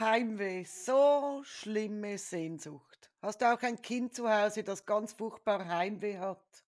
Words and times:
Heimweh, 0.00 0.64
so 0.64 1.42
schlimme 1.44 2.16
Sehnsucht. 2.16 3.10
Hast 3.20 3.42
du 3.42 3.52
auch 3.52 3.60
ein 3.60 3.82
Kind 3.82 4.14
zu 4.14 4.30
Hause, 4.30 4.64
das 4.64 4.86
ganz 4.86 5.12
furchtbar 5.12 5.68
Heimweh 5.68 6.16
hat? 6.16 6.64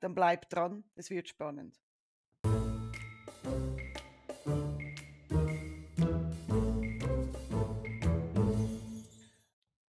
Dann 0.00 0.16
bleib 0.16 0.50
dran, 0.50 0.82
es 0.96 1.08
wird 1.08 1.28
spannend. 1.28 1.80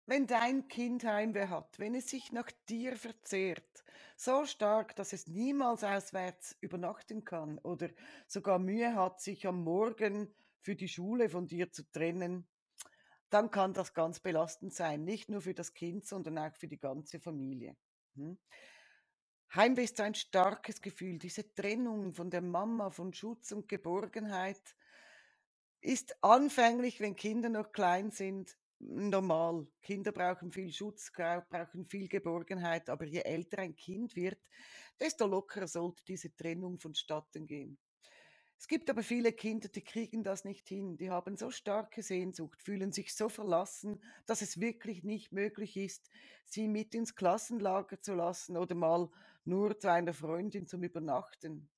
Wenn 0.07 0.27
dein 0.27 0.66
Kind 0.68 1.05
Heimweh 1.05 1.48
hat, 1.48 1.79
wenn 1.79 1.95
es 1.95 2.09
sich 2.09 2.32
nach 2.32 2.50
dir 2.70 2.96
verzehrt, 2.96 3.84
so 4.16 4.46
stark, 4.46 4.96
dass 4.96 5.12
es 5.12 5.27
niemals 5.27 5.84
auswärts 5.84 6.57
übernachten 6.62 7.23
kann 7.23 7.59
oder 7.59 7.91
sogar 8.27 8.59
Mühe 8.59 8.95
hat, 8.95 9.20
sich 9.20 9.46
am 9.46 9.62
Morgen 9.62 10.34
für 10.62 10.75
die 10.75 10.89
Schule 10.89 11.29
von 11.29 11.46
dir 11.46 11.70
zu 11.70 11.82
trennen, 11.93 12.48
dann 13.30 13.50
kann 13.50 13.74
das 13.74 13.95
ganz 13.95 14.20
belastend 14.20 14.73
sein, 14.73 15.05
nicht 15.05 15.28
nur 15.28 15.41
für 15.41 15.55
das 15.55 15.74
Kind, 15.74 16.06
sondern 16.06 16.38
auch 16.38 16.55
für 16.56 16.69
die 16.69 16.78
ganze 16.78 17.20
Familie. 17.20 17.77
Hm? 18.16 18.38
Heimweh 19.55 19.84
ist 19.84 20.00
ein 20.00 20.14
starkes 20.14 20.82
Gefühl, 20.82 21.19
diese 21.19 21.55
Trennung 21.55 22.12
von 22.12 22.30
der 22.30 22.42
Mama, 22.42 22.91
von 22.91 23.14
Schutz 23.14 23.52
und 23.52 23.69
Geborgenheit 23.69 24.77
ist 25.80 26.22
anfänglich, 26.22 27.00
wenn 27.00 27.16
Kinder 27.16 27.48
noch 27.48 27.72
klein 27.72 28.10
sind, 28.10 28.59
normal. 28.78 29.66
Kinder 29.80 30.12
brauchen 30.12 30.52
viel 30.52 30.72
Schutz, 30.72 31.10
brauchen 31.12 31.86
viel 31.86 32.08
Geborgenheit, 32.08 32.91
aber 32.91 33.06
je 33.06 33.20
älter 33.20 33.58
ein 33.58 33.74
Kind 33.74 34.14
wird, 34.16 34.38
desto 35.00 35.27
lockerer 35.27 35.69
sollte 35.69 36.05
diese 36.05 36.34
Trennung 36.34 36.78
vonstatten 36.78 37.47
gehen. 37.47 37.78
Es 38.59 38.67
gibt 38.67 38.91
aber 38.91 39.05
viele 39.05 39.33
Kinder, 39.33 39.69
die 39.69 39.85
kriegen 39.85 40.25
das 40.25 40.45
nicht 40.45 40.67
hin. 40.69 40.97
Die 40.97 41.11
haben 41.11 41.37
so 41.37 41.51
starke 41.51 42.03
Sehnsucht, 42.03 42.61
fühlen 42.61 42.91
sich 42.91 43.15
so 43.15 43.29
verlassen, 43.29 44.03
dass 44.27 44.43
es 44.43 44.61
wirklich 44.61 45.05
nicht 45.05 45.33
möglich 45.33 45.77
ist, 45.77 46.11
sie 46.45 46.67
mit 46.67 46.95
ins 46.95 47.15
Klassenlager 47.15 48.00
zu 48.03 48.15
lassen 48.15 48.56
oder 48.56 48.75
mal 48.75 49.09
nur 49.45 49.78
zu 49.78 49.91
einer 49.91 50.12
Freundin 50.12 50.67
zum 50.67 50.83
Übernachten. 50.83 51.69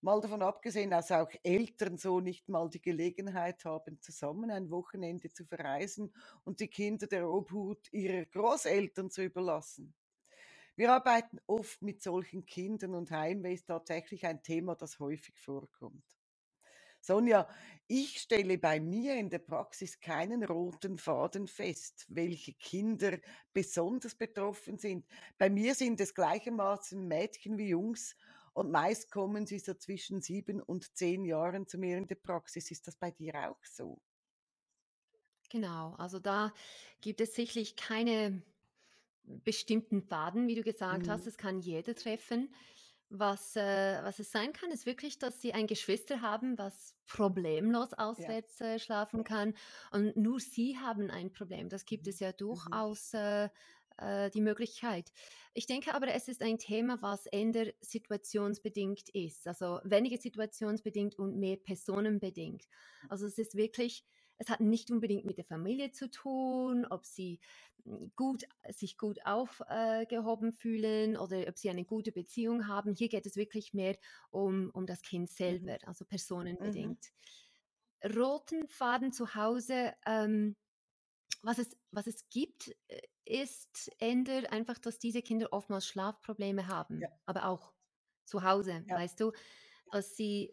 Mal 0.00 0.20
davon 0.20 0.42
abgesehen, 0.42 0.90
dass 0.90 1.12
auch 1.12 1.30
Eltern 1.42 1.96
so 1.96 2.20
nicht 2.20 2.48
mal 2.48 2.68
die 2.68 2.82
Gelegenheit 2.82 3.64
haben, 3.64 4.00
zusammen 4.00 4.50
ein 4.50 4.70
Wochenende 4.70 5.32
zu 5.32 5.44
verreisen 5.44 6.12
und 6.44 6.60
die 6.60 6.68
Kinder 6.68 7.06
der 7.06 7.28
Obhut 7.28 7.92
ihrer 7.92 8.24
Großeltern 8.26 9.10
zu 9.10 9.22
überlassen. 9.22 9.94
Wir 10.76 10.92
arbeiten 10.92 11.38
oft 11.46 11.82
mit 11.82 12.02
solchen 12.02 12.46
Kindern 12.46 12.94
und 12.94 13.10
Heimweh 13.10 13.54
ist 13.54 13.66
tatsächlich 13.66 14.26
ein 14.26 14.42
Thema, 14.42 14.74
das 14.74 14.98
häufig 14.98 15.38
vorkommt. 15.38 16.04
Sonja, 17.00 17.48
ich 17.88 18.20
stelle 18.20 18.58
bei 18.58 18.78
mir 18.78 19.16
in 19.16 19.28
der 19.28 19.40
Praxis 19.40 19.98
keinen 19.98 20.44
roten 20.44 20.98
Faden 20.98 21.48
fest, 21.48 22.06
welche 22.08 22.54
Kinder 22.54 23.18
besonders 23.52 24.14
betroffen 24.14 24.78
sind. 24.78 25.06
Bei 25.36 25.50
mir 25.50 25.74
sind 25.74 26.00
es 26.00 26.14
gleichermaßen 26.14 27.06
Mädchen 27.08 27.58
wie 27.58 27.70
Jungs 27.70 28.14
und 28.54 28.70
meist 28.70 29.10
kommen 29.10 29.46
sie 29.46 29.58
so 29.58 29.74
zwischen 29.74 30.22
sieben 30.22 30.60
und 30.62 30.94
zehn 30.96 31.24
Jahren 31.24 31.66
zu 31.66 31.76
mir 31.78 31.98
in 31.98 32.06
der 32.06 32.14
Praxis. 32.16 32.70
Ist 32.70 32.86
das 32.86 32.96
bei 32.96 33.10
dir 33.10 33.50
auch 33.50 33.64
so? 33.64 34.00
Genau, 35.50 35.94
also 35.98 36.18
da 36.18 36.54
gibt 37.02 37.20
es 37.20 37.34
sicherlich 37.34 37.76
keine 37.76 38.42
bestimmten 39.24 40.02
Faden, 40.02 40.48
wie 40.48 40.54
du 40.54 40.62
gesagt 40.62 41.08
hast. 41.08 41.26
Mhm. 41.26 41.28
Es 41.28 41.36
kann 41.38 41.60
jeder 41.60 41.94
treffen. 41.94 42.52
Was, 43.14 43.56
äh, 43.56 44.02
was 44.02 44.18
es 44.18 44.30
sein 44.32 44.54
kann, 44.54 44.70
ist 44.70 44.86
wirklich, 44.86 45.18
dass 45.18 45.40
sie 45.42 45.52
ein 45.52 45.66
Geschwister 45.66 46.22
haben, 46.22 46.56
was 46.56 46.96
problemlos 47.06 47.92
Ja. 48.16 48.32
auswärts 48.32 48.60
äh, 48.62 48.78
schlafen 48.78 49.22
kann. 49.22 49.54
Und 49.90 50.16
nur 50.16 50.40
sie 50.40 50.78
haben 50.78 51.10
ein 51.10 51.30
Problem. 51.30 51.68
Das 51.68 51.84
gibt 51.84 52.06
Mhm. 52.06 52.08
es 52.08 52.20
ja 52.20 52.32
Mhm. 52.50 52.80
durchaus 52.80 53.12
äh, 53.12 53.50
äh, 53.98 54.30
die 54.30 54.40
Möglichkeit. 54.40 55.12
Ich 55.54 55.66
denke 55.66 55.94
aber, 55.94 56.08
es 56.08 56.28
ist 56.28 56.42
ein 56.42 56.58
Thema, 56.58 57.02
was 57.02 57.26
eher 57.26 57.74
situationsbedingt 57.80 59.10
ist. 59.10 59.46
Also 59.46 59.80
weniger 59.84 60.16
situationsbedingt 60.16 61.18
und 61.18 61.36
mehr 61.36 61.56
personenbedingt. 61.58 62.64
Also 63.08 63.26
es 63.26 63.38
ist 63.38 63.54
wirklich, 63.56 64.04
es 64.38 64.48
hat 64.50 64.60
nicht 64.60 64.90
unbedingt 64.90 65.24
mit 65.24 65.38
der 65.38 65.44
Familie 65.44 65.92
zu 65.92 66.10
tun, 66.10 66.86
ob 66.86 67.04
sie 67.06 67.40
gut, 68.16 68.44
sich 68.70 68.96
gut 68.98 69.18
aufgehoben 69.24 70.52
fühlen 70.52 71.16
oder 71.16 71.46
ob 71.48 71.58
sie 71.58 71.70
eine 71.70 71.84
gute 71.84 72.12
Beziehung 72.12 72.68
haben. 72.68 72.94
Hier 72.94 73.08
geht 73.08 73.26
es 73.26 73.36
wirklich 73.36 73.74
mehr 73.74 73.96
um, 74.30 74.70
um 74.72 74.86
das 74.86 75.02
Kind 75.02 75.30
Mhm. 75.46 75.68
selber, 75.68 75.78
also 75.86 76.04
Mhm. 76.60 76.96
personenbedingt. 76.96 77.12
Roten 78.04 78.68
Faden 78.68 79.12
zu 79.12 79.34
Hause, 79.34 79.94
ähm, 80.06 80.56
was, 81.42 81.58
es, 81.58 81.76
was 81.92 82.06
es 82.08 82.28
gibt, 82.30 82.72
äh, 82.88 83.02
ist 83.24 83.90
ändert 84.00 84.52
einfach, 84.52 84.78
dass 84.78 84.98
diese 84.98 85.22
Kinder 85.22 85.52
oftmals 85.52 85.86
Schlafprobleme 85.86 86.68
Ja, 86.98 87.08
haben, 87.08 87.10
aber 87.26 87.46
auch 87.46 87.74
zu 88.26 88.44
Hause, 88.44 88.86
ja. 88.86 88.96
weißt 88.96 89.20
du, 89.20 89.32
dass 89.90 90.16
sie 90.16 90.52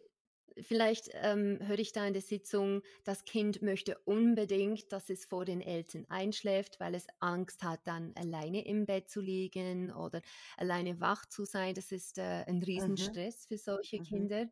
Vielleicht 0.60 1.10
ähm, 1.14 1.58
höre 1.62 1.78
ich 1.78 1.92
da 1.92 2.06
in 2.06 2.12
der 2.12 2.22
Sitzung, 2.22 2.82
das 3.04 3.24
Kind 3.24 3.62
möchte 3.62 3.98
unbedingt, 4.04 4.92
dass 4.92 5.10
es 5.10 5.24
vor 5.24 5.44
den 5.44 5.60
Eltern 5.60 6.06
einschläft, 6.08 6.80
weil 6.80 6.94
es 6.94 7.06
Angst 7.20 7.62
hat, 7.62 7.86
dann 7.86 8.12
alleine 8.16 8.64
im 8.66 8.86
Bett 8.86 9.08
zu 9.10 9.20
liegen 9.20 9.92
oder 9.92 10.22
alleine 10.56 11.00
wach 11.00 11.26
zu 11.26 11.44
sein. 11.44 11.74
Das 11.74 11.92
ist 11.92 12.18
äh, 12.18 12.44
ein 12.46 12.62
Mhm. 12.76 13.20
Riesenstress 13.20 13.46
für 13.46 13.58
solche 13.58 14.00
Mhm. 14.00 14.00
Kinder. 14.00 14.46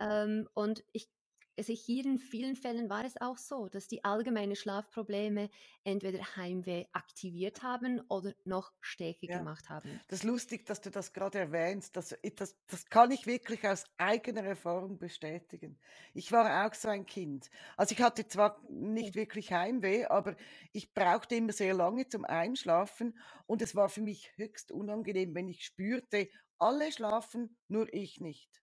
Ähm, 0.00 0.48
und 0.54 0.84
ich, 0.92 1.08
also 1.58 1.72
hier 1.72 2.04
in 2.06 2.18
vielen 2.18 2.56
Fällen 2.56 2.88
war 2.90 3.04
es 3.04 3.20
auch 3.20 3.36
so, 3.38 3.68
dass 3.68 3.88
die 3.88 4.04
allgemeine 4.04 4.56
Schlafprobleme 4.56 5.50
entweder 5.84 6.36
Heimweh 6.36 6.86
aktiviert 6.92 7.62
haben 7.62 8.00
oder 8.08 8.34
noch 8.44 8.72
stärker 8.80 9.26
Ja. 9.26 9.28
gemacht 9.28 9.68
haben. 9.70 10.00
Das 10.08 10.20
ist 10.20 10.24
lustig, 10.24 10.66
dass 10.66 10.80
du 10.80 10.90
das 10.90 11.12
gerade 11.12 11.38
erwähnst. 11.38 11.96
Das, 11.96 12.16
das, 12.36 12.56
das 12.66 12.86
kann 12.86 13.10
ich 13.10 13.26
wirklich 13.26 13.66
aus 13.68 13.84
eigener 13.98 14.42
Erfahrung 14.44 14.98
bestätigen. 14.98 15.78
Ich 16.14 16.32
war 16.32 16.66
auch 16.66 16.74
so 16.74 16.88
ein 16.88 17.06
Kind. 17.06 17.50
Also 17.76 17.94
ich 17.94 18.00
hatte 18.02 18.26
zwar 18.26 18.62
nicht 18.70 19.14
wirklich 19.16 19.52
Heimweh, 19.52 20.06
aber 20.06 20.36
ich 20.72 20.94
brauchte 20.94 21.34
immer 21.36 21.52
sehr 21.52 21.74
lange 21.74 22.08
zum 22.08 22.24
Einschlafen 22.24 23.18
und 23.46 23.60
es 23.62 23.74
war 23.76 23.88
für 23.90 24.00
mich 24.02 24.32
höchst 24.36 24.72
unangenehm, 24.72 25.34
wenn 25.34 25.48
ich 25.48 25.64
spürte, 25.64 26.28
alle 26.58 26.90
schlafen, 26.92 27.58
nur 27.68 27.92
ich 27.92 28.20
nicht. 28.20 28.62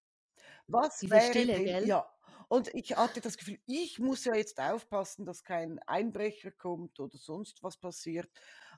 Was 0.67 1.09
Diese 1.09 1.21
wäre 1.21 1.45
Stille, 1.45 1.53
denn 1.53 1.63
gell? 1.63 1.81
ja, 1.81 2.07
und 2.49 2.73
ich 2.73 2.95
hatte 2.97 3.21
das 3.21 3.37
Gefühl, 3.37 3.59
ich 3.65 3.99
muss 3.99 4.25
ja 4.25 4.35
jetzt 4.35 4.59
aufpassen, 4.59 5.25
dass 5.25 5.43
kein 5.43 5.79
Einbrecher 5.79 6.51
kommt 6.51 6.99
oder 6.99 7.17
sonst 7.17 7.63
was 7.63 7.77
passiert. 7.77 8.29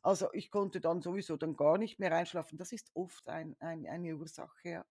Also, 0.01 0.29
ich 0.33 0.51
konnte 0.51 0.79
dann 0.81 1.01
sowieso 1.01 1.38
dann 1.38 1.55
gar 1.55 1.78
nicht 1.78 2.00
mehr 2.00 2.11
einschlafen. 2.13 2.57
Das 2.57 2.72
ist 2.72 2.91
oft 2.95 3.28
ein 3.29 3.55
ein 3.59 3.85
eine 3.88 4.16
Ursache, 4.17 4.69
ja. 4.69 4.85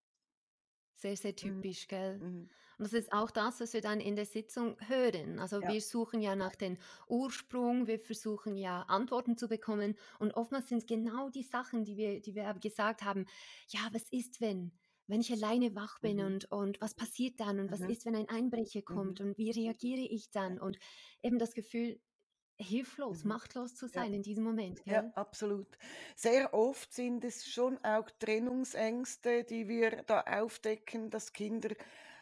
Sehr, 0.94 1.16
sehr 1.16 1.37
Mhm, 1.41 1.66
typisch, 1.66 1.88
gell? 1.88 2.20
mhm, 2.20 2.50
Und 2.78 2.84
das 2.84 2.92
ist 2.94 3.12
auch 3.12 3.31
das, 3.31 3.60
was 3.60 3.72
wir 3.75 3.81
dann 3.82 4.00
in 4.00 4.16
der 4.16 4.25
Sitzung 4.26 4.76
hören. 4.81 5.38
Also 5.38 5.66
ja, 5.66 5.66
wir 5.66 5.81
suchen 5.82 6.20
ja 6.20 6.34
nach 6.37 6.54
dem 6.56 6.78
Ursprung, 7.06 7.87
wir 7.87 8.00
versuchen 8.00 8.56
ja 8.56 8.82
Antworten 8.82 9.37
zu 9.37 9.48
bekommen 9.48 9.97
und 10.19 10.32
oftmals 10.34 10.69
sind 10.69 10.78
es 10.78 10.87
genau 10.87 11.28
die 11.31 11.43
Sachen, 11.43 11.84
die 11.84 11.97
wir, 11.97 12.20
die 12.20 12.34
wir 12.34 12.53
gesagt 12.54 13.03
haben. 13.03 13.26
Ja, 13.69 13.88
was 13.93 14.10
ist, 14.10 14.41
wenn? 14.41 14.78
Wenn 15.06 15.21
ich 15.21 15.33
alleine 15.33 15.75
wach 15.75 16.00
bin 16.00 16.21
mhm, 16.21 16.25
und, 16.25 16.50
und 16.50 16.81
was 16.81 16.94
passiert 16.94 17.41
dann 17.41 17.61
und 17.61 17.71
was 17.72 17.84
mhm, 17.84 17.87
ist, 17.87 18.05
wenn 18.06 18.17
ein 18.17 18.28
Einbrecher 18.28 18.83
mhm, 18.89 19.12
kommt 19.12 19.21
und 19.21 19.39
wie 19.39 19.50
reagiere 19.50 20.00
ich 20.00 20.31
ja, 20.47 20.50
dann? 20.50 20.59
Und 20.61 20.78
eben 21.22 21.39
das 21.39 21.55
Gefühl, 21.55 22.00
hilflos, 22.59 23.25
mhm, 23.25 23.27
machtlos 23.27 23.75
zu 23.77 23.89
ja. 23.93 24.05
sein 24.05 24.15
in 24.15 24.22
diesem 24.22 24.44
Moment, 24.44 24.84
Ja, 24.84 25.00
gell? 25.00 25.12
absolut. 25.15 25.78
Sehr 26.17 26.55
oft 26.55 26.93
sind 26.94 27.25
es 27.25 27.47
schon 27.47 27.78
auch 27.84 28.11
Trennungsängste, 28.11 29.44
die 29.44 29.69
wir 29.69 30.03
da 30.05 30.22
aufdecken, 30.22 31.11
dass 31.11 31.33
Kinder 31.33 31.75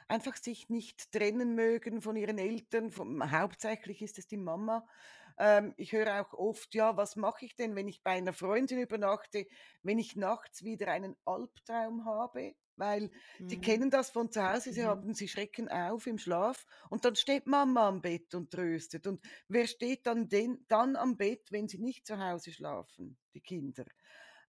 einfach 0.08 0.36
sich 0.36 0.68
nicht 0.70 1.12
trennen 1.12 1.54
mögen 1.54 2.02
von 2.02 2.16
ihren 2.16 2.38
Eltern. 2.38 2.90
Vom, 2.90 3.30
hauptsächlich 3.32 4.02
ist 4.02 4.18
es 4.18 4.26
die 4.28 4.38
Mama. 4.38 4.86
Ähm, 5.38 5.74
ich 5.76 5.92
höre 5.92 6.20
auch 6.22 6.32
oft, 6.34 6.74
ja, 6.74 6.96
was 6.96 7.16
mache 7.16 7.44
ich 7.46 7.56
denn, 7.56 7.76
wenn 7.76 7.88
ich 7.88 8.02
bei 8.02 8.12
einer 8.12 8.32
Freundin 8.32 8.80
übernachte, 8.80 9.46
wenn 9.82 9.98
ich 9.98 10.16
nachts 10.16 10.64
wieder 10.64 10.88
einen 10.88 11.16
Albtraum 11.26 12.04
habe? 12.06 12.54
Weil 12.76 13.10
die 13.50 13.58
Mhm. 13.58 13.60
kennen 13.60 13.90
das 13.90 14.10
von 14.10 14.32
zu 14.32 14.42
Hause, 14.42 14.72
sie 14.72 14.84
Mhm. 14.84 14.84
haben, 14.84 15.14
sie 15.14 15.28
schrecken 15.28 15.68
auf 15.68 16.06
im 16.06 16.18
Schlaf 16.18 16.66
und 16.90 17.04
dann 17.04 17.14
steht 17.16 17.46
Mama 17.46 17.88
am 17.88 18.00
Bett 18.02 18.34
und 18.34 18.50
tröstet. 18.50 19.06
Und 19.06 19.24
Wer 19.48 19.66
steht 19.66 20.06
dann 20.06 20.28
den 20.28 20.64
dann 20.68 20.96
am 20.96 21.16
Bett, 21.16 21.50
wenn 21.52 21.68
sie 21.68 21.78
nicht 21.78 22.06
zu 22.06 22.18
Hause 22.18 22.52
schlafen, 22.52 23.18
die 23.34 23.40
Kinder? 23.40 23.84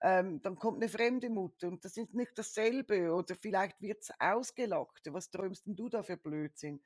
Ähm, 0.01 0.41
dann 0.41 0.55
kommt 0.57 0.77
eine 0.81 0.89
fremde 0.89 1.29
Mutter 1.29 1.67
und 1.67 1.85
das 1.85 1.97
ist 1.97 2.13
nicht 2.13 2.37
dasselbe 2.37 3.13
oder 3.13 3.35
vielleicht 3.35 3.81
wird's 3.81 4.11
ausgelacht. 4.19 5.01
Was 5.11 5.31
träumst 5.31 5.65
denn 5.65 5.75
du 5.75 5.89
da 5.89 6.03
für 6.03 6.17
Blödsinn? 6.17 6.83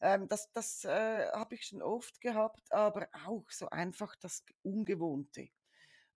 Ähm, 0.00 0.28
das 0.28 0.52
das, 0.52 0.84
äh, 0.84 1.28
habe 1.32 1.54
ich 1.54 1.64
schon 1.66 1.82
oft 1.82 2.20
gehabt, 2.20 2.72
aber 2.72 3.08
auch 3.26 3.50
so 3.50 3.68
einfach 3.70 4.16
das 4.16 4.44
Ungewohnte. 4.62 5.48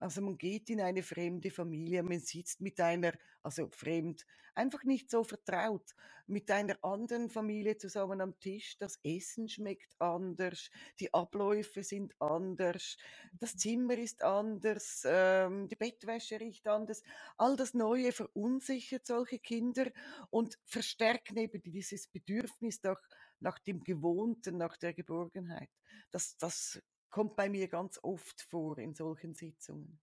Also 0.01 0.19
man 0.21 0.35
geht 0.35 0.67
in 0.71 0.81
eine 0.81 1.03
fremde 1.03 1.51
Familie, 1.51 2.01
man 2.01 2.19
sitzt 2.19 2.59
mit 2.59 2.79
einer, 2.79 3.13
also 3.43 3.69
fremd, 3.69 4.25
einfach 4.55 4.83
nicht 4.83 5.11
so 5.11 5.23
vertraut, 5.23 5.93
mit 6.25 6.49
einer 6.49 6.75
anderen 6.83 7.29
Familie 7.29 7.77
zusammen 7.77 8.19
am 8.19 8.39
Tisch. 8.39 8.79
Das 8.79 8.99
Essen 9.03 9.47
schmeckt 9.47 9.93
anders, 9.99 10.71
die 10.99 11.13
Abläufe 11.13 11.83
sind 11.83 12.15
anders, 12.19 12.97
das 13.39 13.55
Zimmer 13.55 13.95
ist 13.95 14.23
anders, 14.23 15.03
ähm, 15.05 15.67
die 15.67 15.75
Bettwäsche 15.75 16.39
riecht 16.39 16.67
anders. 16.67 17.03
All 17.37 17.55
das 17.55 17.75
Neue 17.75 18.11
verunsichert 18.11 19.05
solche 19.05 19.37
Kinder 19.37 19.91
und 20.31 20.57
verstärkt 20.65 21.37
eben 21.37 21.61
dieses 21.61 22.07
Bedürfnis 22.07 22.81
nach, 22.81 22.99
nach 23.39 23.59
dem 23.59 23.83
Gewohnten, 23.83 24.57
nach 24.57 24.77
der 24.77 24.95
Geborgenheit. 24.95 25.69
Das, 26.09 26.37
das 26.37 26.81
kommt 27.11 27.35
bei 27.35 27.49
mir 27.49 27.67
ganz 27.67 27.99
oft 28.03 28.41
vor 28.41 28.77
in 28.79 28.93
solchen 28.95 29.35
Sitzungen. 29.35 29.99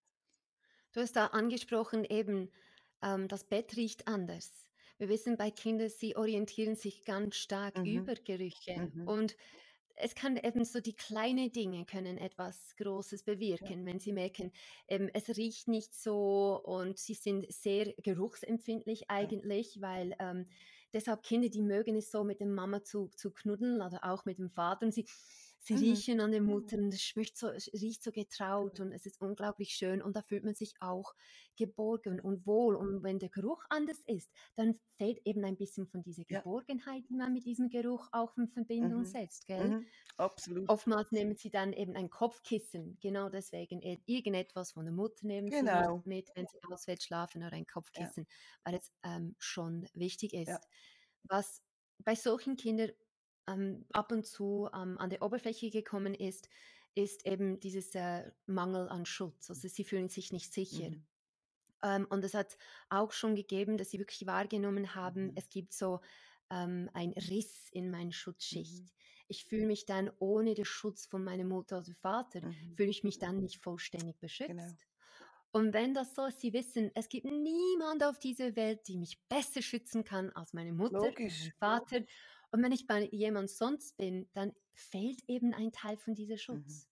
Du 0.93 1.00
hast 1.00 1.16
da 1.16 1.26
angesprochen, 1.26 2.05
eben, 2.05 2.50
ähm, 3.02 3.28
das 3.28 3.44
Bett 3.44 3.76
riecht 3.76 4.08
anders. 4.08 4.70
Wir 4.99 5.08
wissen 5.08 5.37
bei 5.37 5.50
Kindern, 5.50 5.88
sie 5.90 6.16
orientieren 6.16 6.75
sich 6.75 7.05
ganz 7.05 7.37
stark 7.37 7.78
Mhm, 7.78 7.84
über 7.84 8.14
Gerüche 8.14 8.90
mhm, 8.94 9.02
und 9.05 9.37
es 10.00 10.14
kann 10.14 10.37
eben 10.37 10.64
so 10.64 10.81
die 10.81 10.94
kleinen 10.96 11.52
Dinge 11.52 11.84
können 11.84 12.19
etwas 12.19 12.76
Großes 12.76 13.25
ja, 13.61 13.69
bewirken, 13.75 13.84
wenn 13.87 14.00
sie 14.00 14.12
merken, 14.12 14.52
ähm, 14.88 15.11
es 15.12 15.28
riecht 15.37 15.69
nicht 15.69 15.94
so 15.94 16.61
und 16.64 16.99
sie 16.99 17.14
sind 17.14 17.52
sehr 17.52 17.94
geruchsempfindlich 18.02 19.06
ja. 19.12 19.32
eigentlich, 19.32 19.81
weil 19.81 20.16
ähm, 20.20 20.46
deshalb 20.93 21.22
Kinder, 21.25 21.49
die 21.49 21.62
mögen 21.62 21.96
es 21.96 22.11
so 22.12 22.25
mit 22.25 22.40
der 22.40 22.46
Mama 22.49 22.84
zu, 22.84 23.08
zu 23.16 23.32
knuddeln 23.32 23.82
oder 23.82 24.00
auch 24.04 24.25
mit 24.25 24.38
dem 24.38 24.50
Vater 24.50 24.87
und 24.87 24.93
sie, 24.94 25.06
sie 25.68 25.74
Mhm, 25.74 26.02
riechen 26.02 26.20
an 26.20 26.32
der 26.32 26.42
Mutter 26.42 26.76
und 26.78 26.92
es 26.94 27.02
schmeckt 27.02 27.36
so, 27.38 27.48
riecht 27.48 28.02
so 28.02 28.10
getraut 28.12 28.78
genau. 28.78 28.80
und 28.80 28.92
es 28.92 29.06
ist 29.06 29.20
unglaublich 29.20 29.70
schön 29.74 30.02
und 30.02 30.16
da 30.16 30.22
fühlt 30.22 30.44
man 30.44 30.54
sich 30.54 30.74
auch 30.80 31.14
geborgen 31.56 32.20
und 32.20 32.46
wohl 32.46 32.74
und 32.76 33.02
wenn 33.02 33.18
der 33.18 33.28
Geruch 33.30 33.64
anders 33.70 34.02
ist, 34.06 34.30
dann 34.56 34.74
fehlt 34.96 35.20
eben 35.24 35.44
ein 35.44 35.56
bisschen 35.56 35.86
von 35.86 36.02
dieser 36.02 36.24
Ja, 36.28 36.44
Geborgenheit, 36.44 37.04
die 37.08 37.16
man 37.16 37.32
mit 37.32 37.44
diesem 37.46 37.68
Geruch 37.70 38.08
auch 38.12 38.36
in 38.36 38.48
Verbindung 38.48 39.04
mhm, 39.04 39.06
setzt, 39.06 39.46
gell? 39.46 39.76
mhm, 39.76 39.92
absolut. 40.18 40.70
Oftmals 40.70 41.10
nehmen 41.12 41.34
sie 41.36 41.50
dann 41.50 41.72
eben 41.72 41.96
ein 41.96 42.10
Kopfkissen, 42.10 42.98
genau 43.00 43.28
deswegen 43.30 43.80
ir 43.82 43.98
irgendetwas 44.06 44.72
von 44.72 44.84
der 44.84 44.94
Mutter 44.94 45.26
nehmen 45.26 45.50
sie 45.50 45.70
mit 45.72 45.88
Genau, 45.88 46.04
wenn 46.34 46.46
sie 46.46 46.58
auswärts 46.70 47.04
schlafen 47.06 47.42
oder 47.42 47.54
ein 47.54 47.66
ja, 47.94 48.12
Kopfkissen, 48.12 48.26
weil 48.64 48.74
es, 48.74 48.92
ähm, 49.02 49.34
schon 49.38 49.88
wichtig 49.94 50.34
ja, 50.46 50.58
ist. 50.58 50.68
Was 51.24 51.62
bei 51.98 52.14
solchen 52.14 52.56
Kindern, 52.56 52.92
ähm, 53.48 53.86
ab 53.92 54.12
und 54.12 54.26
zu, 54.26 54.68
ähm, 54.74 54.98
an 54.98 55.10
der 55.10 55.22
Oberfläche 55.22 55.70
gekommen 55.70 56.14
ist, 56.14 56.48
ist 56.94 57.26
eben 57.26 57.60
dieses, 57.60 57.94
äh, 57.94 58.30
Mangel 58.46 58.88
an 58.90 59.06
Schutz. 59.06 59.50
Also, 59.50 59.68
sie 59.68 59.84
fühlen 59.84 60.08
sich 60.10 60.32
nicht 60.32 60.52
sicher. 60.54 60.90
mhm, 60.90 61.06
Ähm, 61.82 62.06
und 62.10 62.24
es 62.24 62.34
hat 62.34 62.56
auch 62.88 63.12
schon 63.12 63.34
gegeben, 63.36 63.76
dass 63.78 63.90
sie 63.90 63.98
wirklich 63.98 64.26
wahrgenommen 64.26 64.94
haben, 64.94 65.32
mhm, 65.32 65.36
es 65.36 65.48
gibt 65.50 65.72
so 65.72 66.00
ähm, 66.50 66.90
ein 66.94 67.12
Riss 67.12 67.68
in 67.72 67.90
meiner 67.90 68.12
Schutzschicht. 68.12 68.84
mhm, 68.84 68.90
Ich 69.28 69.44
fühle 69.44 69.66
mich 69.66 69.86
dann 69.86 70.10
ohne 70.18 70.54
den 70.54 70.64
Schutz 70.64 71.06
von 71.06 71.22
meiner 71.24 71.44
Mutter 71.44 71.78
oder 71.80 71.94
Vater, 72.00 72.42
mhm, 72.42 72.76
fühle 72.76 72.90
ich 72.90 73.04
mich 73.04 73.18
dann 73.18 73.40
nicht 73.40 73.62
vollständig 73.62 74.18
genau. 74.44 74.72
beschützt. 74.72 74.78
Und 75.52 75.72
wenn 75.72 75.94
das 75.94 76.14
so 76.14 76.26
ist, 76.26 76.40
Sie 76.40 76.52
wissen, 76.52 76.90
es 76.94 77.08
gibt 77.08 77.24
niemand 77.26 78.04
auf 78.04 78.18
dieser 78.18 78.54
Welt, 78.56 78.86
die 78.88 78.98
mich 78.98 79.22
besser 79.28 79.62
schützen 79.62 80.04
kann 80.04 80.30
als 80.32 80.52
meine 80.52 80.72
Mutter 80.72 81.08
oder 81.08 81.20
mein 81.36 81.50
Logisch. 81.50 81.52
Vater. 81.58 82.04
Und 82.50 82.62
wenn 82.62 82.72
ich 82.72 82.86
bei 82.86 83.04
jemand 83.12 83.50
sonst 83.50 83.96
bin, 83.96 84.28
dann 84.34 84.52
fehlt 84.74 85.22
eben 85.28 85.54
ein 85.54 85.72
Teil 85.72 85.96
von 85.96 86.14
dieser 86.14 86.38
Mhm, 86.50 86.78
Schutz. 86.78 86.88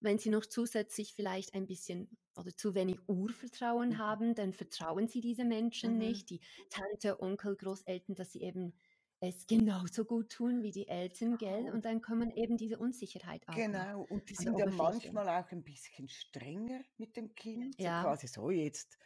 Wenn 0.00 0.18
Sie 0.18 0.30
noch 0.30 0.46
zusätzlich 0.46 1.14
vielleicht 1.14 1.54
ein 1.54 1.66
bisschen 1.66 2.18
oder 2.36 2.56
zu 2.56 2.74
wenig 2.74 3.00
Urvertrauen 3.08 3.98
mhm, 3.98 3.98
haben, 3.98 4.34
dann 4.34 4.52
vertrauen 4.52 5.08
Sie 5.08 5.20
diese 5.20 5.44
Menschen 5.44 5.98
mhm, 5.98 5.98
nicht, 5.98 6.30
die 6.30 6.40
Tante, 6.70 7.20
Onkel, 7.22 7.56
Großeltern, 7.56 8.14
dass 8.16 8.32
sie 8.32 8.42
eben 8.42 8.74
es 9.20 9.46
genauso 9.46 10.04
gut 10.04 10.30
tun 10.30 10.62
wie 10.62 10.72
die 10.72 10.88
Eltern, 10.88 11.38
gell? 11.38 11.70
Und 11.72 11.84
dann 11.86 12.02
kommt 12.02 12.36
eben 12.36 12.56
diese 12.58 12.78
Unsicherheit 12.78 13.48
noch 13.48 13.66
Genau, 13.66 14.02
und 14.02 14.28
die 14.30 14.34
sind 14.34 14.58
ja 14.58 14.66
manchmal 14.66 15.28
auch 15.28 15.50
ein 15.52 15.62
bisschen 15.62 16.08
strenger 16.08 16.82
mit 16.98 17.16
dem 17.16 17.34
Kind, 17.34 17.80
so 17.80 17.90
Ja. 17.90 17.92
quasi: 17.92 18.26
„So 18.26 18.50
jetzt, 18.50 18.98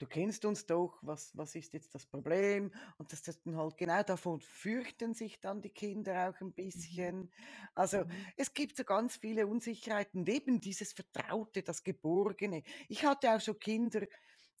du 0.00 0.06
kennst 0.08 0.44
uns 0.46 0.66
doch, 0.66 0.98
was 1.02 1.36
was 1.36 1.54
ist 1.54 1.74
jetzt 1.74 1.94
das 1.94 2.06
Problem?“ 2.06 2.72
Und 2.98 3.12
das 3.12 3.22
das 3.22 3.42
dann 3.42 3.56
halt 3.56 3.76
genau 3.78 4.02
davon 4.02 4.40
fürchten 4.40 5.14
sich 5.14 5.40
dann 5.40 5.62
die 5.62 5.70
Kinder 5.70 6.30
auch 6.30 6.40
ein 6.40 6.54
Mhm. 6.74 6.88
bisschen. 6.94 7.32
Also, 7.74 8.04
Mhm. 8.04 8.32
es 8.36 8.54
gibt 8.54 8.76
so 8.78 8.84
ganz 8.84 9.16
viele 9.18 9.46
Unsicherheiten, 9.46 10.20
und 10.22 10.28
eben 10.30 10.60
dieses 10.60 10.92
Vertraute, 10.94 11.62
das 11.62 11.84
Geborgene. 11.84 12.62
Ich 12.88 13.04
hatte 13.04 13.32
auch 13.34 13.40
schon 13.40 13.58
Kinder, 13.60 14.06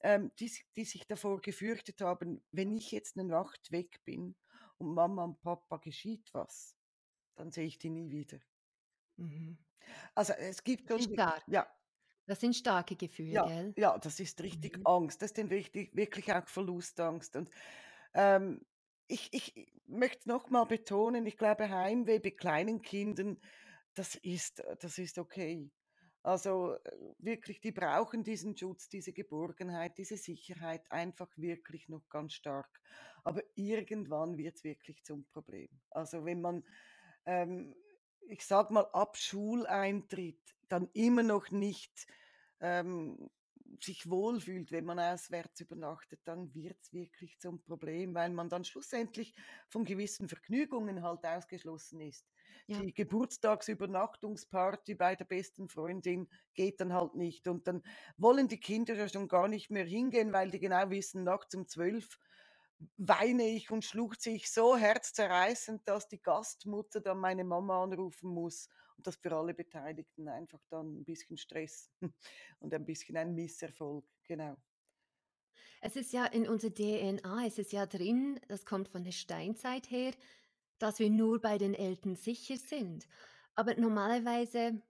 ähm, 0.02 0.32
die 0.38 0.52
die 0.76 0.84
sich 0.84 1.06
davor 1.08 1.40
gefürchtet 1.40 2.00
haben: 2.02 2.44
„Wenn 2.52 2.72
ich 2.72 2.92
jetzt 2.92 3.16
'ne 3.16 3.24
Nacht 3.24 3.72
weg 3.72 4.04
bin 4.04 4.36
und 4.78 4.94
Mama 4.94 5.24
und 5.24 5.40
Papa 5.42 5.78
geschieht 5.78 6.30
was, 6.34 6.76
dann 7.36 7.52
sehe 7.52 7.66
ich 7.66 7.78
die 7.78 7.90
nie 7.90 8.10
wieder.“ 8.12 8.40
Mhm. 9.18 9.58
Also, 10.14 10.32
es 10.34 10.64
gibt 10.64 10.90
ist 10.90 11.12
stark. 11.12 11.44
ja, 11.46 11.68
Das 12.30 12.40
sind 12.40 12.54
starke 12.56 12.96
Gefühle, 12.96 13.40
ja, 13.40 13.42
gell? 13.42 13.74
ja, 13.76 13.98
das 13.98 14.20
ist 14.20 14.42
richtig 14.42 14.78
Mhm. 14.78 14.84
Angst. 14.84 15.22
Das 15.22 15.30
ist 15.30 15.38
dann 15.38 15.48
richtig 15.48 15.94
wirklich 15.96 16.32
auch 16.32 16.48
Verlustangst. 16.48 17.36
Und, 17.36 17.50
ähm, 18.14 18.66
ich 19.08 19.28
ich 19.32 19.72
möchte 19.86 20.28
noch 20.28 20.50
mal 20.50 20.64
betonen, 20.64 21.26
ich 21.26 21.36
glaube, 21.36 21.68
Heimweh 21.70 22.18
bei 22.20 22.30
kleinen 22.30 22.82
Kindern, 22.82 23.40
das 23.94 24.14
ist 24.16 24.62
das 24.80 24.98
ist 24.98 25.18
okay. 25.18 25.70
Also, 26.22 26.74
äh, 26.84 27.14
wirklich, 27.18 27.60
die 27.60 27.72
brauchen 27.72 28.24
diesen 28.24 28.56
Schutz, 28.56 28.88
diese 28.90 29.12
Geborgenheit, 29.12 29.98
diese 29.98 30.16
Sicherheit 30.18 30.90
einfach 30.92 31.30
wirklich 31.36 31.88
noch 31.88 32.08
ganz 32.10 32.34
stark. 32.34 32.80
Aber 33.24 33.42
irgendwann 33.56 34.36
wird's 34.38 34.62
wirklich 34.64 35.02
zum 35.04 35.26
Problem. 35.26 35.68
Also, 35.90 36.24
wenn 36.26 36.40
man, 36.42 36.64
ähm, 37.26 37.74
ich 38.28 38.44
sage 38.46 38.72
mal, 38.72 38.86
ab 38.92 39.16
Schuleintritt 39.16 40.40
dann 40.68 40.88
immer 40.92 41.22
noch 41.22 41.50
nicht, 41.50 42.06
ähm, 42.60 43.30
sich 43.80 44.10
wohlfühlt, 44.10 44.72
wenn 44.72 44.84
man 44.84 44.98
auswärts 44.98 45.60
übernachtet, 45.60 46.20
dann 46.24 46.52
wird's 46.54 46.92
wirklich 46.92 47.38
zum 47.38 47.62
Problem, 47.62 48.14
weil 48.14 48.30
man 48.30 48.48
dann 48.48 48.64
schlussendlich 48.64 49.34
von 49.68 49.84
gewissen 49.84 50.28
Vergnügungen 50.28 51.02
halt 51.02 51.24
ausgeschlossen 51.24 52.00
ist. 52.00 52.26
Ja. 52.66 52.80
Die 52.80 52.92
Geburtstagsübernachtungsparty 52.92 54.94
bei 54.94 55.16
der 55.16 55.24
besten 55.24 55.68
Freundin 55.68 56.28
geht 56.54 56.80
dann 56.80 56.92
halt 56.92 57.14
nicht 57.14 57.48
und 57.48 57.66
dann 57.66 57.82
wollen 58.16 58.48
die 58.48 58.60
Kinder 58.60 58.94
ja 58.94 59.08
schon 59.08 59.28
gar 59.28 59.48
nicht 59.48 59.70
mehr 59.70 59.84
hingehen, 59.84 60.32
weil 60.32 60.50
die 60.50 60.60
genau 60.60 60.90
wissen, 60.90 61.24
nachts 61.24 61.54
um 61.54 61.66
12 61.66 62.18
weine 62.96 63.46
ich 63.48 63.70
und 63.70 63.84
schluchze 63.84 64.30
ich 64.30 64.50
so 64.50 64.76
herzzerreißend, 64.76 65.86
dass 65.86 66.08
die 66.08 66.22
Gastmutter 66.22 67.00
dann 67.00 67.18
meine 67.18 67.44
Mama 67.44 67.82
anrufen 67.82 68.30
muss 68.30 68.68
und 69.00 69.06
das 69.06 69.16
für 69.16 69.34
alle 69.34 69.54
Beteiligten 69.54 70.28
einfach 70.28 70.60
dann 70.68 71.00
ein 71.00 71.04
bisschen 71.04 71.38
Stress 71.38 71.90
und 72.60 72.74
ein 72.74 72.84
bisschen 72.84 73.16
ein 73.16 73.34
Misserfolg, 73.34 74.04
genau. 74.24 74.58
Es 75.80 75.96
ist 75.96 76.12
ja 76.12 76.26
in 76.26 76.46
unserer 76.46 76.74
DNA, 76.74 77.46
es 77.46 77.58
ist 77.58 77.72
ja 77.72 77.86
drin, 77.86 78.38
das 78.48 78.66
kommt 78.66 78.88
von 78.88 79.02
der 79.02 79.12
Steinzeit 79.12 79.90
her, 79.90 80.12
dass 80.78 80.98
wir 80.98 81.08
nur 81.08 81.40
bei 81.40 81.56
den 81.56 81.72
Eltern 81.72 82.14
sicher 82.14 82.58
sind. 82.58 83.08
Aber 83.54 83.74
normalerweise 83.74 84.82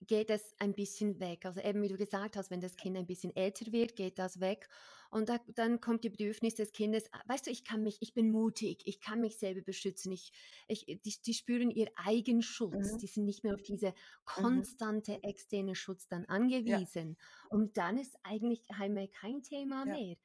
geht 0.00 0.30
es 0.30 0.54
ein 0.58 0.72
bisschen 0.72 1.20
weg. 1.20 1.44
Also 1.44 1.60
eben 1.60 1.82
wie 1.82 1.88
du 1.88 1.98
gesagt 1.98 2.38
hast, 2.38 2.50
wenn 2.50 2.62
das 2.62 2.76
Kind 2.76 2.96
ein 2.96 3.06
bisschen 3.06 3.36
älter 3.36 3.70
wird, 3.72 3.94
geht 3.94 4.18
das 4.18 4.40
weg. 4.40 4.70
Und 5.10 5.28
da, 5.28 5.38
dann 5.48 5.80
kommt 5.80 6.04
die 6.04 6.10
Bedürfnis 6.10 6.54
des 6.54 6.72
Kindes, 6.72 7.08
"Ah, 7.12 7.22
weißt 7.26 7.46
du, 7.46 7.50
ich 7.50 7.64
kann 7.64 7.82
mich, 7.82 7.98
ich 8.00 8.14
bin 8.14 8.30
mutig, 8.30 8.82
ich 8.86 9.00
kann 9.00 9.20
mich 9.20 9.38
selber 9.38 9.62
beschützen. 9.62 10.12
Ich, 10.12 10.32
ich, 10.68 10.86
die, 10.86 11.16
die 11.24 11.34
spüren 11.34 11.70
ihr 11.70 11.90
Eigenschutz. 11.96 12.96
Mhm, 12.96 12.98
Die 12.98 13.06
sind 13.08 13.24
nicht 13.24 13.44
mehr 13.44 13.54
auf 13.54 13.62
diese 13.62 13.94
mhm, 14.36 14.64
konstante 14.64 15.22
externe 15.22 15.74
Schutz 15.74 16.08
dann 16.08 16.24
ja, 16.64 16.80
angewiesen. 16.80 17.16
Und 17.48 17.76
dann 17.76 17.98
ist 17.98 18.16
eigentlich 18.22 18.62
Heimweh 18.72 19.08
kein 19.08 19.42
Thema 19.42 19.84
ja, 19.84 20.00
mehr. 20.00 20.16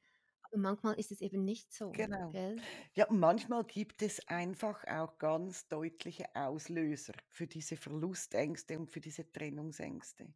Aber 0.42 0.58
manchmal 0.58 0.98
ist 0.98 1.10
es 1.12 1.20
eben 1.20 1.44
nicht 1.44 1.72
so, 1.72 1.92
genau. 1.92 2.32
gell? 2.32 2.64
Ja, 2.94 3.06
und 3.08 3.20
manchmal 3.20 3.64
gibt 3.64 4.02
es 4.02 4.26
einfach 4.28 4.84
auch 4.86 5.18
ganz 5.18 5.68
deutliche 5.68 6.26
Auslöser 6.34 7.14
für 7.28 7.46
diese 7.46 7.76
Verlustängste 7.76 8.78
und 8.78 8.90
für 8.90 9.00
diese 9.00 9.30
Trennungsängste. 9.30 10.34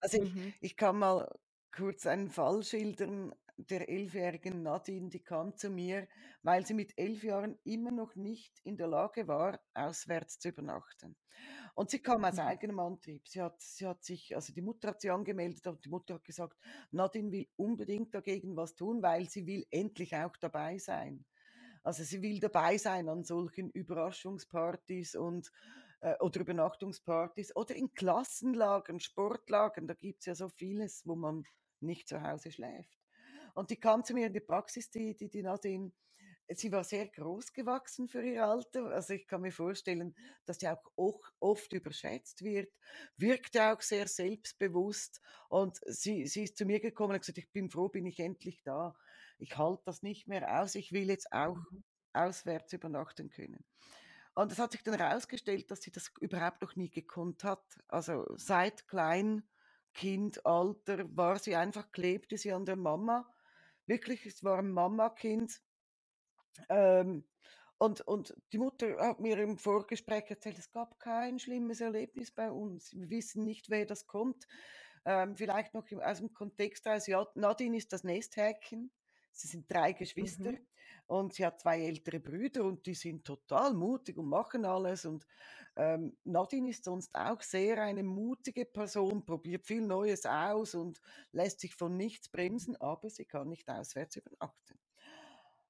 Also, 0.00 0.18
ich 0.18 0.32
Mhm. 0.32 0.54
ich 0.60 0.76
kann 0.78 0.98
mal 1.00 1.30
kurz 1.72 2.06
einen 2.06 2.30
Fall 2.30 2.62
schildern 2.64 3.34
der 3.56 3.88
elfjährigen 3.88 4.62
Nadine, 4.62 5.08
die 5.10 5.22
kam 5.22 5.56
zu 5.56 5.70
mir, 5.70 6.08
weil 6.42 6.66
sie 6.66 6.74
mit 6.74 6.98
11 6.98 7.22
Jahren 7.24 7.58
immer 7.64 7.90
noch 7.92 8.16
nicht 8.16 8.60
in 8.64 8.76
der 8.76 8.88
Lage 8.88 9.28
war, 9.28 9.60
auswärts 9.74 10.38
zu 10.38 10.48
übernachten. 10.48 11.16
Und 11.74 11.90
sie 11.90 12.00
kam 12.00 12.24
aus 12.24 12.38
Mhm. 12.38 12.40
eigenem 12.40 12.78
Antrieb. 12.80 13.28
Sie 13.28 13.40
hat 13.42 13.60
sie 13.60 13.86
hat 13.86 14.04
sich 14.04 14.34
also, 14.34 14.52
die 14.52 14.62
Mutter 14.62 14.88
hat 14.88 15.00
sie 15.00 15.10
angemeldet 15.10 15.66
und 15.66 15.84
die 15.84 15.88
Mutter 15.90 16.14
hat 16.14 16.24
gesagt: 16.24 16.58
„Nadine 16.90 17.32
will 17.32 17.48
unbedingt 17.56 18.14
dagegen 18.14 18.56
was 18.56 18.74
tun, 18.74 19.02
weil 19.02 19.28
sie 19.28 19.46
will 19.46 19.66
endlich 19.70 20.14
auch 20.16 20.36
dabei 20.36 20.78
sein.“ 20.78 21.24
Also, 21.82 22.02
sie 22.04 22.22
will 22.22 22.40
dabei 22.40 22.78
sein 22.78 23.08
an 23.08 23.24
solchen 23.24 23.70
Überraschungspartys 23.70 25.14
und 25.16 25.52
äh, 26.00 26.16
oder 26.20 26.40
Übernachtungspartys 26.40 27.54
oder 27.56 27.74
in 27.76 27.92
Klassenlagern, 27.94 29.00
Sportlagern. 29.00 29.86
Da 29.86 29.94
gibt 29.94 30.20
es 30.20 30.26
ja 30.26 30.34
so 30.34 30.48
vieles, 30.48 31.06
wo 31.06 31.14
man 31.16 31.44
nicht 31.80 32.08
zu 32.08 32.22
Hause 32.22 32.50
schläft. 32.52 33.03
Und 33.54 33.70
die 33.70 33.80
kam 33.80 34.04
zu 34.04 34.14
mir 34.14 34.26
in 34.26 34.32
die 34.32 34.40
Praxis, 34.40 34.90
die, 34.90 35.16
die, 35.16 35.30
die 35.30 35.42
Nadine. 35.42 35.92
Sie 36.48 36.70
war 36.72 36.84
sehr 36.84 37.06
groß 37.08 37.54
gewachsen 37.54 38.06
für 38.08 38.22
ihr 38.22 38.44
Alter. 38.44 38.86
Also 38.90 39.14
ich 39.14 39.26
kann 39.26 39.40
mir 39.40 39.52
vorstellen, 39.52 40.14
dass 40.44 40.58
sie 40.58 40.68
auch 40.68 40.82
oft 41.40 41.72
überschätzt 41.72 42.44
wird, 42.44 42.70
wirkte 43.16 43.72
auch 43.72 43.80
sehr 43.80 44.08
selbstbewusst. 44.08 45.22
Und 45.48 45.80
sie, 45.86 46.26
sie 46.26 46.44
ist 46.44 46.58
zu 46.58 46.66
mir 46.66 46.80
gekommen 46.80 47.14
und 47.14 47.20
gesagt, 47.20 47.38
ich 47.38 47.50
bin 47.50 47.70
froh, 47.70 47.88
bin 47.88 48.04
ich 48.06 48.20
endlich 48.20 48.62
da. 48.62 48.94
Ich 49.38 49.56
halte 49.56 49.82
das 49.86 50.02
nicht 50.02 50.28
mehr 50.28 50.60
aus. 50.60 50.74
Ich 50.74 50.92
will 50.92 51.08
jetzt 51.08 51.32
auch 51.32 51.56
Mhm. 51.70 51.82
auswärts 52.12 52.72
übernachten 52.72 53.30
können. 53.30 53.64
Und 54.34 54.52
es 54.52 54.58
hat 54.58 54.72
sich 54.72 54.82
dann 54.82 54.98
herausgestellt, 54.98 55.70
dass 55.70 55.82
sie 55.82 55.90
das 55.92 56.10
überhaupt 56.20 56.60
noch 56.62 56.76
nie 56.76 56.90
gekonnt 56.90 57.44
hat. 57.44 57.64
Also 57.88 58.26
seit 58.36 58.86
Kleinkindalter 58.88 61.04
war 61.16 61.38
sie 61.38 61.56
einfach, 61.56 61.90
klebte 61.92 62.36
sie 62.36 62.52
an 62.52 62.64
der 62.66 62.76
Mama. 62.76 63.32
Wirklich, 63.86 64.26
es 64.26 64.42
war 64.42 64.58
ein 64.58 64.70
Mama-Kind. 64.70 65.60
Ähm, 66.68 67.24
und, 67.78 68.00
und 68.02 68.34
die 68.52 68.58
Mutter 68.58 68.96
hat 68.98 69.20
mir 69.20 69.38
im 69.38 69.58
Vorgespräch 69.58 70.24
erzählt, 70.28 70.58
es 70.58 70.70
gab 70.70 70.98
kein 71.00 71.38
schlimmes 71.38 71.80
Erlebnis 71.80 72.30
bei 72.30 72.50
uns. 72.50 72.94
Wir 72.94 73.10
wissen 73.10 73.44
nicht, 73.44 73.68
wer 73.68 73.84
das 73.84 74.06
kommt. 74.06 74.46
Ähm, 75.04 75.36
vielleicht 75.36 75.74
noch 75.74 75.84
aus 76.02 76.18
dem 76.18 76.32
Kontext 76.32 76.86
heraus, 76.86 77.06
ja, 77.06 77.26
Nadine 77.34 77.76
ist 77.76 77.92
das 77.92 78.04
Nesthäkchen. 78.04 78.90
Sie 79.34 79.48
sind 79.48 79.70
drei 79.70 79.92
Geschwister 79.92 80.52
Mhm. 80.52 80.66
und 81.06 81.34
sie 81.34 81.44
hat 81.44 81.60
zwei 81.60 81.80
ältere 81.82 82.20
Brüder 82.20 82.64
und 82.64 82.86
die 82.86 82.94
sind 82.94 83.24
total 83.24 83.74
mutig 83.74 84.16
und 84.16 84.28
machen 84.28 84.64
alles. 84.64 85.04
Und 85.04 85.26
ähm, 85.76 86.16
Nadine 86.24 86.70
ist 86.70 86.84
sonst 86.84 87.14
auch 87.14 87.40
sehr 87.42 87.82
eine 87.82 88.02
mutige 88.04 88.64
Person, 88.64 89.24
probiert 89.26 89.66
viel 89.66 89.82
Neues 89.82 90.24
aus 90.24 90.74
und 90.74 91.00
lässt 91.32 91.60
sich 91.60 91.74
von 91.74 91.96
nichts 91.96 92.28
bremsen, 92.28 92.76
aber 92.80 93.10
sie 93.10 93.24
kann 93.24 93.48
nicht 93.48 93.68
auswärts 93.68 94.16
übernachten. 94.16 94.78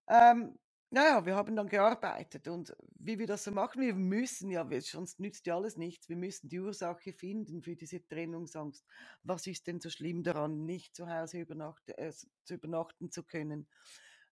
Ähm, 0.08 0.58
naja, 0.94 1.26
wir 1.26 1.36
haben 1.36 1.56
dann 1.56 1.68
gearbeitet 1.68 2.48
und 2.48 2.74
wie 2.98 3.18
wir 3.18 3.26
das 3.26 3.44
so 3.44 3.50
machen, 3.52 3.82
wir 3.82 3.94
müssen 3.94 4.50
ja, 4.50 4.70
wir- 4.70 4.80
sonst 4.82 5.20
nützt 5.20 5.46
ja 5.46 5.56
alles 5.56 5.76
nichts, 5.76 6.08
wir 6.08 6.16
müssen 6.16 6.48
die 6.48 6.60
Ursache 6.60 7.12
finden 7.12 7.62
für 7.62 7.76
diese 7.76 8.06
Trennungsangst. 8.06 8.84
Was 9.22 9.46
ist 9.46 9.66
denn 9.66 9.80
so 9.80 9.90
schlimm 9.90 10.22
daran, 10.22 10.64
nicht 10.64 10.94
zu 10.96 11.08
Hause 11.08 11.40
übernacht, 11.40 11.88
äh, 11.90 12.12
zu 12.44 12.54
übernachten 12.54 13.10
zu 13.10 13.24
können? 13.24 13.68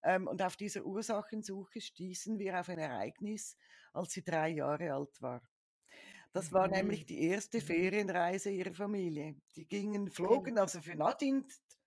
Ähm, 0.04 0.26
und 0.28 0.42
auf 0.42 0.56
dieser 0.56 0.84
Ursachensuche 0.86 1.80
stießen 1.80 2.38
wir 2.38 2.58
auf 2.60 2.68
ein 2.68 2.78
Ereignis, 2.78 3.56
als 3.92 4.12
sie 4.12 4.24
drei 4.24 4.48
Jahre 4.50 4.94
alt 4.94 5.20
war. 5.22 5.42
Das 6.32 6.52
war 6.52 6.68
nämlich 6.68 7.02
Mhm. 7.02 7.06
die 7.06 7.22
erste. 7.24 7.60
Ferienreise 7.60 8.50
ihrer 8.50 8.74
Familie. 8.74 9.36
Die 9.56 9.66
gingen 9.68 10.10
flogen, 10.10 10.58
also 10.58 10.80
für 10.80 10.96
Nadine 10.96 11.44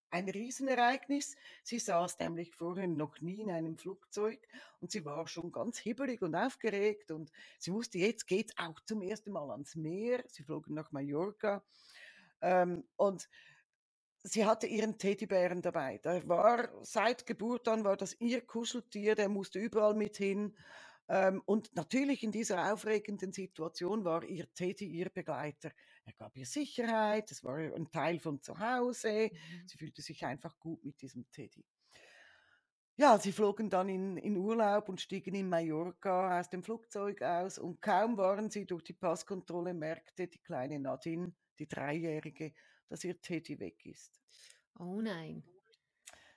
ein 0.09 0.29
Riesenereignis. 0.29 1.35
Sie 1.63 1.79
saß 1.79 2.19
nämlich 2.19 2.55
vorher 2.55 2.87
noch 2.87 3.19
nie 3.21 3.41
in 3.41 3.51
einem 3.51 3.77
Flugzeug 3.77 4.39
und 4.81 4.91
sie 4.91 5.05
war 5.05 5.27
schon 5.27 5.51
ganz 5.51 5.77
hibbelig 5.77 6.21
und 6.21 6.35
aufgeregt 6.35 7.11
und 7.11 7.31
sie 7.59 7.73
wusste, 7.73 7.97
jetzt 7.97 8.27
geht's 8.27 8.53
auch 8.57 8.79
zum 8.81 9.01
ersten 9.01 9.31
Mal 9.31 9.51
ans 9.51 9.75
Meer. 9.75 10.23
Sie 10.27 10.43
flogen 10.43 10.73
nach 10.73 10.91
Mallorca 10.91 11.63
ähm, 12.41 12.83
und 12.95 13.29
sie 14.23 14.45
hatte 14.45 14.67
ihren 14.67 14.97
Teddybären 14.97 15.61
dabei. 15.61 15.99
Der 15.99 16.27
war 16.27 16.69
seit 16.83 17.25
Geburt 17.25 17.67
an 17.67 17.83
war 17.83 17.97
das 17.97 18.19
ihr 18.19 18.41
Kuscheltier, 18.41 19.15
der 19.15 19.29
musste 19.29 19.59
überall 19.59 19.93
mit 19.93 20.17
hin. 20.17 20.55
Ähm, 21.07 21.41
und 21.45 21.75
natürlich 21.75 22.23
in 22.23 22.31
dieser 22.31 22.73
aufregenden 22.73 23.31
Situation 23.31 24.03
war 24.03 24.23
ihr 24.23 24.51
Teddy 24.53 24.85
ihr 24.85 25.09
Begleiter. 25.09 25.71
Er 26.05 26.13
gab 26.13 26.37
ihr 26.37 26.45
Sicherheit, 26.45 27.31
es 27.31 27.43
war 27.43 27.57
ein 27.57 27.89
Teil 27.91 28.19
von 28.19 28.41
zu 28.41 28.57
Hause. 28.59 29.31
Mhm. 29.31 29.67
Sie 29.67 29.77
fühlte 29.77 30.01
sich 30.01 30.23
einfach 30.25 30.57
gut 30.59 30.83
mit 30.83 31.01
diesem 31.01 31.29
Teddy. 31.31 31.65
Ja, 32.97 33.17
sie 33.19 33.33
flogen 33.33 33.69
dann 33.69 33.89
in, 33.89 34.15
in 34.17 34.37
Urlaub 34.37 34.87
und 34.87 35.01
stiegen 35.01 35.35
in 35.35 35.49
Mallorca 35.49 36.39
aus 36.39 36.49
dem 36.49 36.63
Flugzeug 36.63 37.21
aus 37.21 37.57
und 37.57 37.81
kaum 37.81 38.17
waren 38.17 38.49
sie 38.49 38.65
durch 38.65 38.83
die 38.83 38.93
Passkontrolle, 38.93 39.73
merkte 39.73 40.27
die 40.27 40.39
kleine 40.39 40.79
Nadine, 40.79 41.33
die 41.59 41.67
Dreijährige, 41.67 42.53
dass 42.87 43.03
ihr 43.03 43.19
Teddy 43.19 43.59
weg 43.59 43.85
ist. 43.85 44.21
Oh 44.79 45.01
nein. 45.01 45.43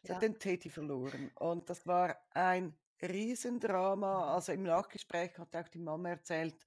Sie 0.02 0.12
hat 0.12 0.22
Ja. 0.22 0.28
den 0.28 0.38
Teddy 0.38 0.68
verloren 0.70 1.30
und 1.36 1.68
das 1.70 1.86
war 1.86 2.16
ein 2.30 2.76
Riesendrama. 3.02 4.34
Also 4.34 4.52
im 4.52 4.64
Nachgespräch 4.64 5.38
hat 5.38 5.54
auch 5.54 5.68
die 5.68 5.78
Mama 5.78 6.08
erzählt, 6.10 6.66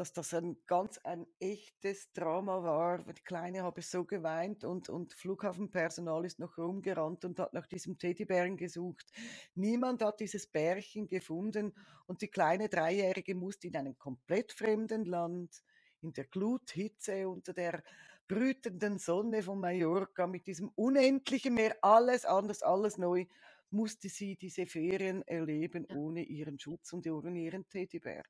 dass 0.00 0.14
das 0.14 0.32
ein 0.32 0.56
ganz 0.66 0.96
ein 1.04 1.26
echtes 1.40 2.10
Drama 2.14 2.62
war. 2.62 3.04
Die 3.04 3.22
Kleine 3.22 3.64
habe 3.64 3.82
so 3.82 4.06
geweint 4.06 4.64
und, 4.64 4.88
und 4.88 5.12
Flughafenpersonal 5.12 6.24
ist 6.24 6.38
noch 6.38 6.56
rumgerannt 6.56 7.26
und 7.26 7.38
hat 7.38 7.52
nach 7.52 7.66
diesem 7.66 7.98
Teddybären 7.98 8.56
gesucht. 8.56 9.12
Niemand 9.54 10.02
hat 10.02 10.20
dieses 10.20 10.46
Bärchen 10.46 11.06
gefunden 11.06 11.74
und 12.06 12.22
die 12.22 12.28
kleine 12.28 12.70
Dreijährige 12.70 13.34
musste 13.34 13.66
in 13.66 13.76
einem 13.76 13.98
komplett 13.98 14.52
fremden 14.52 15.04
Land, 15.04 15.62
in 16.00 16.14
der 16.14 16.24
Gluthitze 16.24 17.28
unter 17.28 17.52
der 17.52 17.82
brütenden 18.26 18.98
Sonne 18.98 19.42
von 19.42 19.60
Mallorca 19.60 20.26
mit 20.26 20.46
diesem 20.46 20.70
unendlichen 20.76 21.52
Meer, 21.52 21.76
alles 21.82 22.24
anders, 22.24 22.62
alles 22.62 22.96
neu, 22.96 23.26
musste 23.68 24.08
sie 24.08 24.36
diese 24.36 24.64
Ferien 24.64 25.20
erleben 25.28 25.86
ohne 25.94 26.22
ihren 26.22 26.58
Schutz 26.58 26.90
und 26.94 27.06
ohne 27.06 27.38
ihren 27.38 27.68
Teddybär. 27.68 28.24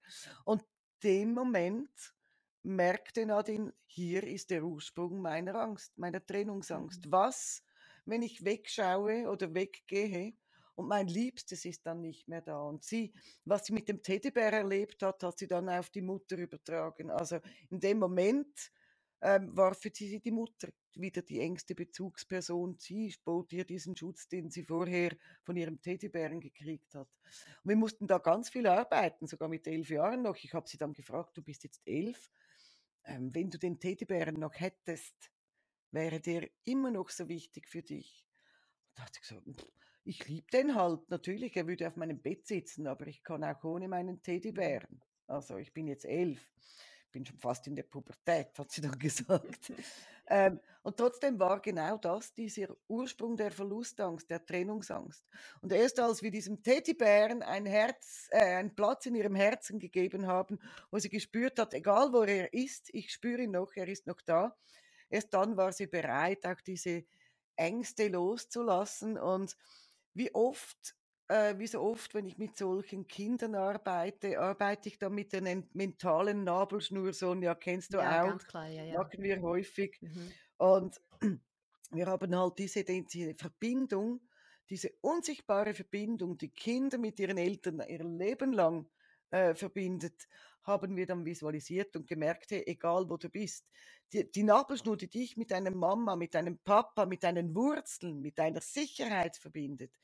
Und 0.45 0.65
dem 1.03 1.33
Moment 1.33 2.15
merkte 2.63 3.27
Nadine, 3.27 3.73
hier 3.87 4.25
ist 4.25 4.51
der 4.51 4.65
Ursprung 4.65 5.21
meiner 5.21 5.55
Angst, 5.55 5.97
meiner 5.99 6.25
Trennungsangst. 6.25 7.07
Mhm. 7.07 7.13
Was, 7.13 7.63
wenn 8.05 8.23
ich 8.23 8.45
wegschaue 8.45 9.29
oder 9.29 9.55
weggehe 9.55 10.35
und 10.75 10.89
mein 10.89 11.09
Liebstes 11.09 11.65
ist 11.65 11.87
dann 11.87 12.01
nicht 12.01 12.29
mehr 12.29 12.43
da? 12.43 12.61
Und 12.61 12.85
sie, 12.85 13.13
was 13.45 13.67
sie 13.67 13.73
mit 13.73 13.89
dem 13.89 14.03
Teddybär 14.03 14.53
erlebt 14.53 15.03
hat, 15.03 15.23
hat 15.23 15.39
sie 15.39 15.47
dann 15.47 15.69
auf 15.69 15.91
die 15.91 16.03
Mutter 16.03 16.37
übertragen. 16.37 17.11
Also 17.11 17.39
in 17.71 17.81
dem 17.81 17.99
Moment 17.99 18.71
ähm, 19.23 19.57
war 19.57 19.75
für 19.75 19.91
sie 19.95 20.21
die 20.21 20.31
Mutter 20.31 20.69
wieder 20.95 21.23
die 21.23 21.41
engste 21.41 21.75
Bezugsperson. 21.75 22.77
Sie 22.79 23.15
bot 23.25 23.53
ihr 23.53 23.65
diesen 23.65 23.97
Schutz, 23.97 24.29
den 24.29 24.51
sie 24.51 24.65
vorher 24.65 25.17
von 25.43 25.57
ihrem 25.57 25.81
Teddybären 25.81 26.41
gekriegt 26.41 26.95
hat. 26.95 27.09
Und 27.63 27.69
wir 27.69 27.77
mussten 27.77 28.07
da 28.07 28.19
ganz 28.19 28.51
viel 28.51 28.67
arbeiten, 28.67 29.27
sogar 29.27 29.49
mit 29.49 29.67
elf 29.67 29.91
Jahren 29.91 30.23
noch. 30.23 30.37
Ich 30.37 30.55
habe 30.55 30.69
sie 30.69 30.79
dann 30.79 30.93
gefragt, 30.93 31.37
du 31.37 31.43
bist 31.43 31.65
jetzt 31.65 31.83
elf, 31.85 32.31
ähm, 33.05 33.35
wenn 33.35 33.51
du 33.51 33.59
den 33.59 33.79
Teddybären 33.79 34.39
noch 34.39 34.55
hättest, 34.55 35.31
wäre 35.91 36.21
der 36.21 36.49
immer 36.65 36.91
noch 36.91 37.11
so 37.11 37.29
wichtig 37.29 37.69
für 37.69 37.83
dich? 37.83 38.25
Da 38.95 39.05
hat 39.05 39.15
sie 39.15 39.21
gesagt, 39.21 39.43
"Pff, 39.47 39.67
ich 40.05 40.27
liebe 40.29 40.47
den 40.53 40.75
halt, 40.75 41.09
natürlich, 41.11 41.57
er 41.57 41.67
würde 41.67 41.87
auf 41.87 41.97
meinem 41.97 42.21
Bett 42.21 42.47
sitzen, 42.47 42.87
aber 42.87 43.07
ich 43.07 43.23
kann 43.23 43.45
auch 43.45 43.63
ohne 43.65 43.89
meinen. 43.89 44.23
Teddybären. 44.23 45.03
Also 45.27 45.57
ich 45.59 45.73
bin 45.73 45.87
jetzt 45.87 46.05
elf, 46.05 46.51
bin 47.11 47.25
schon 47.27 47.39
fast 47.39 47.67
in 47.67 47.77
der 47.77 47.83
Pubertät, 47.85 48.59
hat 48.59 48.71
sie 48.71 48.81
dann 48.81 48.99
gesagt. 48.99 49.73
Ähm, 50.27 50.61
und 50.83 50.97
trotzdem 50.97 51.39
war 51.39 51.61
genau 51.61 51.99
das 51.99 52.33
dieser 52.33 52.69
Ursprung 52.89 53.37
der 53.37 53.51
Verlustangst, 53.51 54.31
der 54.31 54.45
Trennungsangst. 54.45 55.27
Und 55.61 55.73
erst 55.73 55.99
als 55.99 56.23
wir 56.23 56.31
diesem 56.31 56.63
Teddybären 56.63 57.43
ein 57.43 57.67
Herz, 57.67 58.29
äh, 58.31 58.57
einen 58.57 58.75
Platz 58.75 59.07
in 59.07 59.17
ihrem 59.17 59.35
Herzen 59.35 59.79
gegeben 59.79 60.27
haben, 60.27 60.59
wo 60.91 60.99
sie 60.99 61.11
gespürt 61.11 61.59
hat, 61.59 61.75
egal 61.75 62.13
wo 62.13 62.23
er 62.23 62.53
ist, 62.55 62.89
ich 62.95 63.13
spüre 63.13 63.43
ihn 63.43 63.51
noch, 63.51 63.73
er 63.75 63.89
ist 63.89 64.07
noch 64.07 64.21
da, 64.23 64.57
erst 65.09 65.35
dann 65.35 65.57
war 65.57 65.73
sie 65.73 65.89
bereit, 65.89 66.47
auch 66.47 66.61
diese 66.61 67.05
Ängste 67.57 68.09
loszulassen. 68.09 69.19
Und 69.19 69.57
wie 70.15 70.35
oft, 70.35 70.97
äh, 71.31 71.59
wie 71.59 71.67
so 71.67 71.81
oft, 71.81 72.15
wenn 72.15 72.27
ich 72.27 72.39
mit 72.39 72.57
solchen 72.57 73.07
Kindern 73.07 73.55
arbeite, 73.55 74.39
arbeite 74.41 74.89
ich 74.89 74.99
dann 74.99 75.15
mit 75.15 75.33
der 75.33 75.41
nen- 75.41 75.69
mentalen 75.73 76.45
Nabelschnur. 76.45 77.13
Sonja, 77.13 77.55
kennst 77.55 77.95
du 77.95 77.99
Ja, 77.99 78.23
auch? 78.23 78.29
ganz 78.31 78.47
klar, 78.47 78.69
ja, 78.69 78.83
ja. 78.85 78.99
Machen 78.99 79.23
wir 79.23 79.41
häufig. 79.41 79.99
Mhm. 80.01 80.33
Und 80.59 81.01
wir 81.93 82.07
haben 82.07 82.37
halt 82.37 82.59
diese, 82.59 82.85
diese 82.85 83.35
Verbindung, 83.35 84.21
diese 84.69 84.91
unsichtbare 85.01 85.73
Verbindung, 85.75 86.37
die 86.37 86.51
Kinder 86.51 86.99
mit 86.99 87.19
ihren 87.19 87.39
Eltern 87.39 87.83
ihr 87.89 88.05
Leben 88.05 88.53
lang 88.53 88.89
äh, 89.31 89.55
verbindet, 89.55 90.29
haben 90.63 90.97
wir 90.97 91.07
dann 91.07 91.25
visualisiert 91.25 91.97
und 91.97 92.07
gemerkt, 92.07 92.51
hey, 92.51 92.63
egal 92.67 93.09
wo 93.09 93.17
du 93.17 93.29
bist, 93.29 93.67
die, 94.13 94.31
die 94.31 94.43
Nabelschnur, 94.43 94.97
die 94.97 95.09
dich 95.09 95.37
mit 95.37 95.51
deiner 95.51 95.71
Mama, 95.71 96.17
mit 96.17 96.35
deinem 96.35 96.59
Papa, 96.59 97.07
mit 97.07 97.23
deinen 97.23 97.55
Wurzeln, 97.55 98.21
mit 98.21 98.39
deiner 98.39 98.61
Sicherheit 98.61 99.37
verbindet, 99.37 99.97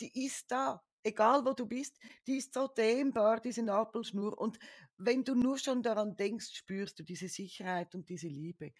die 0.00 0.26
ist 0.26 0.50
da. 0.50 0.82
Egal 1.04 1.44
wo 1.44 1.52
du 1.52 1.66
bist, 1.66 1.98
die 2.28 2.36
ist 2.36 2.54
so 2.54 2.68
dehnbar, 2.68 3.40
diese 3.40 3.62
Nabelschnur. 3.62 4.38
Und 4.38 4.58
wenn 4.98 5.24
du 5.24 5.34
nur 5.34 5.58
schon 5.58 5.82
daran 5.82 6.14
denkst, 6.14 6.54
spürst 6.54 6.98
du 6.98 7.02
diese 7.02 7.28
Sicherheit 7.28 7.94
und 7.96 8.08
diese 8.08 8.28
Liebe. 8.28 8.72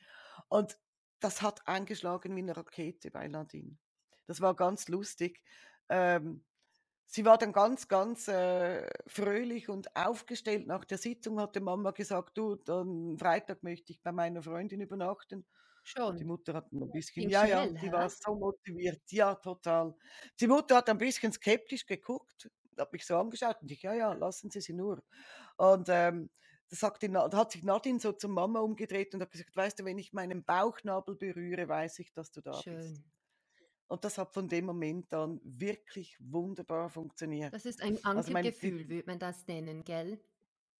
Und 0.48 0.78
das 1.18 1.42
hat 1.42 1.66
eingeschlagen 1.66 2.36
wie 2.36 2.40
eine 2.40 2.56
Rakete 2.56 3.10
bei 3.10 3.26
Nadine. 3.26 3.76
Das 4.26 4.40
war 4.40 4.54
ganz 4.54 4.86
lustig. 4.86 5.42
Ähm, 5.88 6.44
sie 7.12 7.24
war 7.26 7.38
dann 7.38 7.52
ganz, 7.52 7.88
ganz, 7.88 8.28
äh, 8.28 8.88
fröhlich 9.06 9.68
und 9.70 9.96
aufgestellt. 9.96 10.66
Nach 10.68 10.84
der 10.86 10.98
Sitzung 10.98 11.40
hatte 11.40 11.60
Mama 11.60 11.92
gesagt: 11.92 12.38
„Du, 12.38 12.56
dann 12.56 13.18
Freitag 13.18 13.62
möchte 13.64 13.92
ich 13.92 14.02
bei 14.02 14.12
meiner 14.12 14.42
Freundin 14.42 14.80
übernachten.“ 14.82 15.46
Und 16.06 16.20
die 16.20 16.24
Schon. 16.24 16.26
Mutter 16.26 16.54
hat 16.54 16.72
'n 16.72 16.90
bisschen 16.92 17.28
ja, 17.30 17.46
ja, 17.46 17.66
die 17.82 17.92
war 17.92 18.08
so 18.10 18.34
motiviert. 18.36 19.02
Ja, 19.10 19.34
total. 19.36 19.94
Die 20.40 20.46
Mutter 20.48 20.76
hat 20.76 20.88
ein 20.90 20.98
bisschen 20.98 21.32
skeptisch 21.32 21.86
geguckt, 21.86 22.50
hat 22.78 22.92
mich 22.92 23.06
so 23.06 23.16
angeschaut 23.18 23.58
und 23.62 23.70
ich: 23.70 23.82
„Ja, 23.82 23.94
ja, 23.94 24.12
lassen 24.14 24.50
Sie 24.50 24.60
sie 24.60 24.72
nur.“ 24.74 25.02
Und, 25.56 25.88
ähm, 25.90 26.30
da 26.70 26.76
sagte 26.76 27.08
Na 27.10 27.28
da 27.28 27.38
hat 27.38 27.52
sich 27.52 27.64
Nadine 27.64 28.00
so 28.00 28.12
zur 28.12 28.30
Mama 28.30 28.60
umgedreht 28.60 29.14
und 29.14 29.22
hat 29.22 29.30
gesagt: 29.32 29.56
„Weißt 29.56 29.78
du, 29.80 29.84
wenn 29.84 29.98
ich 29.98 30.12
meinen 30.14 30.44
Bauchnabel 30.44 31.16
berühre, 31.16 31.68
weiß 31.68 31.98
ich, 32.00 32.12
dass 32.14 32.30
du 32.32 32.40
da 32.42 32.62
bist.“ 32.62 32.94
Schön. 32.94 33.11
Und 33.92 34.04
das 34.04 34.18
hat 34.18 34.32
von 34.34 34.48
dem 34.48 34.64
Moment 34.66 35.12
an 35.14 35.40
wirklich 35.44 36.16
wunderbar 36.20 36.88
funktioniert. 36.90 37.52
Das 37.52 37.66
ist 37.66 37.80
ein 37.82 38.04
Also, 38.14 38.32
Ankergefühl, 38.32 38.88
würde 38.88 39.06
man 39.10 39.18
das 39.20 39.46
nennen, 39.46 39.84
gell? 39.84 40.20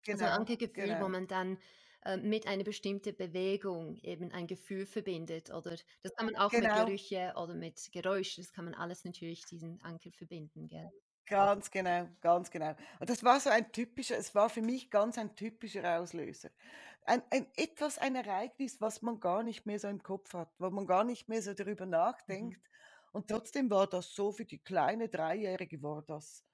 Also, 0.09 0.25
ein 0.25 0.31
genau, 0.31 0.41
Ankergefühl, 0.41 0.99
wo 0.99 1.07
genau, 1.07 1.09
man 1.09 1.27
dann, 1.27 1.59
äh, 2.05 2.17
mit 2.17 2.47
einer 2.47 2.63
bestimmten 2.65 3.15
Bewegung 3.17 3.97
eben 4.03 4.31
ein 4.31 4.47
Gefühl 4.47 4.85
verbindet 4.87 5.51
oder 5.53 5.77
das 6.03 6.13
kann 6.15 6.25
man 6.27 6.35
auch 6.37 6.57
mit 6.57 6.73
genau. 6.73 6.75
Gerüche 6.75 7.33
oder 7.37 7.55
mit 7.55 7.91
Geräusch 7.93 8.35
das 8.37 8.53
kann 8.53 8.65
man 8.65 8.75
alles 8.75 9.05
natürlich 9.05 9.45
diesen 9.45 9.81
Anker 9.83 10.11
verbinden, 10.11 10.67
gell? 10.67 10.93
Ganz 11.25 11.71
genau, 11.71 12.09
ganz 12.19 12.51
genau. 12.51 12.75
Und 12.99 13.09
das 13.09 13.23
war 13.23 13.39
so 13.39 13.49
ein 13.49 13.71
typischer 13.71 14.17
es 14.17 14.35
war 14.35 14.49
für 14.49 14.61
mich 14.61 14.89
ganz 14.91 15.17
ein 15.17 15.35
typischer 15.35 15.99
Auslöser. 15.99 16.49
Ein 17.05 17.23
ein 17.31 17.47
etwas 17.55 17.97
ein 17.97 18.15
Ereignis, 18.15 18.81
was 18.81 19.01
man 19.01 19.19
gar 19.21 19.41
nicht 19.43 19.65
mehr 19.65 19.79
so 19.79 19.87
im 19.87 20.03
Kopf 20.03 20.33
hat, 20.33 20.51
wo 20.59 20.69
man 20.69 20.85
gar 20.85 21.03
nicht 21.05 21.29
mehr 21.29 21.41
so 21.41 21.53
darüber 21.53 21.85
Mhm. 22.27 22.55
nachdenkt. 22.55 22.59
Und 23.13 23.29
trotzdem 23.29 23.69
war 23.71 23.87
das 23.87 24.13
so 24.15 24.33
für 24.33 24.45
die 24.45 24.59
kleine 24.59 25.09
Dreijährige 25.09 25.81
war 25.83 26.03
das 26.03 26.45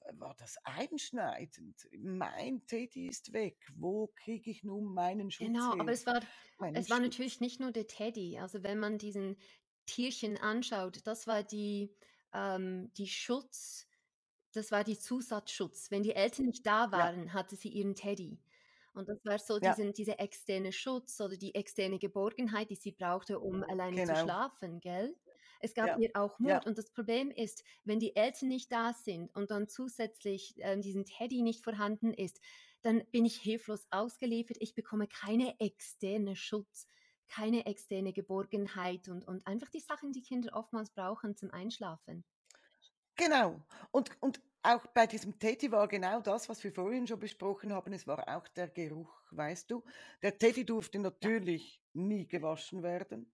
äh, 0.00 0.12
war 0.18 0.34
das 0.36 0.56
einschneidend. 0.64 1.88
Mein 1.98 2.66
Teddy 2.66 3.08
ist 3.08 3.32
weg. 3.34 3.58
Wo 3.76 4.08
kriege 4.16 4.50
ich 4.50 4.64
nun 4.64 4.94
meinen 4.94 5.30
Schutz 5.30 5.70
Genau, 5.70 5.72
aber 5.78 5.92
her? 5.92 5.92
es 5.92 6.06
war 6.06 6.20
Meinen 6.58 6.82
es 6.82 6.90
war 6.90 6.98
Schutz. 6.98 7.02
natürlich 7.02 7.40
nicht 7.40 7.60
nur 7.60 7.72
der 7.72 7.86
Teddy. 7.86 8.38
Also, 8.38 8.62
wenn 8.62 8.78
man 8.78 8.98
diesen 8.98 9.36
Tierchen 9.86 10.36
anschaut, 10.38 11.06
das 11.06 11.26
war 11.26 11.42
die 11.42 11.94
ähm, 12.32 12.92
die 12.94 13.08
Schutz 13.08 13.86
das 14.52 14.72
war 14.72 14.84
die 14.84 14.98
Zusatzschutz. 14.98 15.90
Wenn 15.90 16.02
die 16.02 16.14
Eltern 16.14 16.46
nicht 16.46 16.66
da 16.66 16.90
Ja, 16.92 16.92
waren, 16.92 17.34
hatte 17.34 17.56
sie 17.56 17.68
ihren 17.68 17.94
Teddy. 17.94 18.40
Und 18.94 19.08
das 19.08 19.18
war 19.24 19.38
so 19.38 19.58
ja, 19.60 19.76
diesen 19.76 19.92
dieser 19.92 20.18
externe 20.20 20.72
Schutz 20.72 21.20
oder 21.20 21.36
die 21.36 21.54
externe 21.54 21.98
Geborgenheit, 21.98 22.70
die 22.70 22.76
sie 22.76 22.92
brauchte, 22.92 23.38
um 23.40 23.62
alleine 23.64 24.02
zu 24.02 24.14
genau. 24.14 24.14
schlafen, 24.14 24.80
gell? 24.80 25.14
Es 25.60 25.74
gab 25.74 25.90
Ja, 25.90 25.96
ihr 25.96 26.10
auch 26.14 26.38
ja. 26.42 26.60
Mut 26.60 26.66
und 26.66 26.78
das 26.78 26.90
Problem 26.90 27.30
ist, 27.30 27.64
wenn 27.84 27.98
die 28.00 28.16
Eltern 28.16 28.48
nicht 28.48 28.70
da 28.72 28.92
sind 28.92 29.34
und 29.34 29.50
dann 29.50 29.68
zusätzlich, 29.68 30.54
ähm, 30.58 30.80
diesen 30.82 31.04
Teddy 31.04 31.42
nicht 31.42 31.62
vorhanden 31.62 32.12
ist, 32.14 32.40
dann 32.82 33.04
bin 33.10 33.24
ich 33.24 33.36
hilflos 33.38 33.86
ausgeliefert. 33.90 34.56
Ich 34.60 34.74
bekomme 34.74 35.08
keine 35.08 35.58
externe 35.60 36.36
Schutz, 36.36 36.86
keine 37.28 37.66
externe 37.66 38.12
Geborgenheit 38.12 39.08
und 39.08 39.26
und 39.26 39.46
einfach 39.46 39.70
die 39.70 39.80
Sachen, 39.80 40.12
die 40.12 40.22
Kinder 40.22 40.54
oftmals 40.54 40.90
brauchen 40.90 41.36
zum 41.36 41.50
Einschlafen. 41.50 42.24
Genau. 43.16 43.62
Und 43.92 44.10
und 44.22 44.40
auch 44.62 44.86
bei 44.88 45.06
diesem 45.06 45.38
Teddy 45.38 45.70
war 45.72 45.86
genau 45.88 46.20
das, 46.20 46.48
was 46.48 46.62
wir 46.64 46.72
vorhin 46.72 47.06
schon 47.06 47.20
besprochen 47.20 47.72
haben, 47.72 47.92
es 47.92 48.06
war 48.06 48.28
auch 48.36 48.48
der 48.48 48.68
Geruch, 48.68 49.22
weißt 49.30 49.70
du? 49.70 49.84
Der 50.22 50.38
Teddy 50.38 50.66
durfte 50.66 50.98
Ja, 51.20 51.30
natürlich 51.38 51.84
nie 51.92 52.26
gewaschen 52.26 52.82
werden, 52.82 53.32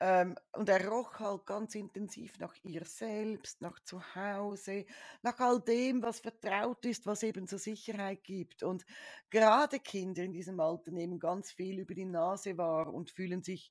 ähm, 0.00 0.34
und 0.52 0.68
er 0.68 0.88
roch 0.88 1.18
halt 1.20 1.46
ganz 1.46 1.74
intensiv 1.74 2.38
nach 2.38 2.54
ihr 2.62 2.84
selbst, 2.84 3.60
nach 3.60 3.78
zu 3.84 4.02
Hause, 4.14 4.86
nach 5.22 5.38
all 5.38 5.60
dem, 5.60 6.02
was 6.02 6.20
vertraut 6.20 6.84
ist, 6.84 7.06
was 7.06 7.22
eben 7.22 7.46
so 7.46 7.58
Sicherheit 7.58 8.24
gibt. 8.24 8.62
Und 8.62 8.84
gerade 9.30 9.78
Kinder 9.78 10.22
in 10.22 10.32
diesem 10.32 10.60
Alter 10.60 10.90
nehmen 10.90 11.18
ganz 11.18 11.52
viel 11.52 11.78
über 11.78 11.94
die 11.94 12.06
Nase 12.06 12.58
wahr 12.58 12.92
und 12.92 13.10
fühlen 13.10 13.42
sich 13.42 13.70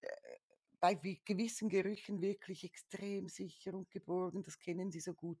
äh, 0.00 0.08
bei 0.80 1.02
wi 1.02 1.20
gewissen 1.24 1.68
Gerüchen 1.68 2.20
wirklich 2.22 2.64
extrem 2.64 3.28
sicher 3.28 3.74
und 3.74 3.90
geborgen, 3.90 4.42
das 4.42 4.58
kennen 4.58 4.90
sie 4.90 5.00
so 5.00 5.14
gut. 5.14 5.38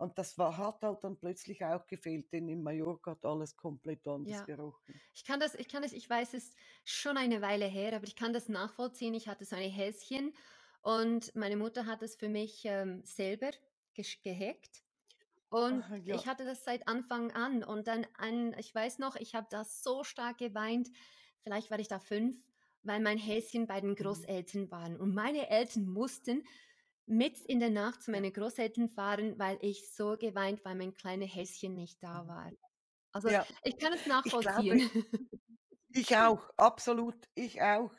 Und 0.00 0.18
das 0.18 0.36
war 0.38 0.56
hat 0.56 0.82
halt 0.82 1.04
dann 1.04 1.18
plötzlich 1.18 1.64
auch 1.64 1.86
gefehlt, 1.86 2.32
denn 2.32 2.48
in 2.48 2.62
Mallorca 2.62 3.12
hat 3.12 3.24
alles 3.24 3.56
komplett 3.56 4.06
anders 4.08 4.42
ja. 4.42 4.46
gerochen. 4.46 5.00
Ich 5.14 5.24
kann 5.24 5.40
das 5.40 5.54
ich 5.54 5.68
kann 5.68 5.82
das 5.82 5.92
ich 5.92 6.08
weiß, 6.08 6.34
es 6.34 6.54
schon 6.84 7.16
eine 7.16 7.42
Weile 7.42 7.66
her, 7.66 7.94
aber 7.96 8.06
ich 8.06 8.16
kann 8.16 8.32
das 8.32 8.48
nachvollziehen. 8.48 9.14
Ich 9.14 9.28
hatte 9.28 9.44
so 9.44 9.56
ein 9.56 9.70
Häschen 9.70 10.34
und 10.82 11.34
meine 11.36 11.56
Mutter 11.56 11.86
hat 11.86 12.02
es 12.02 12.16
für 12.16 12.28
mich, 12.28 12.62
ähm, 12.64 13.02
selber 13.04 13.50
gesch 13.94 14.22
gehegt 14.22 14.84
und 15.50 15.84
Ah, 15.84 15.96
ich 16.08 16.26
ja. 16.26 16.28
hatte 16.28 16.44
das 16.44 16.64
seit 16.64 16.88
Anfang 16.88 17.32
an 17.32 17.64
und 17.64 17.88
dann 17.88 18.06
ein 18.18 18.54
ich 18.58 18.74
weiß 18.74 18.98
noch, 19.00 19.16
ich 19.16 19.34
habe 19.34 19.48
da 19.50 19.64
so 19.64 20.04
stark 20.04 20.38
geweint, 20.38 20.90
vielleicht 21.40 21.70
war 21.70 21.80
ich 21.80 21.88
da 21.88 22.00
5, 22.00 22.44
weil 22.82 23.00
mein 23.00 23.18
Häschen 23.18 23.66
bei 23.68 23.80
den 23.80 23.96
Mhm. 23.98 24.30
Großeltern 24.34 24.70
waren 24.70 24.96
und 24.98 25.14
meine 25.14 25.48
Eltern 25.50 25.86
mussten 25.86 26.44
mitten 27.06 27.44
in 27.46 27.60
der 27.60 27.70
Nacht 27.70 28.02
zu 28.02 28.10
meinen 28.10 28.32
Großeltern 28.32 28.88
fahren, 28.88 29.38
weil 29.38 29.58
ich 29.62 29.92
so 29.92 30.16
geweint 30.16 30.64
weil 30.64 30.76
mein 30.76 30.94
kleines 30.94 31.34
Häschen 31.34 31.74
nicht 31.74 32.02
da 32.02 32.24
mhm. 32.24 32.28
war. 32.28 32.52
Also, 33.12 33.28
Ja, 33.28 33.46
ich 33.64 33.78
kann 33.78 33.92
es 33.92 34.06
ich 34.22 34.32
nachvollziehen. 34.34 34.90
ich 35.92 36.16
auch, 36.16 36.48
absolut, 36.56 37.28
ich 37.34 37.60
auch. 37.62 37.92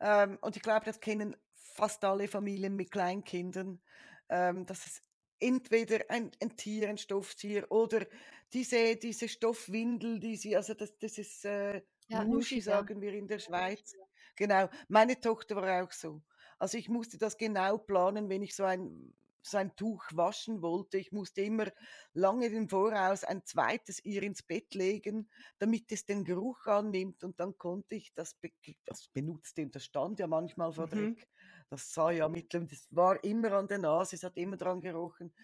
Ähm, 0.00 0.38
und 0.42 0.56
ich 0.56 0.62
glaube, 0.62 0.84
das 0.86 1.00
kennen 1.00 1.36
fast 1.54 2.04
alle 2.04 2.28
Familien 2.28 2.76
mit 2.76 2.90
Kleinkindern, 2.90 3.82
ähm, 4.28 4.66
dass 4.66 4.86
es 4.86 5.02
entweder 5.40 6.04
ein 6.10 6.30
ein 6.40 6.56
Tier, 6.56 6.88
ein 6.88 6.98
Stofftier 6.98 7.70
oder 7.70 8.06
diese 8.52 8.96
diese 8.96 9.28
Stoffwindel, 9.28 10.20
die 10.20 10.36
sie 10.36 10.56
also 10.56 10.74
das 10.74 10.96
das 10.98 11.18
ist, 11.18 11.44
äh, 11.44 11.82
Ja, 12.08 12.24
Muschi 12.24 12.56
Luschis, 12.56 12.66
ja. 12.66 12.78
sagen 12.78 13.00
wir 13.00 13.12
in 13.14 13.26
der 13.28 13.38
Schweiz. 13.38 13.98
Genau, 14.36 14.68
meine 14.88 15.20
Tochter 15.20 15.56
war 15.56 15.84
auch 15.84 15.92
so. 15.92 16.22
Also, 16.58 16.78
ich 16.78 16.88
musste 16.88 17.18
das 17.18 17.36
genau 17.38 17.78
planen, 17.78 18.28
wenn 18.28 18.42
ich 18.42 18.54
so 18.54 18.64
ein 18.64 19.14
so 19.46 19.58
ein 19.58 19.76
Tuch 19.76 20.02
waschen 20.14 20.62
wollte. 20.62 20.96
Ich 20.96 21.12
musste 21.12 21.42
immer 21.42 21.66
lange 22.14 22.46
im 22.46 22.68
Voraus 22.70 23.24
ein 23.24 23.44
zweites 23.44 24.02
ihr 24.02 24.22
ins 24.22 24.42
Bett 24.42 24.74
legen, 24.74 25.28
damit 25.58 25.92
es 25.92 26.06
den 26.06 26.24
Geruch 26.24 26.66
annimmt 26.66 27.22
und 27.24 27.38
dann 27.40 27.58
konnte 27.58 27.94
ich 27.94 28.14
das 28.14 28.32
be 28.34 28.52
das 28.86 29.08
benutzte 29.08 29.60
und 29.62 29.74
das 29.74 29.84
stand 29.84 30.18
ja 30.18 30.26
manchmal 30.26 30.72
vor 30.72 30.88
Mhm. 30.92 31.24
Dreck. 31.28 31.28
Das 31.68 31.92
sah 31.92 32.10
ja 32.10 32.28
mittler 32.30 32.60
das 32.60 32.88
war 32.90 33.22
immer 33.22 33.52
an 33.52 33.68
der 33.68 33.78
Nase, 33.78 34.16
es 34.16 34.22
hat 34.22 34.38
immer 34.38 34.56
dran 34.56 34.80
gerochen. 34.80 35.34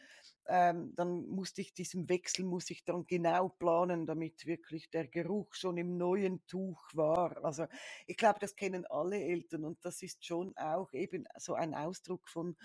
Ähm, 0.46 0.94
dann 0.96 1.26
musste 1.28 1.60
ich 1.60 1.74
diesen 1.74 2.08
Wechsel 2.08 2.44
muss 2.44 2.70
ich 2.70 2.84
dann 2.84 3.06
genau 3.06 3.48
planen, 3.48 4.06
damit 4.06 4.46
wirklich 4.46 4.90
der 4.90 5.06
Geruch 5.08 5.54
schon 5.54 5.76
im 5.78 5.96
neuen 5.96 6.44
Tuch 6.46 6.82
war. 6.94 7.44
Also, 7.44 7.66
ich 8.06 8.16
glaube, 8.16 8.38
das 8.40 8.56
kennen 8.56 8.86
alle 8.86 9.20
Eltern 9.22 9.64
und 9.64 9.84
das 9.84 10.02
ist 10.02 10.24
schon 10.24 10.56
auch 10.56 10.92
eben 10.92 11.24
so 11.38 11.54
ein 11.54 11.74
Ausdruck 11.74 12.28
von: 12.28 12.56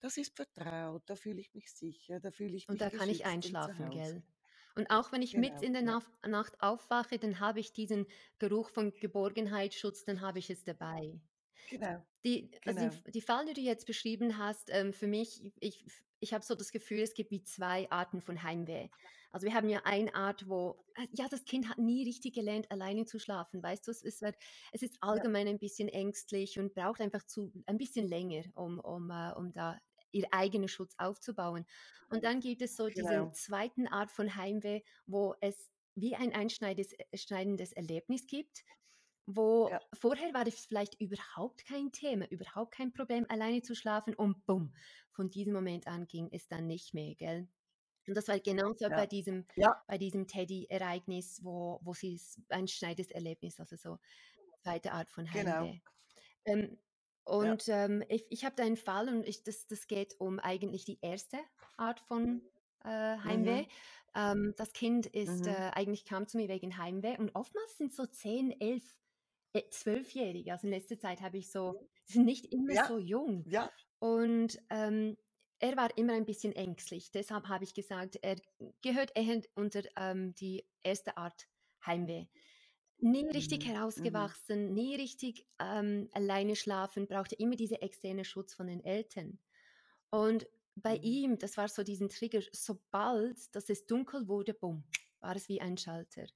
„Das 0.00 0.16
ist 0.16 0.36
vertraut, 0.36 1.02
da 1.06 1.16
fühle 1.16 1.40
ich 1.40 1.54
mich 1.54 1.72
sicher, 1.72 2.20
da 2.20 2.30
fühle 2.32 2.56
ich 2.56 2.68
Und 2.68 2.80
mich 2.80 2.82
da 2.82 2.88
kann 2.90 3.08
ich 3.10 3.26
und 3.40 3.58
einschlafen, 3.58 3.80
Hause.“ 3.80 3.82
gell? 3.90 4.22
Und 4.76 4.90
auch 4.90 5.10
wenn 5.12 5.22
ich 5.22 5.34
Genau, 5.34 5.62
in 5.62 5.72
der 5.72 5.82
ja, 5.82 5.94
Nacht 6.26 6.62
aufwache, 6.62 7.18
dann 7.18 7.40
habe 7.40 7.58
ich 7.60 7.72
diesen 7.72 8.06
Geruch 8.38 8.70
von 8.70 8.92
Geborgenheit, 8.94 9.74
Schutz, 9.74 10.04
dann 10.04 10.20
habe 10.20 10.38
ich 10.38 10.50
es 10.50 10.62
dabei. 10.64 11.20
Genau, 11.68 12.06
Die 12.24 12.50
also, 12.64 12.80
genau. 12.80 12.98
die 13.06 13.12
die 13.12 13.20
Fall, 13.22 13.46
die 13.46 13.54
du 13.54 13.60
jetzt 13.60 13.86
beschrieben 13.86 14.38
hast, 14.38 14.70
ähm, 14.72 14.92
für 14.92 15.06
mich 15.06 15.52
ich 15.60 15.86
ich 16.20 16.34
habe 16.34 16.44
so 16.44 16.56
das 16.56 16.72
Gefühl, 16.72 17.00
es 17.02 17.14
gibt 17.14 17.30
wie 17.30 17.44
2 17.44 17.88
Arten 17.92 18.20
von 18.20 18.42
Heimweh. 18.42 18.88
Also, 19.30 19.46
wir 19.46 19.54
haben 19.54 19.68
ja 19.68 19.82
eine 19.84 20.14
Art, 20.16 20.48
wo 20.48 20.84
äh, 20.96 21.06
ja, 21.12 21.28
das 21.28 21.44
Kind 21.44 21.68
hat 21.68 21.78
nie 21.78 22.04
richtig 22.04 22.34
gelernt, 22.34 22.70
alleine 22.72 23.04
zu 23.04 23.18
schlafen, 23.20 23.62
weißt 23.62 23.86
du? 23.86 23.92
Es 23.92 24.02
ist 24.02 24.22
halt 24.22 24.36
es 24.72 24.82
ist 24.82 24.96
Ja, 25.10 25.22
allgemein 25.22 25.46
ein 25.48 25.58
bisschen 25.60 25.88
ängstlich 25.88 26.58
und 26.58 26.74
braucht 26.74 27.00
einfach 27.00 27.24
zu 27.24 27.52
ein 27.66 27.78
bisschen 27.78 28.08
länger, 28.08 28.44
um 28.54 28.80
um, 28.80 29.10
äh 29.10 29.32
um 29.36 29.52
da 29.52 29.78
ihr 30.10 30.26
eigenen 30.32 30.68
Schutz 30.68 30.94
aufzubauen. 30.98 31.66
Und 32.10 32.24
dann 32.24 32.40
gibt 32.40 32.62
es 32.62 32.76
so 32.76 32.88
genau. 32.94 33.32
zweiten 33.32 33.86
Art 33.86 34.10
von 34.10 34.34
Heimweh, 34.36 34.82
wo 35.06 35.34
es 35.40 35.70
wie 35.94 36.14
ein 36.16 36.32
einschneides 36.32 36.92
äh, 36.94 37.04
Erlebnis 37.76 38.26
gibt, 38.26 38.64
wo 39.28 39.70
Ja, 39.70 39.80
vorher 39.94 40.32
war 40.34 40.44
das 40.44 40.64
vielleicht 40.66 41.00
überhaupt 41.00 41.66
kein 41.66 41.92
Thema, 41.92 42.26
überhaupt 42.30 42.74
kein 42.74 42.92
Problem, 42.94 43.26
alleine 43.28 43.62
zu 43.62 43.74
schlafen 43.74 44.14
und 44.14 44.46
bumm, 44.46 44.74
von 45.10 45.30
diesem 45.30 45.52
Moment 45.52 45.86
an 45.86 46.06
ging 46.08 46.28
es 46.32 46.48
dann 46.48 46.66
nicht 46.66 46.94
mehr, 46.94 47.14
gell? 47.14 47.48
Und 48.08 48.14
das 48.16 48.28
war 48.28 48.40
genauso 48.40 48.90
bei 48.94 49.06
ja, 49.06 49.08
diesem 49.08 49.46
ja, 49.56 49.86
bei 49.86 49.98
diesem 49.98 50.26
Teddy-Ereignis, 50.26 51.44
wo 51.44 51.80
wo 51.82 51.94
sie's 51.94 52.40
ein 52.50 52.68
schneidendes 52.68 53.10
Erlebnis, 53.12 53.60
also 53.60 53.76
so 53.76 53.98
zweite 54.62 54.92
Art 54.92 55.10
von 55.10 55.32
genau. 55.32 55.74
Heimweh. 55.74 55.80
Ähm, 56.44 56.78
Ja. 57.38 57.58
und, 57.58 57.68
ähm, 57.68 58.04
ich 58.08 58.26
ich 58.30 58.44
habe 58.44 58.56
da 58.56 58.64
einen 58.64 58.76
Fall 58.76 59.08
und 59.08 59.26
ich 59.28 59.42
das 59.44 59.66
das 59.66 59.86
geht 59.86 60.16
um 60.20 60.38
eigentlich 60.38 60.84
die 60.84 60.98
erste 61.02 61.38
Art 61.76 62.00
von, 62.00 62.42
äh, 62.84 62.88
Heimweh. 62.90 63.64
Mhm, 63.64 63.68
Ähm, 64.14 64.54
das 64.56 64.72
Kind 64.72 65.06
ist, 65.06 65.46
äh, 65.46 65.50
mhm. 65.50 65.72
eigentlich 65.74 66.04
kam 66.04 66.26
zu 66.26 66.38
mir 66.38 66.48
wegen 66.48 66.78
Heimweh 66.78 67.18
und 67.18 67.34
oftmals 67.34 67.76
sind 67.78 67.92
so 67.94 68.06
10, 68.06 68.50
11, 68.60 68.98
äh, 69.52 69.62
12-Jährige. 69.70 70.52
Also, 70.52 70.66
in 70.66 70.72
letzter 70.72 70.98
Zeit 70.98 71.20
habe 71.22 71.38
ich 71.38 71.50
so 71.50 71.76
die 72.08 72.12
sind 72.14 72.24
nicht 72.24 72.52
immer 72.52 72.74
Ja, 72.74 72.86
so 72.86 72.98
jung. 72.98 73.46
ja, 73.46 73.72
Und, 74.00 74.60
ähm 74.70 75.16
er 75.60 75.76
war 75.76 75.98
immer 75.98 76.12
ein 76.14 76.24
bisschen 76.24 76.52
ängstlich. 76.52 77.10
Deshalb 77.10 77.48
habe 77.48 77.64
ich 77.64 77.74
gesagt, 77.74 78.16
er 78.22 78.36
gehört 78.80 79.10
eher 79.16 79.42
unter 79.56 79.82
ähm, 79.96 80.32
die 80.36 80.64
erste 80.84 81.16
Art 81.16 81.48
Heimweh. 81.84 82.26
Nie 83.00 83.26
richtig 83.30 83.64
Mhm. 83.64 83.72
Mhm. 83.96 84.30
herausgewachsen, 84.44 84.72
nie 84.72 84.96
richtig 84.96 85.48
ähm, 85.60 86.08
alleine 86.12 86.56
schlafen, 86.56 87.06
brauchte 87.08 87.36
immer 87.36 87.56
diese 87.56 87.82
externe 87.82 88.24
Schutz 88.24 88.54
von 88.54 88.66
den 88.68 88.84
Eltern. 88.84 89.40
Und 90.10 90.48
bei 90.76 90.96
Mhm. 90.96 91.02
ihm, 91.02 91.38
das 91.38 91.56
war 91.56 91.68
so 91.68 91.82
diesen 91.82 92.08
Trigger, 92.08 92.42
sobald 92.52 93.54
dass 93.54 93.68
es 93.70 93.86
dunkel 93.86 94.28
wurde, 94.28 94.54
bumm, 94.54 94.84
war 95.20 95.36
es 95.36 95.48
wie 95.48 95.60
ein 95.60 95.76
Schalter. 95.78 96.26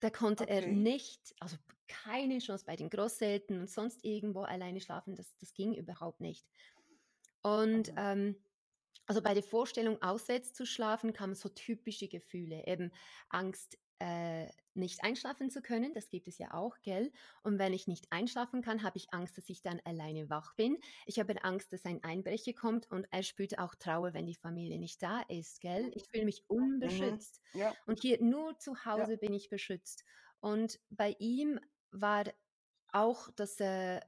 Da 0.00 0.10
konnte 0.10 0.48
er 0.48 0.66
Okay. 0.66 0.72
nicht, 0.72 1.34
also 1.40 1.56
keine 1.88 2.38
Chance 2.38 2.64
bei 2.66 2.76
den 2.76 2.90
Großeltern 2.90 3.60
und 3.60 3.70
sonst 3.70 4.04
irgendwo 4.04 4.42
alleine 4.42 4.80
schlafen, 4.80 5.14
das, 5.16 5.36
das 5.38 5.52
ging 5.54 5.74
überhaupt 5.74 6.20
nicht. 6.20 6.46
Und 7.42 7.92
ähm, 7.96 8.36
also 9.06 9.22
bei 9.22 9.34
der 9.34 9.42
Vorstellung, 9.42 10.02
auswärts 10.02 10.52
zu 10.52 10.66
schlafen, 10.66 11.12
kamen 11.12 11.34
so 11.34 11.48
typische 11.48 12.08
Gefühle, 12.08 12.66
eben 12.66 12.92
Angst, 13.28 13.78
äh, 13.98 14.48
nicht 14.74 15.02
einschlafen 15.04 15.50
zu 15.50 15.62
können, 15.62 15.92
das 15.94 16.08
gibt 16.10 16.28
es 16.28 16.38
ja 16.38 16.52
auch, 16.54 16.76
gell? 16.82 17.12
Und 17.42 17.58
wenn 17.58 17.72
ich 17.72 17.86
nicht 17.86 18.10
einschlafen 18.12 18.62
kann, 18.62 18.82
habe 18.82 18.98
ich 18.98 19.12
Angst, 19.12 19.36
dass 19.38 19.48
ich 19.48 19.62
dann 19.62 19.80
alleine 19.84 20.30
wach 20.30 20.54
bin. 20.54 20.78
Ich 21.06 21.18
habe 21.18 21.42
Angst, 21.44 21.72
dass 21.72 21.84
ein 21.84 22.02
Einbrecher 22.04 22.52
kommt 22.52 22.90
und 22.90 23.06
er 23.10 23.22
spürt 23.22 23.58
auch 23.58 23.74
Trauer, 23.74 24.14
wenn 24.14 24.26
die 24.26 24.34
Familie 24.34 24.78
nicht 24.78 25.02
da 25.02 25.22
ist, 25.28 25.60
gell? 25.60 25.90
Ich 25.94 26.04
fühle 26.10 26.24
mich 26.24 26.44
Mhm. 26.80 27.20
unbeschützt. 27.20 27.40
Ja, 27.52 27.76
Und 27.86 28.00
hier 28.00 28.22
nur 28.22 28.58
zu 28.58 28.84
ja. 28.94 29.06
Hause 29.06 29.18
bin 29.18 29.32
ich 29.32 29.48
beschützt. 29.48 30.04
Und 30.40 30.80
bei 30.90 31.16
ihm 31.18 31.60
war 31.90 32.24
auch 32.92 33.30
das, 33.36 33.60
äh, 33.60 34.00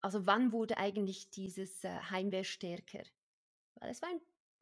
also 0.00 0.26
wann 0.26 0.52
wurde 0.52 0.78
eigentlich 0.78 1.30
dieses 1.30 1.84
äh, 1.84 1.90
Heimweh 2.10 2.44
stärker? 2.44 3.02
Weil 3.76 3.90
es 3.90 4.02
war 4.02 4.10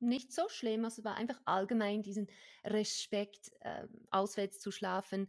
nicht 0.01 0.33
so 0.33 0.49
schlimm, 0.49 0.85
also 0.85 1.01
es 1.01 1.05
war 1.05 1.17
einfach 1.17 1.41
allgemein 1.45 2.03
diesen 2.03 2.29
Respekt, 2.65 3.53
ähm, 3.63 3.89
auswärts 4.11 4.61
zu 4.61 4.71
schlafen. 4.71 5.29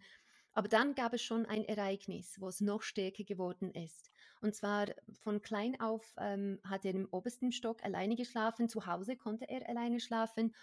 Aber 0.54 0.68
dann 0.68 0.96
gab 0.96 1.14
es 1.14 1.22
schon 1.22 1.46
ein 1.46 1.66
Ereignis, 1.66 2.38
wo 2.40 2.48
es 2.48 2.62
noch 2.62 2.82
stärker 2.82 3.24
geworden 3.24 3.72
ist. 3.72 4.12
Und 4.42 4.56
zwar 4.56 4.88
von 5.22 5.42
klein 5.42 5.80
auf 5.80 6.16
ähm, 6.18 6.60
hat 6.64 6.84
er 6.86 6.92
im 6.92 7.08
obersten 7.12 7.52
Stock 7.52 7.84
alleine 7.84 8.16
geschlafen, 8.16 8.70
zu 8.70 8.86
Hause 8.86 9.18
konnte 9.18 9.48
er 9.50 9.68
alleine 9.70 10.00
schlafen. 10.00 10.56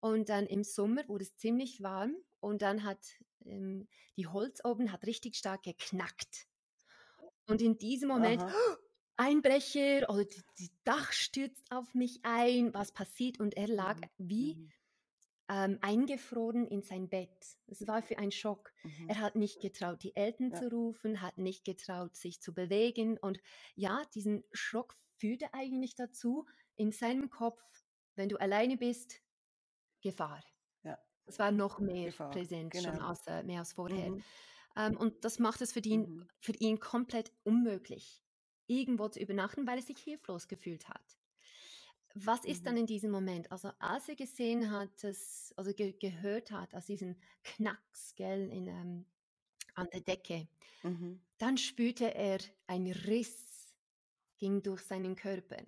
Und 0.00 0.28
dann 0.28 0.46
im 0.46 0.64
Sommer 0.64 1.06
wurde 1.06 1.24
es 1.24 1.36
ziemlich 1.36 1.82
warm 1.82 2.16
und 2.40 2.62
dann 2.62 2.82
hat 2.82 2.98
ähm, 3.44 3.88
die 4.16 4.26
Holz 4.26 4.64
oben 4.64 4.90
hat 4.90 5.06
richtig 5.06 5.36
stark 5.36 5.62
geknackt. 5.62 6.46
Und 7.46 7.60
in 7.60 7.78
diesem 7.78 8.08
Moment 8.08 8.42
Aha. 8.42 8.52
Einbrecher 9.16 10.08
oder 10.10 10.24
die 10.24 10.42
die 10.58 10.70
Dach 10.84 11.12
stürzt 11.12 11.70
auf 11.72 11.94
mich 11.94 12.20
ein, 12.24 12.72
was 12.74 12.92
passiert? 12.92 13.40
Und 13.40 13.56
er 13.56 13.68
lag 13.68 14.00
Mhm. 14.00 14.08
wie, 14.18 14.56
Mhm. 14.56 14.72
ähm, 15.48 15.78
eingefroren 15.82 16.66
in 16.66 16.82
sein 16.82 17.08
Bett. 17.08 17.58
Es 17.66 17.86
war 17.86 18.02
für 18.02 18.18
ein 18.18 18.30
Schock. 18.32 18.72
Mhm. 18.84 19.08
Er 19.08 19.18
hat 19.20 19.36
nicht 19.36 19.60
getraut, 19.60 20.02
die 20.02 20.16
Eltern 20.16 20.50
Ja. 20.50 20.58
zu 20.58 20.68
rufen, 20.70 21.20
hat 21.20 21.38
nicht 21.38 21.64
getraut, 21.64 22.16
sich 22.16 22.40
zu 22.40 22.54
bewegen 22.54 23.18
und 23.18 23.38
ja, 23.74 24.02
diesen 24.14 24.44
Schock 24.52 24.96
führte 25.18 25.52
eigentlich 25.54 25.94
dazu, 25.94 26.46
in 26.76 26.92
seinem 26.92 27.30
Kopf, 27.30 27.60
wenn 28.16 28.28
du 28.28 28.38
alleine 28.40 28.76
bist, 28.76 29.20
Gefahr. 30.00 30.42
Ja. 30.84 30.98
Es 31.26 31.38
war 31.38 31.52
noch 31.52 31.78
mehr 31.80 32.06
Gefahr. 32.06 32.30
präsent, 32.30 32.76
schon 32.76 32.98
Genau. 32.98 33.08
als 33.08 33.26
äh, 33.26 33.42
mehr 33.42 33.60
als 33.60 33.74
vorher. 33.74 34.12
Mhm. 34.12 34.24
Ähm, 34.76 34.96
und 34.96 35.24
das 35.24 35.38
macht 35.38 35.60
es 35.62 35.72
für 35.72 35.80
ihn 35.80 36.08
Mhm. 36.08 36.28
für 36.40 36.52
ihn 36.52 36.80
komplett 36.80 37.32
unmöglich, 37.44 38.21
irgendwo 38.66 39.08
zu 39.08 39.20
übernachten, 39.20 39.66
weil 39.66 39.78
er 39.78 39.82
sich 39.82 39.98
hilflos 39.98 40.48
gefühlt 40.48 40.88
hat. 40.88 41.18
Was 42.14 42.44
ist 42.44 42.66
dann 42.66 42.76
Mhm. 42.76 42.78
in 42.78 42.86
diesem 42.86 43.10
Moment? 43.10 43.52
Also, 43.52 43.70
als 43.78 44.08
er 44.08 44.16
gesehen 44.16 44.70
hat, 44.70 45.02
dass 45.04 45.52
also 45.56 45.72
ge 45.74 45.92
gehört 45.94 46.50
hat, 46.50 46.74
aus 46.74 46.86
diesen 46.86 47.20
Knacks, 47.44 48.14
gell, 48.16 48.50
in, 48.50 48.68
ähm 48.68 49.06
an 49.74 49.88
der 49.92 50.02
Decke, 50.02 50.48
Mhm. 50.84 51.22
dann 51.38 51.58
spürte 51.58 52.14
er 52.14 52.38
ein 52.68 52.86
Riss 52.88 53.74
ging 54.38 54.62
durch 54.62 54.82
seinen 54.82 55.16
Körper. 55.16 55.64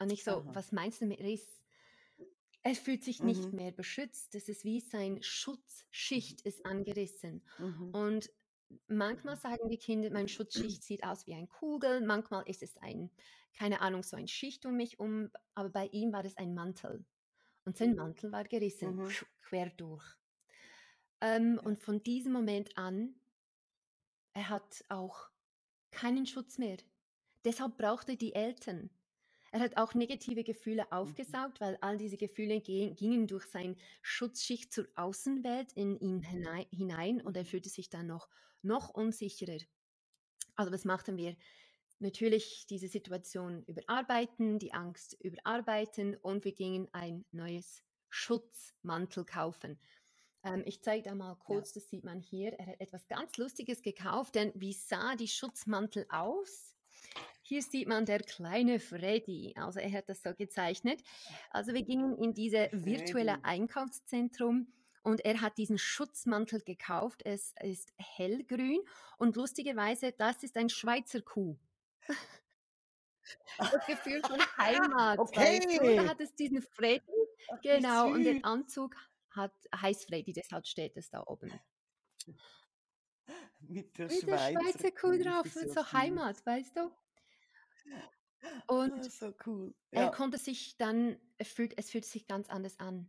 Und 0.00 0.10
ich 0.12 0.24
so: 0.24 0.42
Aha. 0.42 0.54
„Was 0.54 0.72
meinst 0.72 1.00
du 1.00 1.06
mit 1.06 1.20
Riss?“ 1.20 1.62
Er 2.64 2.76
fühlt 2.76 3.02
sich 3.02 3.22
nicht 3.24 3.52
Mhm. 3.52 3.52
mehr 3.52 3.72
beschützt. 3.72 4.34
Es 4.36 4.48
ist 4.48 4.64
wie 4.64 4.80
sein 4.80 5.18
Mhm. 5.20 5.22
Schutzschicht 5.22 6.42
ist 6.42 6.64
angerissen. 6.64 7.42
Mhm. 7.58 7.92
Und 7.92 8.30
manchmal 8.88 9.36
Mhm. 9.36 9.38
sagen 9.38 9.68
die 9.68 9.78
Kinder, 9.78 10.10
mein 10.10 10.28
Schutzschicht 10.28 10.82
sieht 10.84 11.04
aus 11.04 11.26
wie 11.26 11.34
ein 11.34 11.48
Kugel, 11.48 12.00
manchmal 12.00 12.48
ist 12.48 12.62
es 12.62 12.76
ein, 12.78 13.10
keine 13.54 13.80
Ahnung, 13.80 14.02
so 14.02 14.16
ein 14.16 14.28
Schicht 14.28 14.66
um 14.66 14.76
mich 14.76 14.98
um, 15.00 15.30
aber 15.54 15.70
bei 15.70 15.86
ihm 15.88 16.12
war 16.12 16.24
es 16.24 16.36
ein 16.36 16.54
Mantel. 16.54 17.04
Und 17.64 17.76
sein 17.78 17.94
Mantel 17.96 18.32
war 18.32 18.44
gerissen, 18.44 18.98
Mhm. 18.98 19.16
quer 19.42 19.70
durch. 19.70 20.04
Ähm, 21.22 21.58
Ja. 21.58 21.64
und 21.64 21.82
von 21.82 22.02
diesem 22.02 22.32
Moment 22.32 22.76
an, 22.76 23.14
er 24.34 24.48
hat 24.48 24.84
auch 24.88 25.30
keinen 25.90 26.26
Schutz 26.26 26.58
mehr. 26.58 26.78
Deshalb 27.44 27.76
brauchte 27.78 28.12
er 28.12 28.16
die 28.18 28.34
Eltern. 28.34 28.90
Er 29.52 29.60
hat 29.60 29.76
auch 29.76 29.94
negative 29.94 30.44
Gefühle 30.44 30.90
Mhm. 31.02 31.32
aufgesaugt, 31.32 31.60
weil 31.60 31.76
all 31.82 31.98
diese 31.98 32.16
Gefühle 32.16 32.60
ge 32.60 32.94
gingen 32.94 33.26
durch 33.26 33.46
sein 33.46 33.76
Schutzschicht 34.02 34.72
zur 34.72 34.88
Außenwelt 34.96 35.72
in 35.74 35.96
ihn 35.98 36.22
hinei 36.22 36.66
hinein 36.72 37.20
und 37.20 37.36
er 37.36 37.44
Mhm. 37.44 37.46
fühlte 37.46 37.68
sich 37.68 37.90
dann 37.90 38.06
noch 38.06 38.28
noch 38.62 38.90
unsicherer. 38.90 39.58
Also, 40.56 40.72
was 40.72 40.84
machten 40.84 41.16
wir? 41.16 41.36
Natürlich 41.98 42.66
diese 42.68 42.88
Situation 42.88 43.62
überarbeiten, 43.64 44.58
die 44.58 44.74
Angst 44.74 45.16
überarbeiten 45.20 46.16
und 46.16 46.44
wir 46.44 46.52
gingen 46.52 46.88
ein 46.92 47.24
neues 47.30 47.82
Schutzmantel 48.08 49.24
kaufen. 49.24 49.78
Ähm, 50.44 50.64
ich 50.66 50.82
zeige 50.82 51.04
da 51.08 51.14
mal 51.14 51.36
Ja. 51.38 51.44
kurz, 51.46 51.72
das 51.72 51.88
sieht 51.88 52.02
man 52.04 52.20
hier. 52.20 52.52
Er 52.54 52.66
hat 52.66 52.80
etwas 52.80 53.06
ganz 53.06 53.36
Lustiges 53.36 53.82
gekauft, 53.82 54.34
denn 54.34 54.52
wie 54.56 54.72
sah 54.72 55.14
die 55.14 55.28
Schutzmantel 55.28 56.06
aus? 56.08 56.76
Hier 57.42 57.62
sieht 57.62 57.88
man 57.88 58.04
der 58.04 58.20
kleine 58.20 58.80
Freddy. 58.80 59.54
Also 59.56 59.78
er 59.80 59.92
hat 59.92 60.08
das 60.08 60.22
so 60.22 60.34
gezeichnet. 60.34 61.02
Also 61.50 61.72
wir 61.74 61.82
gingen 61.82 62.16
in 62.18 62.34
diese 62.34 62.68
virtuelle. 62.72 63.44
Einkaufszentrum 63.44 64.72
und 65.02 65.24
er 65.24 65.40
hat 65.40 65.58
diesen 65.58 65.78
Schutzmantel 65.78 66.60
gekauft. 66.62 67.22
Es 67.24 67.54
ist 67.62 67.92
hellgrün 67.98 68.80
und 69.18 69.36
lustigerweise, 69.36 70.12
das 70.12 70.42
ist 70.42 70.56
ein 70.56 70.68
Schweizer 70.68 71.20
Kuh. 71.22 71.58
Das 73.70 73.84
Gefühl 73.86 74.22
von 74.24 74.44
Heimat, 74.58 75.34
weißt 75.34 75.74
du? 75.76 75.92
Da 75.92 76.04
Okay. 76.04 76.06
hat 76.06 76.20
es 76.20 76.34
diesen 76.34 76.62
Freddy, 76.62 77.00
Ach, 77.48 77.58
genau, 77.62 78.12
und 78.12 78.24
der. 78.24 78.42
Anzug 78.44 78.96
hat 79.30 79.54
heißt 79.74 80.06
Freddy, 80.06 80.32
deshalb 80.32 80.66
steht 80.66 80.96
es 80.96 81.10
da 81.10 81.22
oben. 81.26 81.60
Mit 83.60 83.98
der 83.98 84.08
Mit 84.08 84.28
der 84.28 84.38
Schweizer 84.38 84.92
Kuh 84.92 85.18
drauf 85.18 85.48
so 85.52 85.92
süß. 85.92 85.92
Heimat, 85.92 86.46
weißt 86.46 86.76
du? 86.76 86.92
Ah, 88.44 88.62
Und 88.66 89.04
so 89.10 89.32
cool. 89.46 89.74
er 89.92 90.08
Ja, 90.08 90.10
konnte 90.10 90.38
sich 90.38 90.76
dann 90.76 91.18
er 91.38 91.44
fühlt 91.46 91.78
es 91.78 91.90
fühlt 91.90 92.04
sich 92.04 92.26
ganz 92.26 92.48
anders 92.48 92.78
an. 92.80 93.08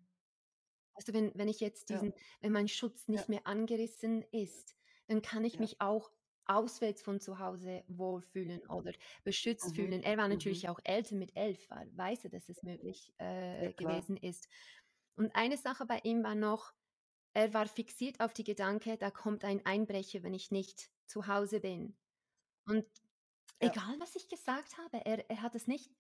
Also, 1.08 1.14
wenn 1.14 1.32
wenn 1.36 1.48
ich 1.50 1.60
jetzt 1.60 1.90
ja, 1.90 2.04
diesen 2.04 2.14
wenn 2.42 2.52
mein 2.54 2.68
Schutz 2.68 3.08
ja, 3.12 3.26
nicht 3.26 3.30
mehr 3.30 3.46
angerissen 3.48 4.24
ist, 4.32 4.76
dann 5.08 5.22
kann 5.22 5.44
ich 5.44 5.60
ja. 5.60 5.60
mich 5.60 5.82
auch 5.82 6.12
auswärts 6.46 7.02
von 7.02 7.20
zu 7.22 7.40
Hause 7.40 7.84
wohlfühlen 7.88 8.62
oder 8.68 8.92
beschützt 9.24 9.76
Mhm. 9.76 9.76
fühlen. 9.76 10.04
Er 10.04 10.18
war 10.18 10.28
Mhm. 10.30 10.30
natürlich 10.30 10.68
auch 10.70 10.80
älter, 10.84 11.16
mit 11.16 11.36
11 11.36 11.70
war 11.70 11.86
weiß 11.96 12.26
er, 12.26 12.30
dass 12.32 12.50
es 12.50 12.64
möglich, 12.64 13.14
Ja, 13.58 13.70
äh, 13.70 13.74
gewesen 13.74 14.18
ist. 14.18 14.48
Und 15.16 15.36
eine 15.36 15.58
Sache 15.58 15.86
bei 15.86 16.00
ihm 16.04 16.24
war 16.24 16.36
noch, 16.36 16.74
er 17.34 17.54
war 17.54 17.68
fixiert 17.68 18.20
auf 18.22 18.34
die 18.34 18.44
Gedanke, 18.46 18.98
da 18.98 19.12
kommt 19.12 19.46
ein 19.46 19.66
Einbrecher, 19.66 20.24
wenn 20.24 20.34
ich 20.34 20.52
nicht 20.52 20.92
zu 21.08 21.28
Hause 21.28 21.60
bin. 21.62 21.98
Und 22.68 22.86
Ja, 23.62 23.78
egal, 23.78 24.00
was 24.00 24.16
ich 24.16 24.30
gesagt 24.30 24.78
habe, 24.78 25.06
er 25.06 25.30
er 25.30 25.42
hat 25.42 25.56
es 25.56 25.68
nicht 25.68 25.92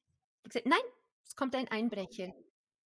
gesagt: 0.43 0.65
„Nein, 0.67 0.79
es 1.25 1.35
kommt 1.35 1.55
ein 1.55 1.69
Einbrecher.“ 1.69 2.33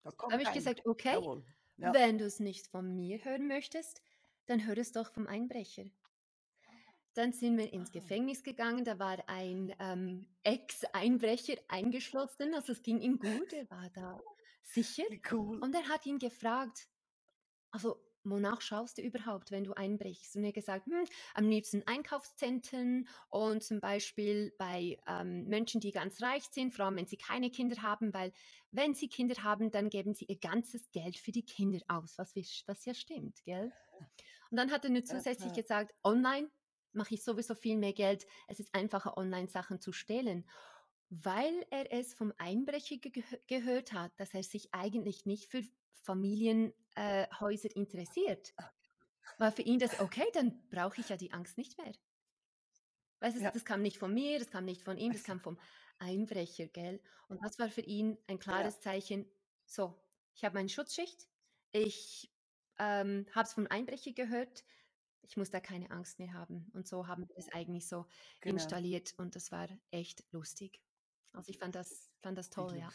da 0.04 0.12
habe 0.32 0.44
ich 0.44 0.54
gesagt: 0.54 0.82
„Okay, 0.86 1.14
Jawohl. 1.14 1.44
Ja. 1.78 1.94
wenn 1.94 2.18
du 2.18 2.26
es 2.26 2.40
nicht 2.40 2.68
von 2.68 2.96
mir 2.96 3.24
hören 3.26 3.48
möchtest, 3.48 4.02
dann 4.48 4.66
hör 4.68 4.78
es 4.78 4.92
doch 4.92 5.12
vom 5.12 5.28
Einbrecher.“ 5.28 5.86
Dann 7.14 7.34
sind 7.34 7.58
wir 7.58 7.74
ins 7.74 7.92
Ah, 7.92 7.92
Gefängnis 7.92 8.44
gegangen, 8.44 8.84
da 8.86 9.00
war 9.00 9.28
ein, 9.28 9.76
ähm, 9.80 10.28
Ex-Einbrecher 10.44 11.56
eingeschlossen, 11.68 12.54
also 12.54 12.72
es 12.74 12.84
ging 12.84 13.00
ihm 13.00 13.18
gut, 13.20 13.54
er 13.54 13.70
war 13.72 13.90
da 13.90 14.24
sicher 14.62 15.04
cool. 15.32 15.60
und 15.60 15.74
er 15.74 15.88
hat 15.90 16.06
ihn 16.06 16.20
gefragt: 16.20 16.90
„Also, 17.72 18.07
wonach 18.30 18.62
schaust 18.62 18.98
du 18.98 19.02
überhaupt, 19.02 19.52
wenn 19.52 19.64
du 19.64 19.74
einbrichst?“ 19.74 20.36
Und 20.36 20.44
er 20.44 20.50
hat 20.50 20.56
gesagt: 20.56 20.86
„Hm, 20.88 21.06
am 21.34 21.50
liebsten 21.50 21.84
Einkaufszentren 21.86 23.08
und 23.30 23.64
zum 23.64 23.80
Beispiel 23.80 24.54
bei, 24.58 24.98
ähm, 25.08 25.46
Menschen, 25.46 25.82
die 25.82 25.92
ganz 25.92 26.22
reich 26.22 26.44
sind, 26.52 26.74
vor 26.74 26.86
allem 26.86 26.98
wenn 26.98 27.08
sie 27.08 27.18
keine 27.18 27.50
Kinder 27.52 27.82
haben, 27.82 28.14
weil 28.14 28.34
wenn 28.72 28.94
sie 28.94 29.10
Kinder 29.10 29.44
haben, 29.44 29.72
dann 29.72 29.90
geben 29.90 30.14
sie 30.14 30.26
ihr 30.26 30.38
ganzes 30.40 30.92
Geld 30.92 31.18
für 31.18 31.32
die 31.32 31.46
Kinder 31.46 31.80
aus“, 31.88 32.18
was 32.18 32.36
was 32.68 32.86
ja 32.86 32.94
stimmt, 32.94 33.44
gell? 33.46 33.74
Und 34.52 34.58
dann 34.58 34.72
hat 34.72 34.84
er 34.86 34.92
nur 34.92 35.04
zusätzlich 35.06 35.54
gesagt: 35.54 35.94
„Online 36.04 36.50
mache 36.94 37.14
ich 37.16 37.24
sowieso 37.24 37.56
viel 37.56 37.78
mehr 37.78 37.94
Geld. 37.94 38.26
Es 38.48 38.60
ist 38.60 38.74
einfacher, 38.74 39.18
online 39.18 39.48
Sachen 39.50 39.80
zu 39.82 39.92
stehlen.“ 39.92 40.48
Weil 41.10 41.66
er 41.70 41.92
es 41.94 42.14
vom 42.14 42.34
Einbrecher 42.38 42.98
ge 42.98 43.24
gehört 43.48 43.94
hat, 43.94 44.12
dass 44.20 44.34
er 44.34 44.44
sich 44.44 44.74
eigentlich 44.74 45.26
nicht 45.26 45.46
für 45.50 45.64
Familienhäuser 46.04 46.76
äh, 46.96 47.72
interessiert, 47.76 48.54
war 49.38 49.52
für 49.52 49.64
ihn 49.64 49.80
das: 49.80 50.00
„Okay, 50.00 50.28
dann 50.34 50.70
brauche 50.70 51.02
ich 51.02 51.10
ja 51.10 51.18
die 51.18 51.34
Angst 51.34 51.58
nicht 51.58 51.78
mehr.“ 51.80 51.94
Weißt 53.20 53.38
du, 53.38 53.40
Ja, 53.40 53.52
das 53.52 53.66
kam 53.66 53.82
nicht 53.82 53.98
von 53.98 54.14
mir, 54.14 54.38
das 54.40 54.52
kam 54.52 54.66
nicht 54.66 54.84
von 54.84 54.98
ihm, 54.98 55.12
das 55.12 55.24
kam 55.24 55.40
vom 55.40 55.60
Einbrecher, 55.98 56.68
gell? 56.68 57.02
Und 57.28 57.44
das 57.44 57.58
war 57.60 57.70
für 57.70 57.82
ihn 57.82 58.18
ein 58.28 58.38
ja, 58.48 58.70
klares 58.70 58.80
Zeichen: 58.80 59.26
„So, 59.66 60.00
ich 60.36 60.44
habe 60.46 60.56
meine 60.56 60.70
Schutzschicht, 60.70 61.28
ich, 61.72 62.32
ähm, 62.80 63.26
habe 63.34 63.48
es 63.48 63.54
vom 63.54 63.68
Einbrecher 63.68 64.12
gehört, 64.14 64.66
ich 65.22 65.38
muss 65.38 65.50
da 65.52 65.60
keine 65.62 65.92
Angst 65.92 66.20
mehr 66.20 66.34
haben.“ 66.34 66.70
Und 66.74 66.88
so 66.88 67.08
haben 67.08 67.28
wir 67.28 67.36
das 67.36 67.50
eigentlich 67.54 67.88
so 67.88 68.08
genau. 68.42 68.78
installiert 68.82 69.16
und 69.18 69.36
das 69.36 69.52
war 69.52 69.68
echt 69.92 70.26
lustig. 70.32 70.82
Also, 71.38 71.52
ich 71.52 71.58
fand 71.58 71.74
das 71.76 72.12
fand 72.22 72.38
das 72.38 72.50
toll, 72.50 72.76
ja. 72.76 72.94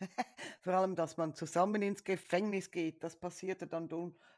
Vor 0.60 0.74
allem, 0.74 0.94
dass 0.96 1.16
man 1.16 1.34
zusammen 1.34 1.82
ins 1.82 2.04
Gefängnis 2.04 2.70
geht, 2.70 3.02
das 3.04 3.18
passierte 3.18 3.66
dann 3.66 3.88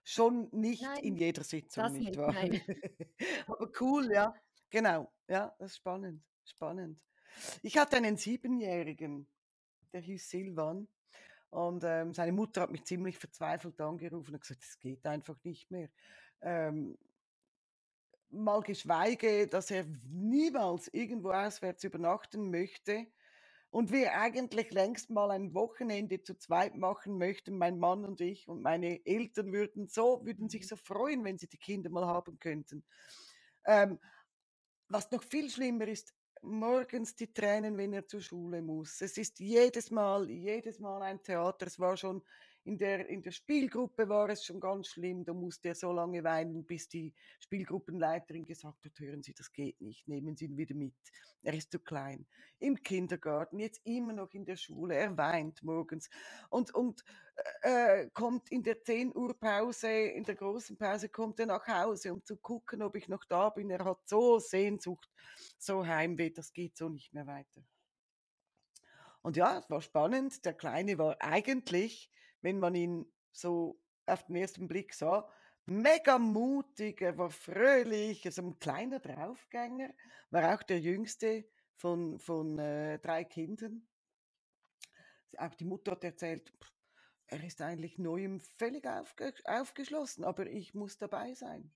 schon 0.05 0.49
nicht 0.53 0.99
in 0.99 1.17
Nein, 1.17 1.17
jeder 1.17 1.45
Sitzung, 1.45 1.93
das 1.93 1.99
nicht 1.99 2.17
wahr? 2.17 2.35
Aber 3.47 3.71
cool, 3.81 4.11
ja. 4.13 4.35
Genau, 4.71 5.13
ja, 5.29 5.55
das 5.59 5.73
ist 5.73 5.77
spannend, 5.79 6.25
spannend. 6.45 7.01
Ich 7.63 7.79
hatte 7.79 7.97
einen 7.97 8.17
Siebenjährigen, 8.17 9.29
der 9.93 10.01
hieß 10.03 10.31
Silvan 10.31 10.89
und, 11.51 11.85
ähm, 11.85 12.15
seine 12.15 12.33
Mutter 12.33 12.63
hat 12.63 12.71
mich 12.73 12.85
ziemlich 12.85 13.19
verzweifelt 13.19 13.81
angerufen 13.81 14.35
und 14.35 14.41
gesagt: 14.43 14.63
„Es 14.65 14.79
geht 14.79 15.07
einfach 15.07 15.45
nicht 15.45 15.71
mehr.“ 15.71 15.91
Ähm, 16.43 16.99
mal 18.33 18.63
geschweige, 18.63 19.47
dass 19.49 19.71
er 19.71 19.87
niemals 20.09 20.89
irgendwo 20.93 21.31
auswärts 21.31 21.85
übernachten 21.85 22.51
möchte. 22.51 23.07
Und 23.71 23.93
wir 23.93 24.15
eigentlich 24.19 24.73
längst 24.73 25.11
mal 25.11 25.31
ein 25.31 25.55
Wochenende 25.55 26.23
zu 26.23 26.37
zweit 26.37 26.77
machen 26.77 27.19
möchten, 27.19 27.57
mein 27.57 27.79
Mann 27.79 28.05
und 28.05 28.21
ich. 28.21 28.49
Und 28.49 28.63
meine 28.63 29.05
Eltern 29.07 29.53
würden 29.53 29.87
so 29.89 30.25
würden 30.25 30.49
sich 30.49 30.67
Mhm, 30.67 30.69
so 30.69 30.77
freuen, 30.77 31.25
wenn 31.25 31.39
sie 31.39 31.49
die 31.49 31.59
Kinder 31.59 31.91
mal 31.91 32.07
haben 32.07 32.39
könnten. 32.41 32.85
Ähm, 33.65 34.01
was 34.89 35.11
noch 35.11 35.23
viel 35.23 35.51
schlimmer 35.51 35.89
ist, 35.89 36.15
morgens 36.43 37.15
die 37.17 37.33
Tränen, 37.33 37.77
wenn 37.77 37.93
er 37.93 38.07
zur 38.07 38.21
Schule 38.21 38.63
muss. 38.63 39.01
Es 39.01 39.17
ist 39.19 39.41
jedes 39.41 39.91
Mal 39.91 40.31
jedes 40.31 40.79
Mal 40.81 41.03
ein 41.03 41.23
Theater. 41.23 41.67
Es 41.67 41.79
war 41.79 41.97
schon 41.97 42.23
in 42.65 42.79
der 42.79 43.09
in 43.09 43.23
der 43.23 43.31
Spielgruppe 43.31 44.09
war 44.09 44.29
es 44.29 44.45
schon 44.45 44.61
ganz 44.61 44.89
schlimm. 44.89 45.25
Da 45.25 45.33
musste 45.35 45.69
er 45.69 45.75
so 45.75 45.93
lange 45.93 46.23
weinen, 46.25 46.65
bis 46.67 46.89
die 46.89 47.15
Spielgruppenleiterin 47.41 48.45
gesagt 48.47 48.85
hat: 48.85 48.99
„Hören 49.01 49.23
Sie, 49.23 49.35
das 49.35 49.53
geht 49.53 49.81
nicht. 49.81 50.07
Nehmen 50.09 50.37
Sie 50.37 50.45
ihn 50.47 50.57
wieder 50.57 50.75
mit. 50.75 50.95
Er 51.43 51.55
ist 51.55 51.73
zu 51.73 51.79
klein.“ 51.79 52.27
Im 52.59 52.83
Kindergarten, 52.83 53.59
jetzt 53.61 53.81
immer 53.85 54.13
noch 54.13 54.33
in 54.33 54.45
der 54.45 54.57
Schule. 54.57 54.95
Er 54.97 55.17
weint 55.17 55.63
morgens 55.63 56.11
und 56.51 56.75
und, 56.75 57.03
äh, 57.63 58.09
kommt 58.13 58.51
in 58.51 58.63
der 58.63 58.83
10 58.83 59.15
Uhr 59.17 59.39
Pause 59.39 59.91
in 59.91 60.25
der 60.25 60.35
großen 60.35 60.77
Pause 60.77 61.09
kommt 61.09 61.41
er 61.41 61.47
nach 61.47 61.67
Hause, 61.67 62.13
um 62.13 62.25
zu 62.25 62.37
gucken, 62.37 62.83
ob 62.83 62.97
ich 62.97 63.09
noch 63.09 63.25
da 63.25 63.51
bin. 63.51 63.71
Er 63.71 63.85
hat 63.85 64.09
so 64.09 64.39
Sehnsucht, 64.39 65.09
so 65.59 65.87
Heimweh, 65.87 66.31
das 66.31 66.53
geht 66.53 66.77
so 66.77 66.89
nicht 66.89 67.13
mehr 67.15 67.27
weiter. 67.27 67.63
Und 69.23 69.37
ja, 69.37 69.59
es 69.59 69.69
war 69.71 69.81
spannend. 69.83 70.45
Der 70.45 70.55
Kleine 70.55 70.99
war 70.99 71.17
eigentlich, 71.21 72.11
wenn 72.43 72.59
man 72.59 72.75
ihn 72.75 73.13
so 73.33 73.81
auf 74.07 74.25
den 74.27 74.37
ersten 74.37 74.69
Blick 74.69 74.95
sah, 74.95 75.29
mega 75.67 76.19
mutig, 76.19 77.01
er 77.01 77.17
war 77.19 77.31
fröhlich, 77.31 78.27
so 78.31 78.43
ein 78.43 78.59
kleiner 78.59 79.01
Draufgänger, 79.01 79.93
war 80.31 80.55
auch 80.55 80.63
der 80.63 80.81
Jüngste 80.81 81.49
von 81.77 82.19
von, 82.19 82.59
äh, 82.59 82.99
3 82.99 83.25
Kindern. 83.25 83.87
Auch 85.37 85.55
die 85.55 85.65
Mutter 85.65 85.93
hat 85.93 86.05
erzählt, 86.05 86.51
pff, 86.51 86.73
er 87.29 87.45
ist 87.45 87.63
eigentlich 87.63 87.99
Neuem 87.99 88.41
völlig 88.41 88.87
aufge 88.87 89.33
aufgeschlossen, 89.45 90.25
aber 90.25 90.47
ich 90.47 90.75
muss 90.75 90.99
dabei 90.99 91.35
sein. 91.35 91.73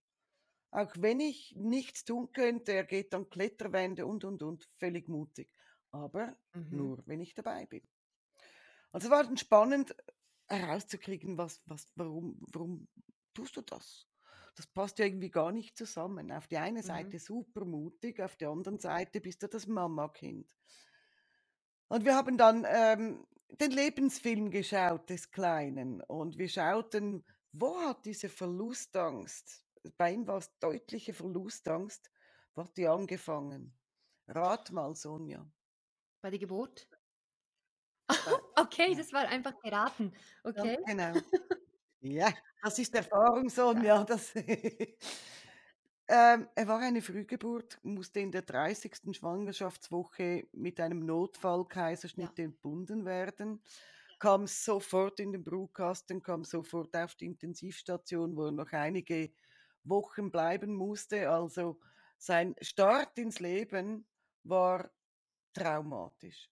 Auch 0.72 0.92
wenn 0.98 1.20
ich 1.20 1.54
nichts 1.56 2.04
tun 2.04 2.32
könnte, 2.32 2.72
er 2.72 2.84
geht 2.84 3.12
dann 3.12 3.30
Kletterwände 3.30 4.06
und, 4.06 4.24
und, 4.24 4.42
und, 4.42 4.68
völlig 4.78 5.08
mutig. 5.08 5.48
Aber 5.92 6.36
mhm, 6.52 6.76
nur, 6.76 7.02
wenn 7.06 7.20
ich 7.20 7.34
dabei 7.34 7.66
bin. 7.66 7.86
Also 8.90 9.10
war 9.10 9.22
dann 9.22 9.36
spannend 9.36 9.94
herauszukriegen, 10.54 11.38
was, 11.38 11.60
was, 11.66 11.88
warum, 11.94 12.38
warum 12.52 12.88
tust 13.34 13.56
du 13.56 13.62
das? 13.62 14.06
Das 14.56 14.66
passt 14.66 14.98
ja 14.98 15.06
irgendwie 15.06 15.30
gar 15.30 15.50
nicht 15.50 15.76
zusammen. 15.76 16.30
Auf 16.30 16.46
die 16.46 16.58
eine 16.58 16.80
mhm. 16.80 16.84
Seite 16.84 17.18
super 17.18 17.64
mutig, 17.64 18.20
auf 18.20 18.36
der 18.36 18.50
anderen 18.50 18.78
Seite 18.78 19.20
bist 19.20 19.42
du 19.42 19.48
das 19.48 19.66
Mama-Kind. 19.66 20.54
Und 21.88 22.04
wir 22.04 22.14
haben 22.14 22.38
dann, 22.38 22.66
ähm, 22.68 23.26
den 23.60 23.70
Lebensfilm 23.70 24.50
geschaut 24.50 25.10
des 25.10 25.30
Kleinen 25.30 26.00
und 26.02 26.38
wir 26.38 26.48
schauten, 26.48 27.24
wo 27.52 27.78
hat 27.82 28.04
diese 28.04 28.28
Verlustangst 28.28 29.64
bei 29.96 30.12
ihm 30.12 30.26
war's 30.26 30.50
deutliche 30.58 31.12
Verlustangst, 31.12 32.10
wo 32.54 32.64
hat 32.64 32.76
die 32.76 32.88
angefangen? 32.88 33.76
Rat 34.26 34.70
mal, 34.72 34.94
Sonja. 34.94 35.46
Bei 36.20 36.30
der 36.30 36.38
Geburt? 36.38 36.88
Okay, 38.56 38.94
ja, 38.94 38.96
das 38.96 39.12
war 39.12 39.28
einfach 39.28 39.58
geraten. 39.60 40.12
Okay. 40.44 40.78
genau. 40.86 41.14
Ja, 42.00 42.32
das 42.62 42.78
ist 42.78 42.94
Erfahrung, 42.94 43.48
Ja, 43.72 43.82
Sonja, 43.82 44.04
das 44.04 44.34
Ähm, 46.08 46.48
er 46.54 46.68
war 46.68 46.80
eine 46.80 47.00
Frühgeburt, 47.00 47.80
musste 47.82 48.20
in 48.20 48.30
der 48.30 48.42
30. 48.42 49.14
Schwangerschaftswoche 49.14 50.46
mit 50.52 50.78
einem 50.80 51.02
ja. 52.18 52.28
Notfallkaiserschnitt 52.28 52.38
entbunden 52.38 53.06
werden, 53.06 53.62
kam 54.18 54.46
sofort 54.46 55.18
in 55.20 55.32
den 55.32 55.44
Brutkasten, 55.44 56.22
kam 56.22 56.44
sofort 56.44 56.94
auf 56.96 57.14
die 57.14 57.26
Intensivstation, 57.26 58.36
wo 58.36 58.46
er 58.46 58.52
noch 58.52 58.72
einige 58.72 59.32
Wochen 59.84 60.30
bleiben 60.30 60.74
musste. 60.74 61.30
Also 61.30 61.80
sein 62.18 62.54
Start 62.60 63.18
ins 63.18 63.40
Leben 63.40 64.06
war 64.42 64.90
traumatisch. 65.54 66.50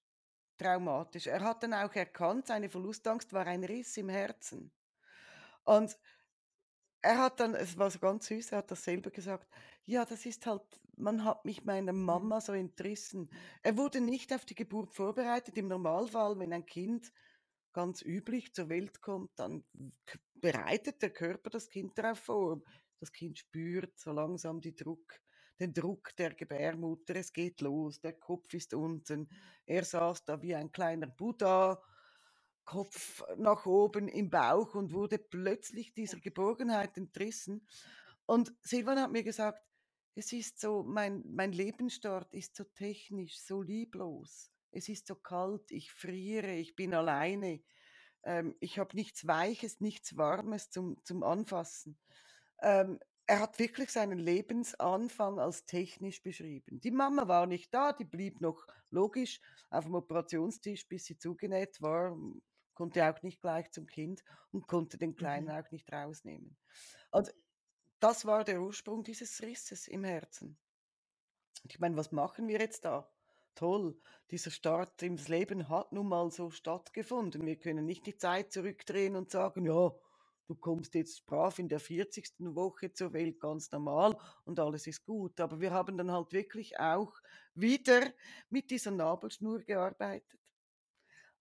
Traumatisch. 0.63 1.27
Er 1.27 1.41
hat 1.43 1.63
dann 1.63 1.75
auch 1.75 1.95
erkannt, 1.95 2.47
seine 2.47 2.69
Verlustangst 2.71 3.33
war 3.33 3.47
ein 3.47 3.65
Riss 3.65 3.97
im 3.97 4.09
Herzen. 4.09 4.73
Und 5.65 5.99
er 7.03 7.19
hat 7.19 7.41
dann 7.41 7.55
es 7.55 7.79
war 7.79 7.91
so 7.91 7.99
ganz 7.99 8.27
süß, 8.27 8.53
er 8.53 8.59
hat 8.59 8.71
das 8.71 8.85
selber 8.85 9.11
gesagt: 9.11 9.49
„Ja, 9.85 10.05
das 10.05 10.25
ist 10.27 10.47
halt 10.47 10.63
man 10.97 11.25
hat 11.25 11.45
mich 11.45 11.65
meiner 11.65 11.93
Mama 11.93 12.41
so 12.41 12.53
entrissen.“ 12.53 13.31
Er 13.63 13.77
wurde 13.77 14.01
nicht 14.01 14.33
auf 14.33 14.45
die 14.45 14.55
Geburt 14.55 14.95
vorbereitet. 14.95 15.57
Im 15.59 15.69
Normalfall, 15.69 16.39
wenn 16.39 16.53
ein 16.53 16.67
Kind 16.67 17.13
ganz 17.73 18.03
üblich 18.03 18.55
zur 18.55 18.69
Welt 18.69 19.01
kommt, 19.03 19.31
dann 19.37 19.65
bereitet 20.35 21.03
der 21.03 21.11
Körper 21.13 21.51
das 21.51 21.69
Kind 21.71 21.99
darauf 21.99 22.19
vor. 22.21 22.63
Das 23.01 23.13
Kind 23.13 23.39
spürt 23.39 23.99
so 23.99 24.13
langsam 24.13 24.61
die 24.61 24.75
Druck 24.77 25.21
den 25.63 25.73
Druck 25.73 26.15
der 26.17 26.35
Gebärmutter. 26.35 27.17
Es 27.17 27.33
geht 27.33 27.61
los, 27.61 28.01
der 28.01 28.15
Kopf 28.15 28.53
ist 28.55 28.75
unten. 28.75 29.29
Er 29.65 29.85
saß 29.85 30.25
da 30.25 30.43
wie 30.43 30.55
ein 30.55 30.73
kleiner 30.73 31.07
Buddha 31.07 31.81
Kopf 32.65 33.25
nach 33.39 33.67
oben 33.67 34.09
im 34.09 34.31
Bauch 34.31 34.75
und 34.75 34.93
wurde 34.93 35.19
plötzlich 35.19 35.95
dieser 35.95 36.21
Geborgenheit 36.21 36.97
entrissen. 36.97 37.67
Und 38.27 38.55
Silvan 38.63 39.01
hat 39.01 39.11
mir 39.11 39.25
gesagt, 39.25 39.61
es 40.15 40.33
ist 40.33 40.61
so, 40.61 40.83
mein, 40.83 41.25
mein 41.27 41.53
Lebensstart 41.53 42.33
ist 42.35 42.55
so 42.55 42.65
technisch, 42.65 43.41
so 43.41 43.63
lieblos. 43.63 44.51
Es 44.71 44.89
ist 44.89 45.07
so 45.07 45.15
kalt, 45.17 45.71
ich 45.71 45.91
friere, 45.91 46.53
ich 46.53 46.77
bin 46.77 46.95
alleine. 46.95 47.63
Ähm, 48.23 48.55
ich 48.61 48.79
habe 48.79 48.95
nichts 48.95 49.27
Weiches, 49.27 49.81
nichts 49.81 50.17
Warmes 50.17 50.71
zum, 50.71 51.03
zum 51.05 51.23
Anfassen. 51.23 51.99
Ähm, 52.61 53.01
er 53.27 53.41
hat 53.41 53.59
wirklich 53.59 53.91
seinen 53.91 54.19
Lebensanfang 54.19 55.39
als 55.39 55.65
technisch 55.67 56.23
beschrieben. 56.23 56.81
Die 56.81 56.91
Mama 56.91 57.29
war 57.29 57.47
nicht 57.47 57.73
da, 57.73 57.93
die 57.93 58.05
blieb 58.05 58.41
noch 58.41 58.67
logisch 58.91 59.41
auf 59.71 59.85
dem 59.85 59.95
Operationstisch, 59.95 60.89
bis 60.89 61.05
sie 61.05 61.19
zugenäht 61.19 61.81
war, 61.81 62.17
konnte 62.75 63.09
auch 63.09 63.23
nicht 63.23 63.41
gleich 63.41 63.71
zum 63.71 63.87
Kind 63.87 64.23
und 64.51 64.67
konnte 64.67 64.99
den 64.99 65.15
Kleinen 65.15 65.47
mhm. 65.47 65.53
auch 65.53 65.71
nicht 65.71 65.93
rausnehmen. 65.93 66.57
Und 67.11 67.33
das 68.01 68.27
war 68.27 68.45
der 68.45 68.61
Ursprung 68.61 69.05
dieses 69.05 69.41
Risses 69.43 69.87
im 69.87 70.05
Herzen. 70.05 70.59
Und 71.63 71.73
ich 71.73 71.79
meine, 71.79 71.97
was 71.97 72.11
machen 72.11 72.49
wir 72.49 72.59
jetzt 72.59 72.85
da? 72.85 73.09
Toll, 73.55 74.01
dieser 74.31 74.51
Start 74.51 75.03
ins 75.03 75.29
Leben 75.29 75.69
hat 75.69 75.93
nun 75.93 76.09
mal 76.09 76.31
so 76.31 76.51
stattgefunden. 76.51 77.47
Wir 77.47 77.59
können 77.59 77.85
nicht 77.85 78.07
die 78.07 78.17
Zeit 78.17 78.51
zurückdrehen 78.51 79.15
und 79.15 79.31
sagen, 79.31 79.67
ja, 79.67 79.95
du 80.53 80.59
kommst 80.61 80.95
jetzt 80.95 81.25
brav 81.25 81.59
in 81.59 81.69
der 81.69 81.81
40. 81.81 82.31
Woche 82.55 82.93
zur 82.93 83.13
Welt, 83.15 83.41
ganz 83.41 83.71
normal 83.73 84.15
und 84.45 84.61
alles 84.61 84.87
ist 84.87 85.05
gut. 85.05 85.41
Aber 85.41 85.61
wir 85.61 85.71
haben 85.71 85.97
dann 85.97 86.13
halt 86.13 86.33
wirklich 86.33 86.79
auch 86.79 87.15
wieder 87.55 88.03
mit 88.51 88.71
dieser 88.71 88.91
Nabelschnur 88.91 89.61
gearbeitet 89.61 90.39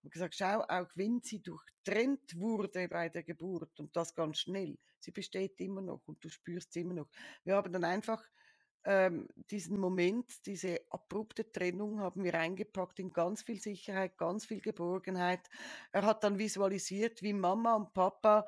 und 0.02 0.10
gesagt, 0.10 0.34
schau, 0.34 0.62
auch 0.62 0.88
wenn 0.94 1.20
sie 1.20 1.42
durchtrennt 1.42 2.38
wurde 2.38 2.88
bei 2.88 3.10
der 3.10 3.22
Geburt 3.22 3.78
und 3.78 3.94
das 3.94 4.14
ganz 4.14 4.38
schnell, 4.38 4.78
sie 4.98 5.10
besteht 5.10 5.60
immer 5.60 5.82
noch 5.82 6.00
und 6.06 6.24
du 6.24 6.30
spürst 6.30 6.72
sie 6.72 6.80
immer 6.80 6.94
noch. 6.94 7.08
Wir 7.44 7.56
haben 7.56 7.72
dann 7.72 7.84
einfach 7.84 8.24
ähm, 8.84 9.28
diesen 9.50 9.78
Moment, 9.78 10.44
diese 10.46 10.80
abrupte 10.90 11.50
Trennung 11.52 12.00
haben 12.00 12.24
wir 12.24 12.34
eingepackt 12.34 12.98
in 12.98 13.12
ganz 13.12 13.42
viel 13.42 13.60
Sicherheit, 13.60 14.18
ganz 14.18 14.46
viel 14.46 14.60
Geborgenheit. 14.60 15.48
Er 15.92 16.02
hat 16.02 16.24
dann 16.24 16.38
visualisiert, 16.38 17.22
wie 17.22 17.32
Mama 17.32 17.76
und 17.76 17.92
Papa 17.92 18.44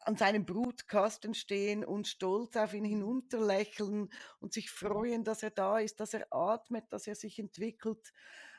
an 0.00 0.16
seinem 0.16 0.44
Brutkasten 0.46 1.34
stehen 1.34 1.84
und 1.84 2.06
stolz 2.08 2.56
auf 2.56 2.74
ihn 2.74 2.84
hinunterlächeln 2.84 4.10
und 4.40 4.52
sich 4.52 4.70
freuen, 4.70 5.24
dass 5.24 5.42
er 5.42 5.50
da 5.50 5.78
ist, 5.78 6.00
dass 6.00 6.14
er 6.14 6.26
atmet, 6.32 6.84
dass 6.90 7.06
er 7.06 7.14
sich 7.14 7.38
entwickelt. 7.38 8.12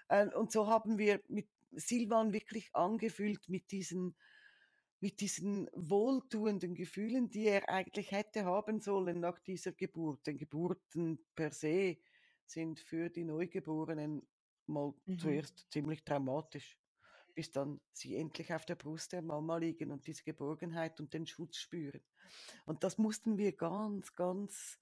Äh, 0.10 0.28
und 0.36 0.52
so 0.52 0.68
haben 0.68 0.98
wir 0.98 1.22
mit 1.28 1.50
Silvan 1.72 2.34
wirklich 2.34 2.70
angefühlt 2.76 3.50
mit 3.50 3.72
diesen 3.72 4.16
mit 5.02 5.22
diesen 5.22 5.70
wohltuenden 5.74 6.76
Gefühlen, 6.76 7.30
die 7.30 7.48
er 7.48 7.70
eigentlich 7.70 8.12
hätte 8.12 8.46
haben 8.46 8.82
sollen 8.82 9.20
nach 9.22 9.40
dieser 9.40 9.72
Geburt. 9.72 10.28
Denn 10.28 10.38
Geburten 10.38 11.26
per 11.36 11.52
se 11.52 11.98
sind 12.46 12.80
für 12.80 13.10
die 13.10 13.24
Neugeborenen 13.24 14.28
mal 14.68 14.94
Mhm. 15.08 15.18
zuerst 15.18 15.68
ziemlich 15.72 16.04
traumatisch, 16.04 16.79
bis 17.40 17.52
dann 17.52 17.80
sie 17.94 18.18
endlich 18.18 18.54
auf 18.54 18.66
der 18.66 18.76
Brust 18.76 19.14
der 19.14 19.22
Mama 19.22 19.56
liegen 19.56 19.92
und 19.92 20.06
diese 20.06 20.26
Geborgenheit 20.26 21.00
und 21.00 21.14
den 21.14 21.26
Schutz 21.26 21.56
spüren. 21.56 22.02
Und 22.66 22.84
das 22.84 22.98
mussten 22.98 23.38
wir 23.38 23.54
ganz, 23.54 24.14
ganz 24.14 24.78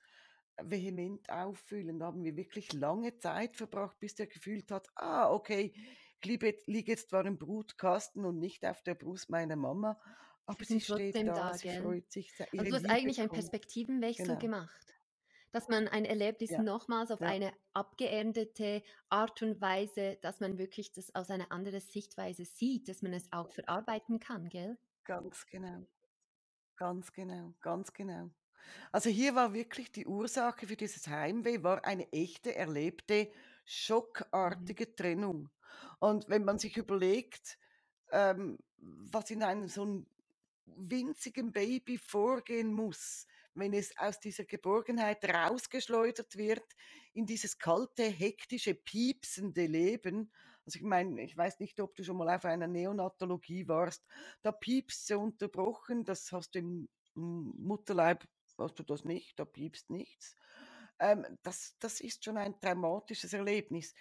vehement 0.59 1.29
auffüllen. 1.29 1.99
Da 1.99 2.07
haben 2.07 2.23
wir 2.23 2.35
wirklich 2.35 2.73
lange 2.73 3.15
Zeit 3.19 3.57
verbracht, 3.57 3.99
bis 3.99 4.15
der 4.15 4.25
gefühlt 4.25 4.71
hat, 4.71 4.87
ah, 4.95 5.31
okay, 5.31 5.71
ich 6.19 6.65
liege 6.65 6.91
jetzt 6.91 7.09
zwar 7.09 7.27
im 7.27 7.37
Brutkasten 7.37 8.25
und 8.25 8.39
nicht 8.39 8.65
auf 8.65 8.81
der 8.81 8.95
Brust 8.95 9.29
meiner 9.29 9.55
Mama, 9.55 10.01
aber 10.47 10.65
sie 10.65 10.81
steht 10.81 11.15
da, 11.15 11.21
da, 11.21 11.53
sie 11.53 11.69
freut 11.69 12.11
sich, 12.11 12.33
ihre 12.39 12.47
Also, 12.57 12.63
du 12.71 12.73
hast 12.73 12.81
Liebe 12.81 12.93
eigentlich 12.95 13.19
einen. 13.19 13.29
Perspektivenwechsel 13.29 14.25
Genau, 14.25 14.39
gemacht, 14.39 14.96
dass 15.51 15.67
man 15.69 15.87
ein 15.87 16.05
Erlebnis 16.05 16.57
ja, 16.57 16.57
nochmals 16.57 17.11
auf 17.11 17.21
ja, 17.21 17.27
eine 17.27 17.53
abgeänderte 17.73 18.83
Art 19.09 19.41
und 19.41 19.61
Weise 19.61 20.17
dass 20.21 20.39
man 20.39 20.57
wirklich 20.57 20.91
das 20.93 21.13
aus 21.15 21.29
einer 21.29 21.51
anderen 21.51 21.81
Sichtweise 21.81 22.45
sieht, 22.45 22.87
dass 22.89 23.01
man 23.01 23.13
es 23.13 23.31
auch 23.31 23.49
verarbeiten 23.51 24.19
kann, 24.19 24.49
gell? 24.49 24.77
ganz 25.03 25.45
genau, 25.45 25.87
ganz 26.77 27.11
genau, 27.13 27.53
ganz 27.61 27.93
genau. 27.93 28.31
Also 28.91 29.09
hier 29.09 29.35
war 29.35 29.53
wirklich 29.53 29.91
die 29.91 30.07
Ursache 30.07 30.67
für 30.67 30.77
dieses 30.77 31.07
Heimweh, 31.07 31.63
war 31.63 31.85
eine 31.85 32.11
echte 32.13 32.55
erlebte, 32.55 33.31
Mhm. 34.49 34.73
schockartige 34.73 34.95
Trennung. 34.95 35.49
Und 35.99 36.29
wenn 36.29 36.45
man 36.45 36.59
sich 36.59 36.77
überlegt, 36.77 37.59
ähm, 38.11 38.59
was 38.77 39.31
in 39.31 39.43
einem 39.43 39.69
so 39.69 39.83
'n 39.85 40.07
winzigen 40.65 41.53
Baby 41.53 41.97
vorgehen 41.97 42.73
muss, 42.73 43.27
wenn 43.57 43.73
es 43.73 43.97
aus 43.97 44.19
dieser 44.19 44.45
Geborgenheit 44.45 45.23
rausgeschleudert 45.25 46.37
wird 46.37 46.65
in 47.13 47.25
dieses 47.25 47.57
kalte, 47.57 48.03
hektische, 48.03 48.73
piepsende 48.75 49.65
Leben. 49.65 50.31
Also 50.65 50.77
ich 50.79 50.83
meine, 50.83 51.21
ich 51.23 51.35
weiß 51.35 51.59
nicht, 51.59 51.79
ob 51.79 51.95
du 51.95 52.03
schon 52.03 52.17
mal 52.17 52.29
auf 52.35 52.45
einer 52.45 52.67
Neonatologie 52.67 53.67
warst. 53.67 54.05
Da 54.41 54.51
piepst 54.51 55.07
so 55.07 55.19
unterbrochen, 55.19 56.03
das 56.03 56.31
hast 56.31 56.55
du 56.55 56.59
im 56.59 56.89
Mutterleib 57.15 58.25
hast 58.57 58.79
du 58.79 58.83
das 58.83 59.03
nicht, 59.05 59.39
da 59.39 59.45
piepst 59.45 59.89
nichts. 59.89 60.35
Ähm, 60.99 61.25
das 61.43 61.75
das 61.79 61.99
ist 62.01 62.23
schon 62.25 62.37
ein 62.37 62.59
traumatisches 62.59 63.33
Erlebnis. 63.33 63.93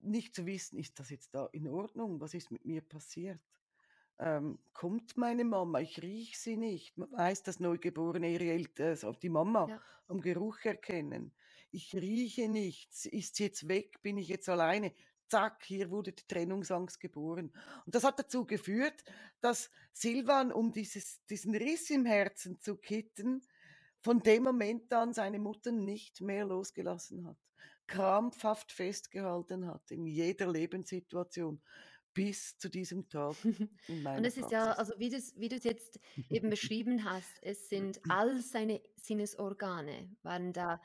Nicht 0.00 0.34
zu 0.34 0.46
wissen: 0.46 0.78
„Ist 0.78 0.98
das 0.98 1.10
jetzt 1.10 1.34
da 1.34 1.46
in 1.52 1.68
Ordnung? 1.68 2.20
Was 2.20 2.34
ist 2.34 2.50
mit 2.50 2.64
mir 2.64 2.80
passiert?“ 2.82 3.40
Ähm, 4.18 4.58
kommt 4.72 5.16
meine 5.16 5.44
Mama? 5.44 5.80
Ich 5.80 6.00
rieche 6.02 6.36
sie 6.38 6.56
nicht. 6.56 6.96
Man 6.96 7.10
weiß, 7.12 7.42
dass 7.42 7.60
Neugeborene 7.60 8.30
ihre 8.30 8.50
Eltern, 8.50 8.88
also 8.88 9.12
die 9.12 9.28
Mama 9.28 9.68
Ja. 9.68 9.82
am 10.08 10.20
Geruch 10.20 10.58
erkennen. 10.64 11.32
Ich 11.70 11.94
rieche 11.94 12.48
nichts. 12.48 13.06
Ist 13.06 13.36
sie 13.36 13.44
jetzt 13.44 13.68
weg? 13.68 14.00
Bin 14.02 14.16
ich 14.18 14.28
jetzt 14.28 14.48
alleine? 14.48 14.92
Zack, 15.28 15.64
hier 15.64 15.90
wurde 15.90 16.12
die 16.12 16.26
Trennungsangst 16.26 17.00
geboren. 17.00 17.52
Und 17.84 17.94
das 17.94 18.04
hat 18.04 18.18
dazu 18.18 18.46
geführt, 18.46 19.04
dass 19.40 19.70
Silvan, 19.92 20.52
um 20.52 20.72
dieses, 20.72 21.24
diesen 21.26 21.54
Riss 21.54 21.90
im 21.90 22.06
Herzen 22.06 22.60
zu 22.60 22.76
kitten, 22.76 23.42
von 24.00 24.20
dem 24.20 24.44
Moment 24.44 24.92
an 24.92 25.12
seine 25.12 25.40
Mutter 25.40 25.72
nicht 25.72 26.20
mehr 26.20 26.44
losgelassen 26.46 27.26
hat, 27.26 27.38
krampfhaft 27.88 28.70
festgehalten 28.72 29.66
hat 29.66 29.90
in 29.90 30.06
jeder 30.06 30.50
Lebenssituation 30.50 31.60
bis 32.16 32.58
zu 32.58 32.70
diesem 32.70 33.08
Tag 33.08 33.44
in 33.88 34.02
Und 34.14 34.24
meiner 34.24 34.26
es 34.26 34.36
ist 34.36 34.50
ja, 34.50 34.72
Praxis. 34.72 34.72
also 34.72 34.94
wie 34.98 35.10
du's 35.10 35.34
wie 35.36 35.48
du's 35.48 35.64
jetzt 35.64 36.00
eben 36.28 36.50
beschrieben 36.50 37.04
hast, 37.04 37.38
es 37.42 37.68
sind 37.68 38.00
all 38.08 38.40
seine 38.40 38.82
Sinnesorgane 38.96 40.16
waren 40.22 40.52
da, 40.52 40.80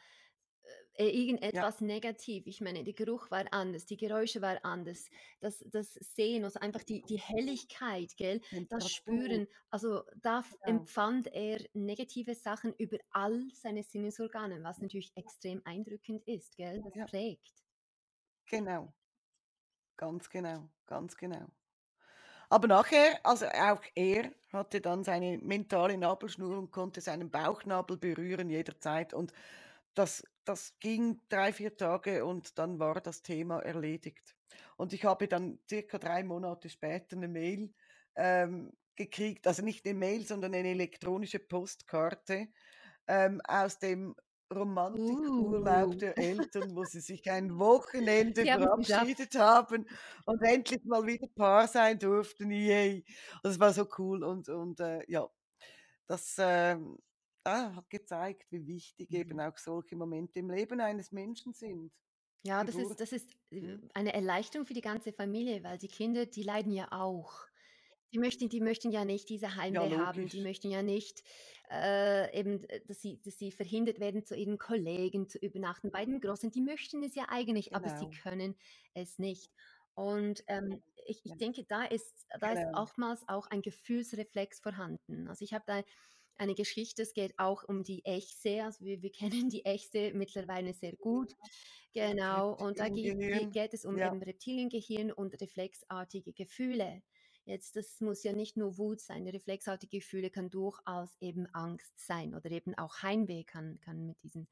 äh, 0.93 1.07
Ja, 1.51 1.65
irgendetwas 1.65 1.81
negativ. 1.81 2.47
Ich 2.47 2.61
meine, 2.61 2.83
der 2.83 2.93
Geruch 2.93 3.31
war 3.31 3.45
anders, 3.51 3.85
die 3.85 3.97
Geräusche 3.97 4.41
war 4.41 4.63
anders, 4.65 5.09
das 5.39 5.63
das 5.69 5.93
Sehen, 5.95 6.43
also 6.45 6.59
einfach 6.59 6.83
die 6.83 7.05
die 7.05 7.19
Helligkeit, 7.19 8.15
gell, 8.17 8.41
das 8.69 8.89
Temperatur, 8.89 8.89
Spüren. 8.89 9.47
Also, 9.69 10.03
da 10.21 10.39
f 10.39 10.55
genau. 10.61 10.89
empfand 10.91 11.27
er 11.33 11.65
negative 11.73 12.35
Sachen 12.35 12.73
über 12.77 12.97
all 13.11 13.49
seine 13.53 13.83
Sinnesorgane, 13.83 14.63
was 14.63 14.81
natürlich 14.81 15.11
extrem 15.15 15.61
eindrückend 15.65 16.23
ist, 16.27 16.57
gell? 16.57 16.81
Das 16.83 16.93
Ja, 16.93 17.05
prägt. 17.05 17.63
genau, 18.45 18.93
ganz 19.97 20.29
genau, 20.29 20.69
ganz 20.85 21.15
genau. 21.17 21.47
Aber 22.49 22.67
nachher, 22.67 23.19
also 23.25 23.47
auch 23.47 23.81
er 23.95 24.31
hatte 24.53 24.81
dann 24.81 25.03
seine 25.05 25.39
mentale 25.39 25.97
Nabelschnur 25.97 26.57
und 26.59 26.71
konnte 26.71 27.01
seinen 27.01 27.31
Bauchnabel 27.31 27.97
berühren 27.97 28.49
jederzeit 28.49 29.13
und 29.13 29.33
das 29.95 30.23
das 30.45 30.77
ging 30.79 31.21
3 31.29 31.53
4 31.53 31.77
Tage 31.77 32.25
und 32.25 32.59
dann 32.59 32.79
war 32.79 33.01
das 33.01 33.23
Thema 33.23 33.59
erledigt. 33.61 34.35
Und 34.77 34.93
ich 34.93 35.05
habe 35.05 35.27
dann 35.27 35.59
circa 35.69 35.99
3 35.99 36.23
Monate 36.23 36.69
später 36.69 37.15
'ne 37.17 37.27
Mail, 37.29 37.73
ähm, 38.15 38.71
gekriegt 38.95 39.47
also 39.47 39.63
nicht 39.63 39.85
'ne 39.85 39.93
Mail, 39.95 40.25
sondern 40.27 40.53
eine 40.55 40.69
elektronische 40.69 41.39
Postkarte, 41.39 42.47
ähm, 43.07 43.41
aus 43.47 43.79
dem 43.79 44.15
Romantikurlaub 44.51 45.97
Uh, 45.97 45.99
der 45.99 46.17
Eltern, 46.19 46.75
wo 46.75 46.83
sie 46.85 47.01
sich 47.01 47.29
ein 47.31 47.57
Wochenende 47.59 48.47
geschafft. 48.79 49.17
verabschiedet 49.17 49.35
haben 49.35 49.87
und 50.25 50.41
endlich 50.43 50.83
mal 50.85 51.05
wieder 51.07 51.27
Paar 51.27 51.67
sein 51.67 51.99
durften. 51.99 52.51
Yay. 52.51 53.05
Das 53.43 53.59
war 53.59 53.73
so 53.73 53.87
cool 53.97 54.23
und 54.23 54.49
und, 54.49 54.79
äh, 54.81 55.03
ja, 55.11 55.29
das, 56.07 56.39
ah, 57.43 57.75
hat 57.75 57.89
gezeigt, 57.89 58.51
wie 58.51 58.65
wichtig 58.67 59.13
eben 59.13 59.39
Mhm. 59.39 59.41
auch 59.41 59.57
solche 59.57 59.95
Momente 59.95 60.39
im 60.39 60.49
Leben 60.49 60.79
eines 60.81 61.11
Menschen 61.11 61.53
sind. 61.53 61.91
Ja, 62.43 62.63
das 62.63 62.77
ist 62.77 62.99
das 62.99 63.11
ist, 63.11 63.35
äh, 63.51 63.77
eine 63.93 64.13
Erleichterung 64.13 64.65
für 64.65 64.73
die 64.73 64.81
ganze 64.81 65.13
Familie, 65.13 65.63
weil 65.63 65.77
die 65.77 65.87
Kinder, 65.87 66.25
die 66.25 66.41
leiden 66.43 66.71
ja 66.73 66.87
auch. 66.91 67.45
Die 68.13 68.19
möchten 68.19 68.49
die 68.49 68.59
möchten 68.59 68.91
ja 68.91 69.05
nicht 69.05 69.29
diese 69.29 69.55
Ja, 69.69 69.85
Heimweh 69.85 69.93
haben. 69.93 70.27
Die 70.27 70.41
möchten 70.41 70.69
ja 70.69 70.83
nicht, 70.83 71.23
äh, 71.69 72.37
eben, 72.37 72.65
dass 72.85 73.01
sie 73.01 73.21
dass 73.21 73.37
sie 73.37 73.51
verhindert 73.51 73.99
werden, 74.01 74.25
zu 74.25 74.35
ihren 74.35 74.57
Kollegen 74.57 75.29
zu 75.29 75.37
übernachten. 75.39 75.91
Bei 75.91 76.03
den 76.05 76.19
Großen, 76.19 76.51
die 76.51 76.61
möchten 76.61 77.03
es 77.03 77.15
ja 77.15 77.27
eigentlich, 77.29 77.73
aber 77.73 77.87
sie 77.89 78.07
Genau. 78.07 78.21
können 78.21 78.55
es 78.93 79.17
nicht. 79.17 79.53
Und, 79.93 80.43
ähm, 80.47 80.83
ich 81.07 81.21
ich 81.23 81.35
Ja, 81.35 81.37
denke, 81.37 81.63
da 81.65 81.85
ist 81.85 82.25
da 82.39 82.51
ist 82.51 82.65
genau. 82.65 82.73
oftmals 82.73 83.23
auch 83.27 83.47
ein 83.47 83.61
Gefühlsreflex 83.61 84.59
vorhanden. 84.59 85.27
Also, 85.29 85.45
ich 85.45 85.53
habe 85.53 85.63
da 85.67 85.83
eine 86.37 86.55
Geschichte, 86.55 87.03
es 87.03 87.13
geht 87.13 87.33
auch 87.37 87.63
um 87.63 87.83
die 87.83 88.03
Echse. 88.05 88.63
Also, 88.63 88.83
wir 88.85 89.01
wir 89.01 89.11
kennen 89.11 89.49
die 89.49 89.63
Echse 89.65 90.11
mittlerweile 90.13 90.73
sehr 90.73 90.95
gut. 90.97 91.33
Genau, 91.93 92.53
und 92.53 92.79
da 92.79 92.89
geht 92.89 93.17
geht 93.51 93.73
es 93.73 93.85
um 93.85 93.97
Ja, 93.97 94.11
eben 94.11 94.21
Reptiliengehirn 94.23 95.11
und 95.11 95.39
reflexartige 95.41 96.33
Gefühle. 96.33 97.01
Jetzt, 97.45 97.75
das 97.75 98.01
muss 98.01 98.23
ja 98.23 98.33
nicht 98.33 98.57
nur 98.57 98.77
Wut 98.77 98.99
sein. 99.01 99.27
Reflexartige 99.27 99.97
Gefühle 99.99 100.29
kann 100.29 100.49
durchaus 100.49 101.15
eben 101.21 101.47
Angst 101.53 101.99
sein 101.99 102.35
oder 102.35 102.51
eben 102.51 102.75
auch 102.77 103.01
Heimweh 103.03 103.43
kann 103.43 103.79
kann 103.81 104.05
mit 104.05 104.21
diesen 104.23 104.47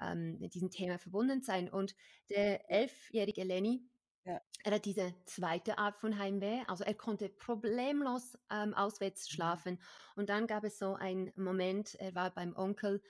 ähm, 0.00 0.38
mit 0.38 0.54
diesem 0.54 0.70
Thema 0.70 0.98
verbunden 0.98 1.42
sein. 1.42 1.68
Und 1.70 1.96
der 2.30 2.70
elfjährige 2.70 3.44
Lenny, 3.44 3.82
ja. 4.24 4.40
er 4.64 4.72
hat 4.74 4.84
diese 4.84 5.14
zweite 5.26 5.78
Art 5.78 5.96
von 5.98 6.18
Heimweh. 6.18 6.62
Also, 6.68 6.84
er 6.84 6.94
konnte 6.94 7.28
problemlos, 7.28 8.38
ähm, 8.50 8.74
auswärts 8.74 9.30
Mhm. 9.32 9.32
schlafen. 9.32 9.80
Und 10.16 10.28
dann 10.30 10.46
gab 10.46 10.64
es 10.64 10.78
so 10.78 10.94
einen 10.94 11.32
Moment, 11.36 11.94
er 11.96 12.14
war 12.14 12.32
beim 12.34 12.54
Onkel 12.56 13.02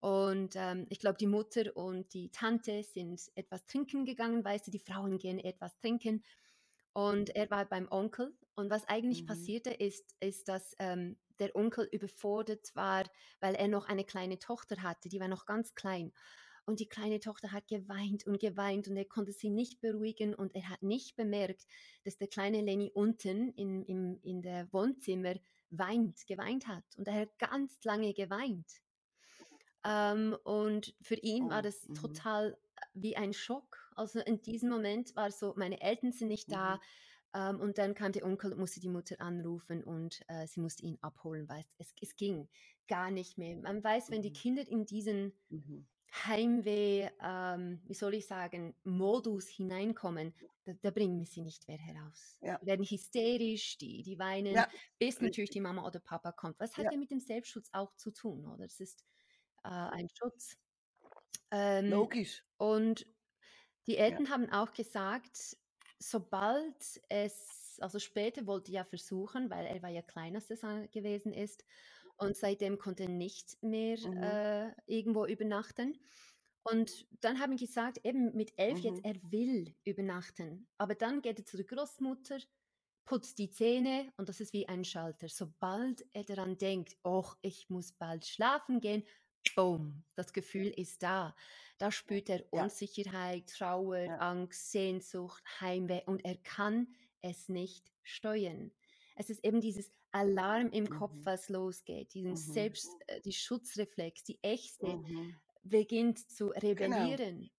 und, 0.00 0.54
ähm, 0.56 0.86
ich 0.90 1.00
glaube, 1.00 1.18
die 1.18 1.26
Mutter 1.26 1.76
und 1.76 2.12
die 2.14 2.30
Tante 2.30 2.82
sind 2.82 3.30
etwas 3.34 3.66
trinken 3.66 4.04
gegangen, 4.04 4.44
weißt 4.44 4.66
du, 4.66 4.70
die 4.70 4.78
Frauen 4.78 5.18
gehen 5.18 5.38
etwas 5.38 5.76
trinken. 5.78 6.22
Und 6.96 7.30
er 7.36 7.50
war 7.50 7.66
beim 7.66 7.88
Onkel 7.90 8.34
und 8.54 8.70
was 8.70 8.88
eigentlich 8.88 9.26
Mhm. 9.26 9.26
passierte 9.26 9.70
ist 9.70 10.14
ist, 10.20 10.48
dass, 10.48 10.74
ähm, 10.78 11.18
der 11.38 11.54
Onkel 11.54 11.86
überfordert 11.92 12.74
war, 12.74 13.04
weil 13.40 13.54
er 13.54 13.68
noch 13.68 13.86
eine 13.86 14.04
kleine 14.04 14.38
Tochter 14.38 14.82
hatte, 14.82 15.08
die 15.10 15.20
war 15.20 15.28
noch 15.28 15.44
ganz 15.46 15.74
klein. 15.74 16.12
Und 16.64 16.80
die 16.80 16.88
kleine 16.88 17.20
Tochter 17.20 17.52
hat 17.52 17.68
geweint 17.68 18.26
und 18.26 18.40
geweint 18.40 18.88
und 18.88 18.96
er 18.96 19.04
konnte 19.04 19.32
sie 19.32 19.50
nicht 19.50 19.80
beruhigen 19.80 20.34
und 20.34 20.54
er 20.54 20.68
hat 20.70 20.82
nicht 20.82 21.16
bemerkt, 21.16 21.66
dass 22.04 22.16
der 22.18 22.28
kleine 22.28 22.60
Lenny 22.62 22.90
unten 22.94 23.52
in 23.52 23.84
im 23.84 24.18
in 24.22 24.42
der 24.42 24.72
Wohnzimmer 24.72 25.34
weint 25.70 26.26
geweint 26.26 26.66
hat 26.66 26.84
und 26.96 27.06
er 27.08 27.20
hat 27.22 27.38
ganz 27.38 27.84
lange 27.84 28.14
geweint. 28.14 28.80
Ähm, 29.84 30.36
und 30.44 30.94
für 31.00 31.14
ihn 31.16 31.50
war 31.50 31.62
Oh, 31.62 31.62
das 31.62 31.88
mhm, 31.88 31.94
total, 31.94 32.58
äh, 32.76 32.80
wie 32.94 33.16
ein 33.16 33.32
Schock. 33.32 33.85
Also, 33.96 34.20
in 34.20 34.42
diesem 34.42 34.70
Moment 34.70 35.14
war 35.16 35.28
es 35.28 35.38
so, 35.38 35.54
meine 35.56 35.80
Eltern 35.80 36.12
sind 36.12 36.28
nicht 36.28 36.50
mhm, 36.50 36.52
da, 36.52 36.80
ähm, 37.34 37.60
und 37.60 37.78
dann 37.78 37.94
kam 37.94 38.12
der 38.12 38.24
Onkel 38.24 38.52
und 38.52 38.58
musste 38.60 38.80
die 38.80 38.88
Mutter 38.88 39.20
anrufen 39.20 39.82
und, 39.84 40.20
äh, 40.28 40.46
sie 40.46 40.60
musste 40.60 40.84
ihn 40.84 40.98
abholen, 41.02 41.48
weil 41.48 41.64
es 41.78 41.94
es 42.00 42.16
ging 42.16 42.48
gar 42.88 43.10
nicht 43.10 43.38
mehr. 43.38 43.56
Man 43.56 43.82
weiß, 43.82 44.10
wenn 44.10 44.22
die 44.22 44.30
mhm, 44.30 44.32
Kinder 44.32 44.66
in 44.66 44.86
diesen 44.86 45.32
mhm. 45.50 45.86
Heimweh, 46.24 47.10
ähm, 47.22 47.82
wie 47.86 47.94
soll 47.94 48.14
ich 48.14 48.26
sagen, 48.26 48.74
Modus 48.84 49.48
hineinkommen, 49.48 50.34
da 50.64 50.72
da 50.82 50.90
bringen 50.90 51.18
wir 51.18 51.26
sie 51.26 51.42
nicht 51.42 51.68
mehr 51.68 51.78
heraus. 51.78 52.40
Ja, 52.40 52.60
Die 52.60 52.66
werden 52.66 52.86
hysterisch, 52.86 53.76
die 53.78 54.02
die 54.02 54.18
weinen, 54.18 54.54
ja, 54.54 54.68
bis 54.98 55.20
natürlich 55.20 55.50
die. 55.50 55.60
Mama 55.60 55.86
oder 55.86 56.00
Papa 56.00 56.32
kommt. 56.32 56.58
Was 56.60 56.76
hat 56.78 56.84
Ja, 56.84 56.92
ja 56.92 56.98
mit 56.98 57.10
dem 57.10 57.20
Selbstschutz 57.20 57.68
auch 57.72 57.94
zu 57.96 58.12
tun, 58.12 58.46
oder? 58.46 58.64
Das 58.64 58.80
ist, 58.80 59.04
äh, 59.64 59.68
ein 59.68 60.08
Schutz. 60.10 60.56
Ähm, 61.50 61.90
logisch. 61.90 62.44
und 62.58 63.06
die 63.86 63.96
Ja. 64.06 64.20
Eltern 64.20 64.30
haben 64.30 64.50
auch 64.50 64.72
gesagt, 64.72 65.56
sobald 65.98 67.00
es 67.08 67.78
also 67.80 67.98
später 67.98 68.46
wollte 68.46 68.70
er 68.72 68.76
ja 68.76 68.84
versuchen, 68.84 69.50
weil 69.50 69.66
er 69.66 69.82
war 69.82 69.90
ja 69.90 70.00
kleiner, 70.02 70.36
als 70.48 70.50
er 70.62 70.88
gewesen 70.88 71.32
ist 71.34 71.64
und 72.16 72.36
seitdem 72.36 72.78
konnte 72.78 73.04
er 73.04 73.10
nicht 73.10 73.62
mehr, 73.62 73.98
Mhm, 74.02 74.36
äh, 74.68 74.72
irgendwo 74.86 75.26
übernachten. 75.26 75.98
Und 76.64 77.06
dann 77.20 77.38
haben 77.40 77.56
gesagt, 77.56 78.00
eben 78.04 78.34
mit 78.36 78.52
11 78.58 78.80
mhm, 78.80 79.00
jetzt, 79.00 79.04
er 79.04 79.16
will 79.30 79.76
übernachten, 79.84 80.68
aber 80.78 80.94
dann 80.96 81.22
geht 81.22 81.38
er 81.38 81.44
zu 81.46 81.56
der 81.56 81.66
Großmutter, 81.66 82.38
putzt 83.04 83.38
die 83.38 83.50
Zähne 83.50 84.12
und 84.16 84.28
das 84.28 84.40
ist 84.40 84.52
wie 84.52 84.68
ein 84.68 84.84
Schalter. 84.84 85.28
Sobald 85.28 86.04
er 86.12 86.24
daran 86.24 86.58
denkt: 86.58 86.96
„Och, 87.04 87.36
ich 87.42 87.70
muss 87.70 87.92
bald 87.92 88.26
schlafen 88.26 88.80
gehen“, 88.80 89.04
Boom, 89.54 90.04
das 90.14 90.32
Gefühl 90.32 90.66
ist 90.68 91.02
da. 91.02 91.34
Da 91.78 91.90
spürt 91.90 92.28
er 92.28 92.52
ja, 92.52 92.64
Unsicherheit, 92.64 93.48
Trauer, 93.48 94.10
ja, 94.10 94.16
Angst, 94.18 94.70
Sehnsucht, 94.70 95.42
Heimweh 95.60 96.02
und 96.06 96.24
er 96.24 96.36
kann 96.36 96.88
es 97.22 97.48
nicht 97.48 97.92
steuern. 98.02 98.72
Es 99.14 99.30
ist 99.30 99.44
eben 99.44 99.60
dieses 99.60 99.92
Alarm 100.12 100.70
im 100.70 100.88
Kopf, 100.90 101.18
mhm, 101.18 101.24
was 101.24 101.48
losgeht, 101.48 102.14
diesen 102.14 102.34
mhm, 102.34 102.36
Selbst 102.36 103.02
äh, 103.08 103.20
die 103.22 103.32
Schutzreflex, 103.32 104.24
die 104.24 104.38
Ächze 104.42 105.00
mhm. 105.00 105.36
beginnt 105.62 106.30
zu 106.30 106.48
Genau. 106.76 107.18
rebellieren. 107.18 107.50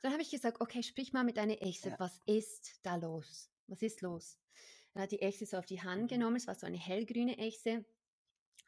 Dann 0.00 0.12
habe 0.12 0.22
ich 0.22 0.30
gesagt: 0.30 0.60
„Okay, 0.60 0.82
sprich 0.82 1.12
mal 1.12 1.24
mit 1.24 1.36
deiner 1.36 1.62
Echse. 1.62 1.92
Ja, 1.92 1.98
Was 1.98 2.20
ist 2.26 2.80
da 2.84 2.96
los? 2.96 3.50
Was 3.68 3.82
ist 3.82 4.02
los?“ 4.02 4.38
Dann 4.94 5.04
hat 5.04 5.12
die 5.12 5.22
Echse 5.22 5.46
so 5.46 5.58
auf 5.58 5.66
die 5.66 5.82
Hand 5.82 6.08
mhm, 6.08 6.08
genommen, 6.08 6.36
es 6.36 6.46
war 6.48 6.54
so 6.56 6.66
eine 6.66 6.78
hellgrüne 6.78 7.38
Echse 7.38 7.84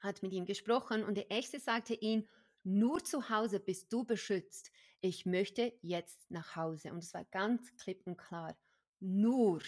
hat 0.00 0.22
mit 0.22 0.32
ihm 0.32 0.46
gesprochen 0.46 1.04
und 1.04 1.16
der 1.16 1.30
Echte 1.30 1.60
sagte 1.60 1.94
ihm, 1.94 2.28
nur 2.62 3.02
zu 3.04 3.30
Hause 3.30 3.60
bist 3.60 3.92
du 3.92 4.04
beschützt. 4.04 4.70
Ich 5.00 5.24
möchte 5.24 5.72
jetzt 5.80 6.30
nach 6.30 6.56
Hause. 6.56 6.92
Und 6.92 6.98
es 6.98 7.14
war 7.14 7.24
ganz 7.24 7.74
klipp 7.76 8.06
und 8.06 8.16
klar. 8.16 8.56
Nur 9.00 9.62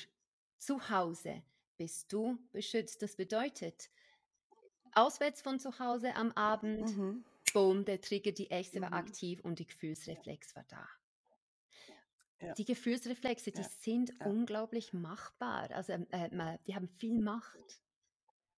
zu 0.58 0.90
Hause 0.90 1.42
bist 1.76 2.12
du 2.12 2.38
beschützt. 2.52 3.02
Das 3.02 3.16
bedeutet, 3.16 3.90
auswärts 4.92 5.40
von 5.42 5.58
zu 5.58 5.78
Hause 5.78 6.14
am 6.14 6.32
Abend, 6.32 6.96
mhm, 6.96 7.24
boom, 7.52 7.84
der 7.84 8.00
Trigger, 8.00 8.32
die 8.32 8.50
Echse 8.50 8.80
war 8.80 8.90
mhm. 8.90 8.94
aktiv 8.94 9.40
und 9.42 9.58
die 9.58 9.66
Gefühlsreflex 9.66 10.54
war 10.54 10.64
da. 10.68 10.86
ja, 12.40 12.52
Die 12.54 12.64
Gefühlsreflexe, 12.64 13.52
die 13.52 13.62
ja, 13.62 13.68
sind 13.80 14.12
ja, 14.20 14.26
unglaublich 14.26 14.92
machbar. 14.92 15.70
Also 15.70 15.92
ähm, 15.92 16.06
äh, 16.10 16.58
die 16.66 16.74
haben 16.74 16.88
viel 16.88 17.18
Macht. 17.18 17.80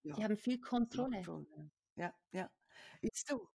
Die 0.02 0.22
haben 0.22 0.36
viel 0.36 0.60
Kontrolle. 0.60 1.22
Ja, 1.96 2.12
ja. 2.32 2.50
Ist 3.00 3.28
so. 3.28 3.48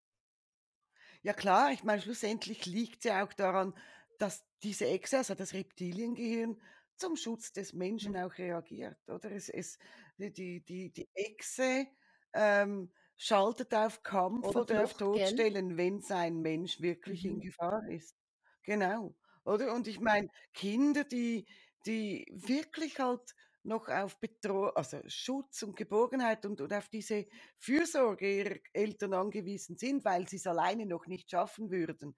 Ja 1.29 1.35
klar, 1.35 1.72
ich 1.72 1.85
meine, 1.85 2.01
schlussendlich 2.01 2.64
liegt's 2.64 3.05
ja 3.05 3.22
auch 3.22 3.35
daran, 3.35 3.74
dass 4.16 4.47
diese 4.62 4.87
Echse, 4.87 5.18
also 5.18 5.35
das 5.35 5.53
Reptiliengehirn, 5.53 6.59
zum 6.97 7.16
Schutz 7.16 7.53
des 7.53 7.74
Menschen 7.74 8.16
Mhm. 8.16 8.16
auch 8.16 8.39
reagiert, 8.39 8.97
oder? 9.11 9.31
Es 9.31 9.51
es 9.51 9.76
die 10.16 10.64
die 10.64 10.91
die 10.91 11.07
Echse, 11.12 11.87
ähm, 12.33 12.95
schaltet 13.18 13.74
auf 13.74 14.03
Kampf 14.03 14.49
Oder 14.49 14.57
oder 14.57 14.83
auf 14.83 14.95
Flucht, 14.95 15.12
gell? 15.12 15.45
Totstellen, 15.45 15.76
wenn's 15.76 16.11
ein 16.11 16.41
Mensch 16.41 16.81
wirklich 16.81 17.26
in 17.26 17.41
Mhm. 17.41 17.41
Gefahr 17.41 17.87
ist. 17.91 18.16
Genau, 18.62 19.14
oder? 19.45 19.74
Und 19.74 19.87
ich 19.89 20.01
meine, 20.01 20.29
Kinder, 20.55 21.05
die 21.05 21.47
die 21.87 22.26
wirklich 22.35 22.99
halt 23.01 23.35
noch 23.69 23.89
auf 23.89 24.19
Betro 24.21 24.69
also 24.71 25.01
Schutz 25.09 25.62
und 25.62 25.77
Geborgenheit 25.77 26.47
und 26.47 26.61
und 26.61 26.73
auf 26.73 26.89
diese 26.89 27.27
Fürsorge 27.59 28.39
ihrer 28.39 28.57
Eltern 28.73 29.14
angewiesen 29.14 29.77
sind, 29.77 30.05
weil 30.05 30.29
sie 30.29 30.37
es 30.37 30.47
alleine 30.47 30.87
noch 30.87 31.07
nicht 31.07 31.31
schaffen 31.31 31.71
würden. 31.71 32.16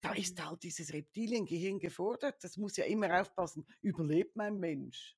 Da 0.00 0.12
ist 0.12 0.38
Mhm. 0.38 0.44
halt 0.44 0.62
dieses 0.62 0.92
Reptiliengehirn 0.92 1.78
gefordert. 1.78 2.42
Das 2.44 2.56
muss 2.56 2.76
ja 2.76 2.84
immer 2.84 3.20
aufpassen, 3.20 3.66
überlebt 3.82 4.36
mein 4.36 4.58
Mensch? 4.58 5.16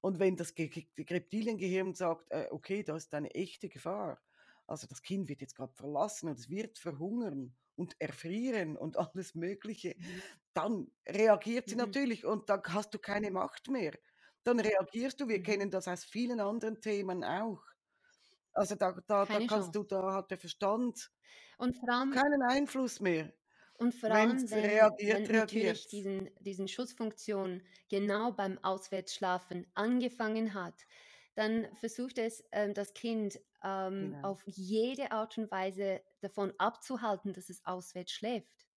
Und 0.00 0.18
wenn 0.20 0.36
das 0.36 0.54
Ge 0.54 0.68
Ge 0.68 0.86
Reptiliengehirn 0.98 1.94
sagt: 1.94 2.30
„Äh, 2.30 2.48
okay, 2.50 2.82
da 2.84 2.96
ist 2.96 3.14
eine 3.14 3.30
echte 3.34 3.68
Gefahr. 3.68 4.20
Also, 4.66 4.86
das 4.86 5.02
Kind 5.02 5.28
wird 5.28 5.40
jetzt 5.40 5.56
gerade 5.56 5.74
verlassen 5.74 6.28
und 6.28 6.38
es 6.38 6.48
wird 6.50 6.78
verhungern 6.78 7.56
und 7.76 7.96
erfrieren 8.00 8.76
und 8.76 8.96
alles 8.98 9.34
Mögliche“, 9.34 9.96
Mhm. 9.96 10.22
dann 10.54 10.90
reagiert 11.08 11.68
sie 11.68 11.76
Mhm. 11.76 11.76
natürlich 11.76 12.24
und 12.26 12.48
dann 12.50 12.62
hast 12.68 12.94
du 12.94 12.98
keine 12.98 13.30
Macht 13.30 13.68
mehr. 13.70 13.94
Dann 14.48 14.60
reagierst 14.60 15.20
du. 15.20 15.28
Wir 15.28 15.42
Mhm. 15.42 15.42
kennen 15.42 15.70
das 15.70 15.88
aus 15.88 16.04
vielen 16.06 16.40
anderen 16.40 16.80
Themen 16.80 17.22
auch. 17.22 17.62
Also, 18.54 18.76
da 18.76 18.92
da 19.06 19.26
da 19.26 19.40
kannst 19.42 19.74
Chance. 19.74 19.76
du 19.76 19.84
da 19.84 20.14
hat 20.14 20.30
der 20.30 20.38
Verstand 20.38 21.12
allem 21.88 22.10
keinen 22.10 22.42
Einfluss 22.42 23.00
mehr. 23.00 23.32
und 23.74 23.94
vor 23.94 24.10
allem, 24.10 24.50
wenn 24.50 24.72
reagiert, 24.72 25.28
wenn 25.28 25.30
natürlich 25.30 25.86
diesen 25.88 26.30
diesen 26.40 26.68
Schutzfunktion 26.68 27.62
genau 27.88 28.32
beim 28.32 28.58
Auswärtsschlafen 28.62 29.66
angefangen 29.74 30.54
hat, 30.54 30.74
dann 31.34 31.68
versucht 31.76 32.18
es, 32.18 32.44
ähm, 32.52 32.74
das 32.74 32.94
Kind, 32.94 33.40
ähm, 33.62 34.16
Genau. 34.16 34.22
auf 34.22 34.42
jede 34.46 35.12
Art 35.12 35.38
und 35.38 35.50
Weise 35.50 36.02
davon 36.20 36.52
abzuhalten, 36.58 37.32
dass 37.32 37.48
es 37.50 37.64
auswärts 37.64 38.12
schläft. 38.12 38.67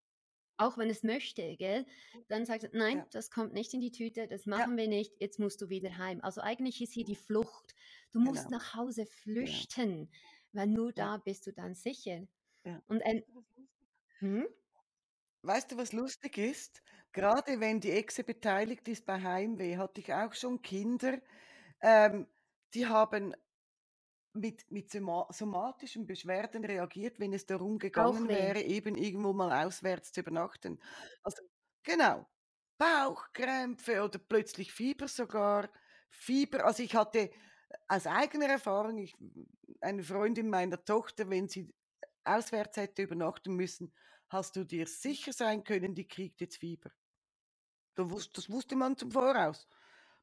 Auch 0.61 0.77
wenn 0.77 0.89
es 0.89 1.03
möchte, 1.03 1.55
gell? 1.57 1.85
Dann 2.27 2.45
sagt 2.45 2.63
es: 2.63 2.71
„Nein, 2.73 2.97
Ja, 2.97 3.09
das 3.11 3.31
kommt 3.31 3.53
nicht 3.53 3.73
in 3.73 3.81
die 3.81 3.91
Tüte, 3.91 4.27
das 4.27 4.45
ja, 4.55 4.67
machen 4.67 4.77
wir 4.77 4.87
nicht, 4.87 5.13
jetzt 5.19 5.39
musst 5.39 5.61
du 5.61 5.69
wieder 5.69 5.97
heim.“ 5.97 6.21
Also, 6.23 6.41
eigentlich 6.41 6.81
ist 6.81 6.93
hier 6.93 7.05
die 7.05 7.15
Flucht. 7.15 7.73
Du 8.11 8.19
musst 8.19 8.49
genau, 8.49 8.51
nach 8.51 8.75
Hause 8.75 9.05
genau. 9.37 9.65
flüchten, 9.65 10.09
weil 10.53 10.67
nur 10.67 10.93
Ja, 10.95 11.11
da 11.11 11.17
bist 11.17 11.47
du 11.47 11.53
dann 11.53 11.75
sicher. 11.75 12.27
ja. 12.63 12.81
Und 12.87 13.03
ein 13.05 13.23
mhm, 14.21 14.47
Weißt 15.43 15.71
du, 15.71 15.77
was 15.77 15.93
lustig 15.93 16.37
ist? 16.37 16.81
Grade 17.13 17.59
wenn 17.59 17.79
die 17.79 17.91
Echse 17.91 18.23
beteiligt 18.23 18.87
ist 18.87 19.05
bei 19.05 19.21
Heimweh, 19.21 19.77
hatte 19.77 20.01
ich 20.01 20.13
auch 20.13 20.33
schon 20.33 20.61
Kinder, 20.61 21.19
ähm, 21.81 22.27
die 22.73 22.87
haben 22.87 23.35
mit 24.33 24.69
mit 24.71 24.89
soma 24.91 25.27
somatischen 25.31 26.05
Beschwerden 26.07 26.63
reagiert, 26.65 27.19
wenn 27.19 27.33
es 27.33 27.45
darum 27.45 27.79
gegangen 27.79 28.29
wäre, 28.29 28.61
eben 28.61 28.95
irgendwo 28.95 29.33
mal 29.33 29.65
auswärts 29.65 30.11
zu 30.13 30.21
übernachten. 30.21 30.79
Also 31.23 31.43
genau, 31.83 32.27
Bauchkrämpfe 32.77 34.03
oder 34.03 34.19
plötzlich 34.19 34.73
Fieber 34.73 35.07
sogar. 35.07 35.69
Fieber 36.09 36.65
also, 36.65 36.83
ich 36.83 36.95
hatte 36.95 37.31
aus 37.87 38.07
eigener 38.07 38.47
Erfahrung, 38.47 38.97
ich 38.97 39.15
eine 39.81 40.03
Freundin 40.03 40.49
meiner 40.49 40.83
Tochter, 40.83 41.29
wenn 41.29 41.47
sie 41.47 41.73
auswärts 42.23 42.77
hätte 42.77 43.03
übernachten 43.03 43.55
müssen, 43.55 43.93
hast 44.29 44.55
du 44.55 44.63
dir 44.63 44.87
sicher 44.87 45.33
sein 45.33 45.63
können, 45.63 45.95
die 45.95 46.07
kriegt 46.07 46.41
jetzt 46.41 46.57
Fieber. 46.57 46.91
Das 47.95 48.49
wusste 48.49 48.75
man 48.75 48.97
zum 48.97 49.11
Voraus. 49.11 49.67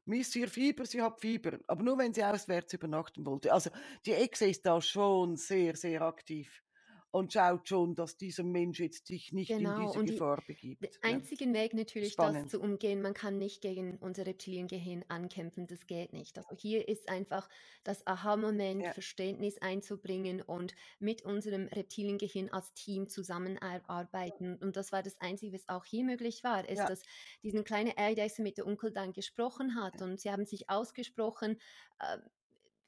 Miss 0.09 0.35
ihr 0.35 0.47
Fieber, 0.47 0.87
sie 0.87 1.03
hat 1.03 1.21
Fieber, 1.21 1.59
aber 1.67 1.83
nur, 1.83 1.99
wenn 1.99 2.13
sie 2.15 2.23
auswärts 2.23 2.73
übernachten 2.73 3.25
wollte. 3.27 3.53
Also, 3.53 3.69
die 4.07 4.13
Echse 4.13 4.47
ist 4.47 4.65
da 4.65 4.81
schon 4.81 5.35
sehr, 5.35 5.75
sehr 5.75 6.01
aktiv 6.01 6.63
und 7.11 7.33
schaut 7.33 7.67
schon, 7.67 7.95
dass 7.95 8.17
dieser 8.17 8.43
Mensch 8.43 8.79
jetzt 8.79 9.07
sich 9.07 9.31
nicht 9.33 9.57
in 9.57 9.57
Genau, 9.59 9.85
diese 9.85 9.99
und 9.99 10.05
die 10.09 10.13
Gefahr 10.13 10.37
der 10.37 10.43
begibt, 10.45 11.03
ne? 11.03 11.23
einzigen 11.25 11.53
Weg 11.53 11.73
natürlich, 11.73 12.19
das 12.19 12.35
Spannend. 12.35 12.49
zu 12.49 12.59
umgehen 12.61 13.01
man 13.01 13.13
kann 13.13 13.37
nicht 13.37 13.61
gegen 13.61 13.97
unser 13.97 14.25
Reptiliengehirn 14.25 15.05
ankämpfen, 15.07 15.67
das 15.67 15.87
geht 15.87 16.13
nicht. 16.13 16.37
Also, 16.37 16.55
hier 16.55 16.87
ist 16.87 17.09
einfach 17.09 17.49
das 17.83 18.05
Aha-Moment, 18.05 18.83
Ja, 18.83 18.93
Verständnis 18.93 19.57
einzubringen 19.59 20.41
und 20.41 20.75
mit 20.99 21.23
unserem 21.23 21.67
Reptiliengehirn 21.67 22.49
als 22.49 22.73
Team 22.73 23.07
zusammenarbeiten. 23.09 24.57
Und 24.57 24.75
das 24.75 24.91
war 24.91 25.03
das 25.03 25.19
Einzige, 25.19 25.53
was 25.53 25.67
auch 25.67 25.85
hier 25.85 26.03
möglich 26.03 26.43
war, 26.43 26.67
ist, 26.69 26.77
ja, 26.79 26.87
dass 26.87 27.01
diese 27.43 27.63
kleine 27.63 27.97
Eidechse 27.97 28.41
mit 28.43 28.57
der 28.57 28.67
Onkel 28.67 28.91
dann 28.91 29.13
gesprochen 29.13 29.75
hat 29.75 29.99
ja, 29.99 30.05
und 30.05 30.19
sie 30.19 30.31
haben 30.31 30.45
sich 30.45 30.69
ausgesprochen, 30.69 31.59
äh, 31.99 32.17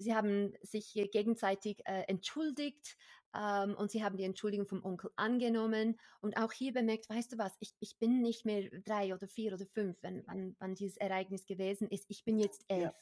sie 0.01 0.13
haben 0.15 0.53
sich 0.61 0.93
gegenseitig, 1.11 1.81
äh, 1.85 2.03
entschuldigt, 2.07 2.97
ähm, 3.33 3.75
und 3.75 3.91
sie 3.91 4.03
haben 4.03 4.17
die 4.17 4.23
Entschuldigung 4.25 4.65
vom 4.67 4.83
Onkel 4.83 5.11
angenommen 5.15 5.99
und 6.21 6.35
auch 6.37 6.51
hier 6.51 6.73
bemerkt: 6.73 7.09
„Weißt 7.09 7.31
du 7.33 7.37
was, 7.37 7.55
ich 7.59 7.75
ich 7.79 7.97
bin 7.99 8.21
nicht 8.21 8.45
mehr 8.45 8.69
3 8.83 9.13
oder 9.13 9.27
4 9.27 9.53
oder 9.53 9.65
5, 9.65 9.97
wenn 10.01 10.23
wann 10.27 10.55
wann 10.59 10.75
dieses 10.75 10.97
Ereignis 10.97 11.45
gewesen 11.45 11.87
ist. 11.89 12.05
Ich 12.09 12.25
bin 12.25 12.37
jetzt 12.39 12.65
ja, 12.73 12.91
11 12.91 12.95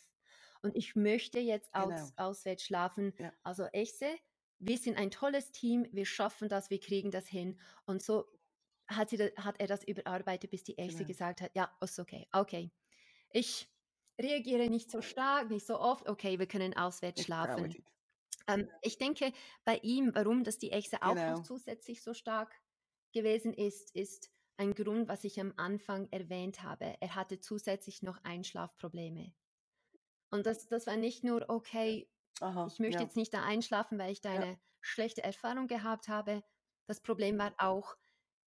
und 0.62 0.76
ich 0.76 0.96
möchte 0.96 1.40
jetzt 1.40 1.74
genau. 1.76 2.14
aus 2.14 2.14
auswärts 2.18 2.64
schlafen. 2.64 3.14
Ja, 3.18 3.34
Also, 3.44 3.66
Echse, 3.74 4.08
wir 4.60 4.78
sind 4.78 4.98
ein 4.98 5.12
tolles 5.12 5.52
Team, 5.52 5.88
wir 5.92 6.06
schaffen 6.06 6.50
das, 6.50 6.70
wir 6.70 6.80
kriegen 6.80 7.12
das 7.12 7.28
hin. 7.28 7.60
Und 7.86 8.02
so 8.04 8.26
hat, 8.88 9.10
sie, 9.10 9.18
hat 9.38 9.60
er 9.60 9.68
das 9.68 9.84
überarbeitet, 9.84 10.52
bis 10.52 10.64
die 10.64 10.78
Echse 10.78 11.06
Genau. 11.06 11.06
gesagt 11.06 11.42
hat, 11.42 11.52
ja, 11.56 11.72
ist 11.82 12.00
okay, 12.00 12.28
okay. 12.34 12.72
Ich 13.32 13.70
reagiere 14.20 14.70
nicht 14.70 14.92
so 14.92 15.02
stark, 15.02 15.50
nicht 15.50 15.66
so 15.66 15.80
oft, 15.80 16.08
okay, 16.10 16.40
wir 16.40 16.48
können 16.48 16.76
auswärts 16.76 17.24
schlafen. 17.24 17.76
Ähm, 18.48 18.70
ich 18.82 18.98
denke, 18.98 19.34
bei 19.66 19.78
ihm, 19.80 20.12
warum 20.16 20.44
das 20.44 20.58
die 20.58 20.72
Echse 20.72 21.02
auch 21.04 21.16
Genau. 21.16 21.28
noch 21.28 21.40
zusätzlich 21.40 22.04
so 22.04 22.14
stark 22.14 22.54
gewesen 23.14 23.54
ist, 23.54 23.96
ist 23.96 24.32
ein 24.58 24.74
Grund, 24.76 25.08
was 25.08 25.24
ich 25.24 25.40
am 25.40 25.54
Anfang 25.58 26.10
erwähnt 26.12 26.64
habe. 26.64 26.96
Er 27.02 27.16
hatte 27.16 27.40
zusätzlich 27.40 28.04
noch 28.04 28.24
Einschlafprobleme. 28.24 29.34
Und 30.32 30.46
das, 30.46 30.68
das 30.68 30.88
war 30.88 30.98
nicht 30.98 31.24
nur, 31.24 31.46
okay, 31.50 32.12
Aha, 32.42 32.68
ich 32.68 32.80
möchte 32.80 33.04
ja. 33.04 33.04
jetzt 33.04 33.16
nicht 33.16 33.34
da 33.34 33.44
einschlafen, 33.44 33.98
weil 34.00 34.12
ich 34.12 34.22
da 34.22 34.32
Ja. 34.32 34.42
eine 34.42 34.60
schlechte 34.82 35.24
Erfahrung 35.24 35.68
gehabt 35.68 36.08
habe. 36.08 36.44
Das 36.88 37.02
Problem 37.02 37.38
war 37.38 37.54
auch, 37.58 37.98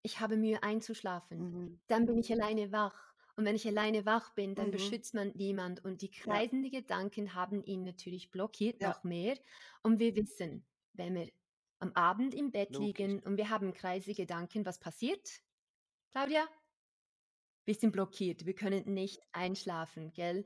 ich 0.03 0.21
habe 0.21 0.37
Mühe 0.37 0.63
einzuschlafen. 0.63 1.39
Mhm. 1.39 1.81
Dann 1.89 2.07
bin 2.07 2.19
ich 2.19 2.33
alleine 2.33 2.73
wach. 2.73 3.12
Und 3.37 3.45
wenn 3.47 3.57
ich 3.57 3.67
alleine 3.67 4.05
wach 4.07 4.35
bin, 4.35 4.55
dann 4.55 4.69
Mhm. 4.69 4.73
beschützt 4.73 5.15
man 5.15 5.29
niemand. 5.35 5.85
Und 5.85 6.03
die 6.03 6.11
Ja. 6.11 6.23
kreisenden 6.25 6.71
Gedanken 6.71 7.35
haben 7.35 7.63
ihn 7.65 7.83
natürlich 7.85 8.31
blockiert, 8.31 8.81
Ja. 8.81 8.91
noch 8.91 9.05
mehr. 9.05 9.39
Und 9.83 9.99
wir 9.99 10.15
wissen, 10.17 10.67
wenn 10.93 11.15
wir 11.15 11.31
am 11.79 11.93
Abend 11.95 12.35
im 12.35 12.53
Bett 12.53 12.71
Logisch. 12.71 12.87
liegen 12.87 13.21
und 13.25 13.37
wir 13.37 13.49
haben 13.51 13.73
kreisige 13.73 14.15
Gedanken, 14.23 14.65
was 14.67 14.79
passiert? 14.79 15.43
Claudia? 16.13 16.47
Wir 17.65 17.75
sind 17.75 17.93
blockiert. 17.93 18.45
Wir 18.47 18.55
können 18.55 18.93
nicht 18.93 19.21
einschlafen, 19.33 20.13
gell? 20.13 20.45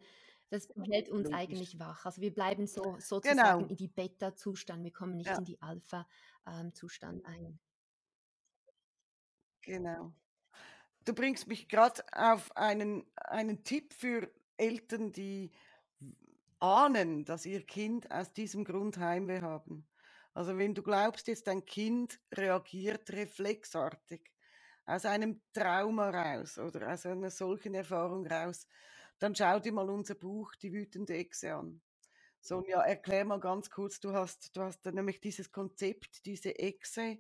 Das 0.51 0.69
hält 0.91 1.09
uns 1.09 1.29
Logisch. 1.29 1.35
eigentlich 1.39 1.79
wach. 1.79 2.07
Also 2.07 2.21
wir 2.23 2.33
bleiben 2.33 2.67
so 2.69 2.97
sozusagen 3.01 3.65
Genau. 3.65 3.67
in 3.67 3.77
die 3.77 3.89
Beta-Zustand. 3.89 4.85
Wir 4.85 4.93
kommen 4.93 5.17
nicht 5.17 5.27
Ja. 5.27 5.39
in 5.39 5.45
die 5.45 5.61
Alpha-Zustand 5.61 7.25
ein. 7.27 7.59
Genau. 9.63 10.15
Du 11.07 11.15
bringst 11.15 11.47
mich 11.47 11.69
gerade 11.69 12.03
auf 12.13 12.55
einen 12.57 13.11
einen 13.17 13.65
Tipp 13.65 13.95
für 13.95 14.31
Eltern, 14.59 15.13
die 15.13 15.53
ahnen, 16.61 17.25
dass 17.25 17.47
ihr 17.47 17.65
Kind 17.67 18.11
aus 18.11 18.33
diesem 18.33 18.65
Grund 18.65 18.99
Heimweh 18.99 19.41
haben. 19.43 19.89
Also, 20.35 20.59
wenn 20.59 20.75
du 20.75 20.83
glaubst 20.83 21.29
jetzt, 21.29 21.47
dein 21.47 21.65
Kind 21.65 22.21
reagiert 22.35 23.11
reflexartig 23.11 24.33
aus 24.85 25.05
einem 25.07 25.43
Trauma 25.53 26.11
raus 26.11 26.59
oder 26.59 26.93
aus 26.93 27.07
einer 27.07 27.31
solchen 27.31 27.75
Erfahrung 27.75 28.27
raus, 28.27 28.67
dann 29.19 29.35
schau 29.35 29.61
dir 29.61 29.73
mal 29.73 29.89
unser 29.91 30.15
Buch 30.15 30.55
„Die 30.57 30.73
wütende 30.73 31.15
Echse“ 31.15 31.55
an. 31.55 31.83
Sonja, 32.41 32.83
erklär 32.83 33.25
mal 33.27 33.41
ganz 33.41 33.71
kurz, 33.71 34.01
du 34.01 34.13
hast 34.15 34.57
du 34.57 34.63
hast 34.63 34.85
nämlich 34.87 35.21
dieses 35.21 35.53
Konzept, 35.53 36.27
diese 36.27 36.59
Echse, 36.59 37.19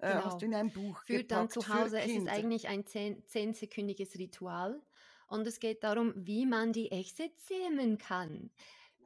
äh, 0.00 0.20
hast 0.20 0.42
du 0.42 0.46
Genau. 0.46 0.46
in 0.46 0.54
ein 0.54 0.72
Buch 0.72 1.02
Führt 1.04 1.30
dann 1.30 1.48
zu 1.50 1.68
Hause, 1.68 2.00
es 2.00 2.14
ist 2.14 2.28
eigentlich 2.28 2.68
ein 2.68 2.86
zehn 2.86 3.26
zehnsekündiges 3.26 4.16
Ritual 4.18 4.82
und 5.28 5.46
es 5.46 5.60
geht 5.60 5.82
darum, 5.84 6.12
wie 6.16 6.46
man 6.46 6.72
die 6.72 6.90
Echse 6.92 7.34
zähmen 7.36 7.98
kann. 7.98 8.52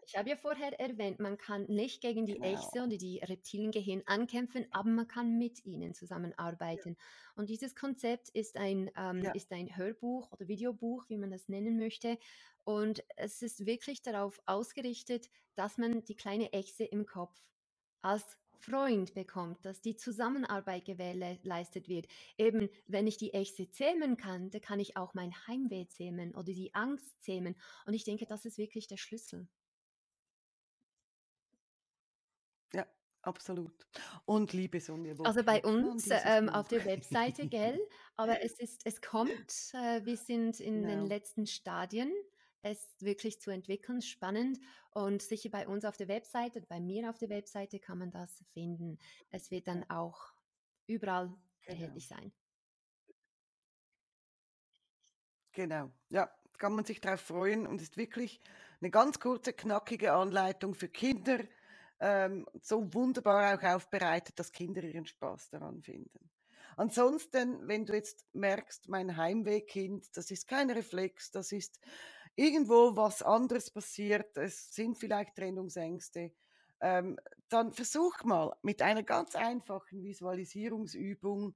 Ich 0.07 0.17
habe 0.19 0.29
ja 0.29 0.37
vorher 0.37 0.79
erwähnt, 0.79 1.19
man 1.19 1.39
kann 1.39 1.65
nicht 1.67 2.03
gegen 2.03 2.27
die 2.27 2.43
Echse 2.43 2.81
Genau. 2.81 2.87
oder 2.87 2.99
die 2.99 3.21
Reptiliengehirn 3.21 4.03
ankämpfen, 4.07 4.67
aber 4.71 4.91
man 4.91 5.09
kann 5.09 5.39
mit 5.39 5.65
ihnen 5.65 5.95
zusammenarbeiten. 5.95 6.97
Und 7.37 7.49
dieses 7.49 7.75
Konzept 7.75 8.29
ist 8.29 8.57
ein, 8.59 8.91
ähm, 8.97 9.25
Ja. 9.25 9.33
ist 9.33 9.51
ein 9.53 9.77
Hörbuch 9.77 10.31
oder 10.33 10.47
Videobuch, 10.47 11.09
wie 11.09 11.17
man 11.17 11.31
das 11.31 11.49
nennen 11.49 11.79
möchte. 11.79 12.19
Und 12.65 13.03
es 13.17 13.41
ist 13.43 13.65
wirklich 13.67 14.03
darauf 14.03 14.41
ausgerichtet, 14.47 15.31
dass 15.55 15.79
man 15.79 16.05
die 16.05 16.17
kleine 16.17 16.53
Echse 16.53 16.85
im 16.85 17.07
Kopf 17.07 17.41
als 18.03 18.37
Freund 18.65 19.15
bekommt, 19.15 19.65
dass 19.65 19.81
die 19.81 19.97
Zusammenarbeit 19.97 20.85
gewährleistet 20.85 21.89
wird. 21.89 22.07
Eben, 22.39 22.69
wenn 22.87 23.07
ich 23.07 23.17
die 23.17 23.35
Echse 23.35 23.69
zähmen 23.71 24.17
kann, 24.17 24.51
dann 24.51 24.61
kann 24.61 24.81
ich 24.81 24.97
auch 24.97 25.15
mein 25.15 25.33
Heimweh 25.47 25.87
zähmen 25.89 26.35
oder 26.35 26.53
die 26.53 26.75
Angst 26.75 27.23
zähmen. 27.23 27.57
Und 27.87 27.95
ich 27.95 28.05
denke, 28.05 28.27
das 28.27 28.45
ist 28.45 28.59
wirklich 28.59 28.87
der 28.87 28.97
Schlüssel. 28.97 29.49
Ja, 32.73 32.87
absolut. 33.23 33.87
Und 34.25 34.53
liebe 34.53 34.81
Sonja 34.81 35.15
Also 35.23 35.43
bei 35.45 35.63
uns 35.63 36.09
ähm, 36.11 36.49
auf 36.49 36.69
der 36.69 36.85
Webseite, 36.85 37.47
gell? 37.49 37.79
Aber 38.17 38.43
es 38.43 38.59
ist, 38.59 38.83
es 38.85 39.01
kommt. 39.01 39.71
Äh, 39.75 40.05
wir 40.05 40.17
sind 40.17 40.61
in 40.61 40.87
den 40.87 41.01
Genau. 41.01 41.07
letzten 41.07 41.47
Stadien, 41.47 42.13
es 42.65 42.97
wirklich 43.01 43.41
zu 43.41 43.51
entwickeln, 43.51 44.03
spannend. 44.03 44.59
Und 44.91 45.23
sicher 45.23 45.51
bei 45.51 45.69
uns 45.69 45.85
auf 45.85 45.97
der 45.97 46.09
Webseite, 46.09 46.61
bei 46.63 46.81
mir 46.81 47.11
auf 47.11 47.19
der 47.19 47.29
Webseite 47.29 47.79
kann 47.79 47.99
man 47.99 48.11
das 48.11 48.45
finden. 48.53 48.99
Es 49.31 49.51
wird 49.51 49.69
dann 49.69 49.89
auch 49.91 50.33
überall 50.87 51.27
genau. 51.27 51.39
erhältlich 51.67 52.09
sein. 52.09 52.33
Genau. 55.53 55.93
Ja, 56.09 56.35
kann 56.59 56.75
man 56.75 56.85
sich 56.85 57.01
drauf 57.01 57.21
freuen 57.21 57.67
und 57.67 57.81
ist 57.81 57.97
wirklich 57.97 58.41
eine 58.81 58.91
ganz 58.91 59.21
kurze, 59.21 59.53
knackige 59.53 60.13
Anleitung 60.13 60.75
für 60.75 60.89
Kinder, 60.89 61.41
ähm, 62.01 62.47
so 62.61 62.93
wunderbar 62.93 63.59
auch 63.59 63.63
aufbereitet, 63.63 64.39
dass 64.39 64.53
Kinder 64.53 64.83
ihren 64.83 65.07
Spaß 65.07 65.51
daran 65.51 65.83
finden. 65.83 66.31
Ansonsten, 66.77 67.69
wenn 67.69 67.87
du 67.87 67.95
jetzt 67.95 68.27
merkst, 68.35 68.89
mein 68.89 69.17
Heimwehkind, 69.17 70.17
das 70.17 70.31
ist 70.31 70.49
kein 70.49 70.71
Reflex, 70.71 71.31
das 71.31 71.53
ist 71.53 71.79
irgendwo 72.37 72.97
was 72.97 73.23
anderes 73.23 73.71
passiert, 73.71 74.37
es 74.37 74.75
sind 74.75 74.99
vielleicht 74.99 75.37
Trennungsängste, 75.37 76.33
ähm, 76.81 77.19
dann 77.49 77.73
versuch 77.73 78.25
mal 78.25 78.57
mit 78.63 78.83
einer 78.83 79.03
ganz 79.03 79.35
einfachen 79.35 80.03
Visualisierungsübung 80.03 81.55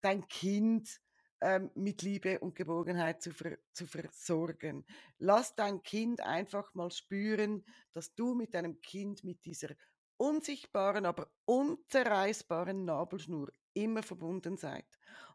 dein 0.00 0.26
Kind 0.28 1.00
ähm, 1.40 1.70
mit 1.74 2.02
Liebe 2.02 2.40
und 2.40 2.54
Geborgenheit 2.54 3.22
zu, 3.22 3.30
ver 3.30 3.58
zu 3.72 3.86
versorgen. 3.86 4.84
Lass 5.18 5.54
dein 5.54 5.82
Kind 5.82 6.20
einfach 6.20 6.74
mal 6.74 6.90
spüren, 6.90 7.64
dass 7.92 8.14
du 8.14 8.34
mit 8.34 8.54
deinem 8.54 8.80
Kind 8.80 9.22
mit 9.22 9.44
dieser 9.44 9.68
unsichtbaren, 10.16 11.04
aber 11.06 11.30
unzerreißbaren 11.44 12.84
Nabelschnur 12.84 13.52
immer 13.76 14.02
verbunden 14.02 14.56
seid. 14.56 14.86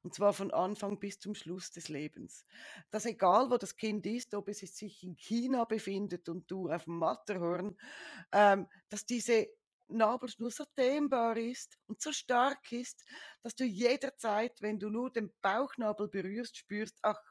Und 0.04 0.14
zwar 0.14 0.34
von 0.34 0.52
Anfang 0.52 1.00
bis 1.00 1.20
zum 1.20 1.36
Schluss 1.36 1.72
des 1.72 1.88
Lebens. 1.89 2.46
Dass 2.89 3.06
egal, 3.06 3.50
wo 3.52 3.58
das 3.58 3.76
Kind 3.76 4.06
ist, 4.06 4.34
ob 4.34 4.50
es 4.50 4.60
sich 4.60 5.04
in 5.04 5.16
China 5.16 5.66
befindet 5.66 6.28
und 6.28 6.50
du 6.50 6.70
auf 6.70 6.86
dem 6.86 6.98
Matterhorn, 6.98 7.78
ähm, 8.32 8.68
dass 8.89 9.06
diese 9.06 9.48
Nabelschnur 9.88 10.52
so 10.52 10.64
dehnbar 10.78 11.38
ist 11.38 11.78
und 11.88 12.02
so 12.02 12.12
stark 12.12 12.72
ist, 12.72 13.04
dass 13.44 13.56
du 13.56 13.66
jederzeit, 13.66 14.62
wenn 14.62 14.80
du 14.80 14.89
nur 14.89 15.12
den 15.12 15.32
Bauchnabel 15.42 16.08
berührst, 16.08 16.58
spürst, 16.58 16.98
ach, 17.02 17.22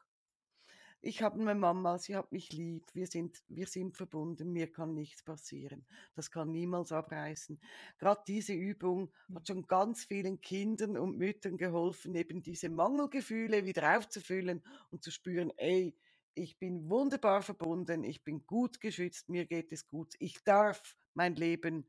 ich 1.01 1.23
habe 1.23 1.39
eine 1.39 1.55
Mama, 1.55 1.97
sie 1.97 2.15
hat 2.15 2.31
mich 2.31 2.53
lieb, 2.53 2.85
wir 2.93 3.07
sind, 3.07 3.43
wir 3.47 3.65
sind 3.65 3.97
verbunden, 3.97 4.53
mir 4.53 4.71
kann 4.71 4.93
nichts 4.93 5.23
passieren. 5.23 5.85
Das 6.15 6.29
kann 6.29 6.51
niemals 6.51 6.91
abreißen. 6.91 7.59
Gerade 7.97 8.21
diese 8.27 8.53
Übung 8.53 9.11
hat 9.33 9.47
schon 9.47 9.65
ganz 9.65 10.05
vielen 10.05 10.41
Kindern 10.41 10.97
und 10.97 11.17
Müttern 11.17 11.57
geholfen, 11.57 12.13
eben 12.15 12.43
diese 12.43 12.69
Mangelgefühle 12.69 13.65
wieder 13.65 13.97
aufzufüllen 13.97 14.61
und 14.91 15.03
zu 15.03 15.11
spüren, 15.11 15.51
ey, 15.57 15.97
ich 16.35 16.59
bin 16.59 16.89
wunderbar 16.89 17.41
verbunden, 17.41 18.03
ich 18.03 18.23
bin 18.23 18.45
gut 18.45 18.79
geschützt, 18.79 19.27
mir 19.27 19.45
geht 19.45 19.71
es 19.71 19.87
gut, 19.87 20.13
ich 20.19 20.43
darf 20.43 20.95
mein 21.13 21.35
Leben 21.35 21.87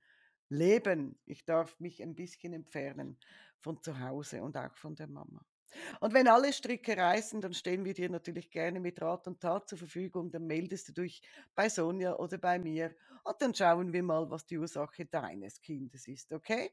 leben, 0.48 1.18
ich 1.26 1.44
darf 1.44 1.78
mich 1.80 2.02
ein 2.02 2.14
bisschen 2.14 2.52
entfernen 2.52 3.18
von 3.60 3.82
zu 3.82 4.00
Hause 4.00 4.42
und 4.42 4.56
auch 4.56 4.76
von 4.76 4.94
der 4.94 5.08
Mama. 5.08 5.44
Und 6.00 6.14
wenn 6.14 6.28
alle 6.28 6.52
Stricke 6.52 6.96
reißen, 6.96 7.40
dann 7.40 7.54
stehen 7.54 7.84
wir 7.84 7.94
dir 7.94 8.10
natürlich 8.10 8.50
gerne 8.50 8.80
mit 8.80 9.00
Rat 9.00 9.26
und 9.26 9.40
Tat 9.40 9.68
zur 9.68 9.78
Verfügung. 9.78 10.30
Dann 10.30 10.46
meldest 10.46 10.88
du 10.88 10.92
dich 10.92 11.22
bei 11.54 11.68
Sonja 11.68 12.14
oder 12.16 12.38
bei 12.38 12.58
mir 12.58 12.94
und 13.24 13.40
dann 13.40 13.54
schauen 13.54 13.92
wir 13.92 14.02
mal, 14.02 14.30
was 14.30 14.46
die 14.46 14.58
Ursache 14.58 15.06
deines 15.06 15.60
Kindes 15.60 16.06
ist, 16.08 16.32
okay? 16.32 16.72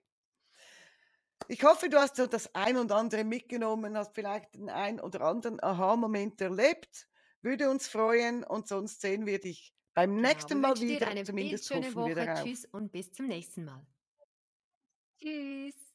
Ich 1.50 1.64
hoffe, 1.64 1.90
du 1.90 1.98
hast 1.98 2.16
so 2.16 2.28
das 2.28 2.54
ein 2.56 2.78
und 2.78 2.92
andere 2.94 3.24
mitgenommen, 3.26 3.98
hast 3.98 4.16
vielleicht 4.16 4.54
den 4.56 4.70
ein 4.70 5.00
oder 5.02 5.22
anderen 5.22 5.62
Aha-Moment 5.62 6.40
erlebt. 6.42 7.08
Würde 7.42 7.70
uns 7.70 7.88
freuen 7.90 8.44
und 8.46 8.68
sonst 8.70 9.02
sehen 9.02 9.26
wir 9.26 9.40
dich 9.40 9.74
beim 9.94 10.16
Genau, 10.22 10.22
nächsten 10.22 10.62
wir 10.62 10.62
Mal 10.62 10.80
wieder. 10.82 11.08
eine 11.08 11.24
Zumindest 11.24 11.72
hoffen 11.74 12.06
wir 12.06 12.16
Woche. 12.16 12.16
darauf. 12.16 12.52
Tschüss 12.52 12.66
und 12.66 12.92
bis 12.92 13.12
zum 13.12 13.28
nächsten 13.28 13.66
Mal. 13.66 13.86
Tschüss. 15.18 15.89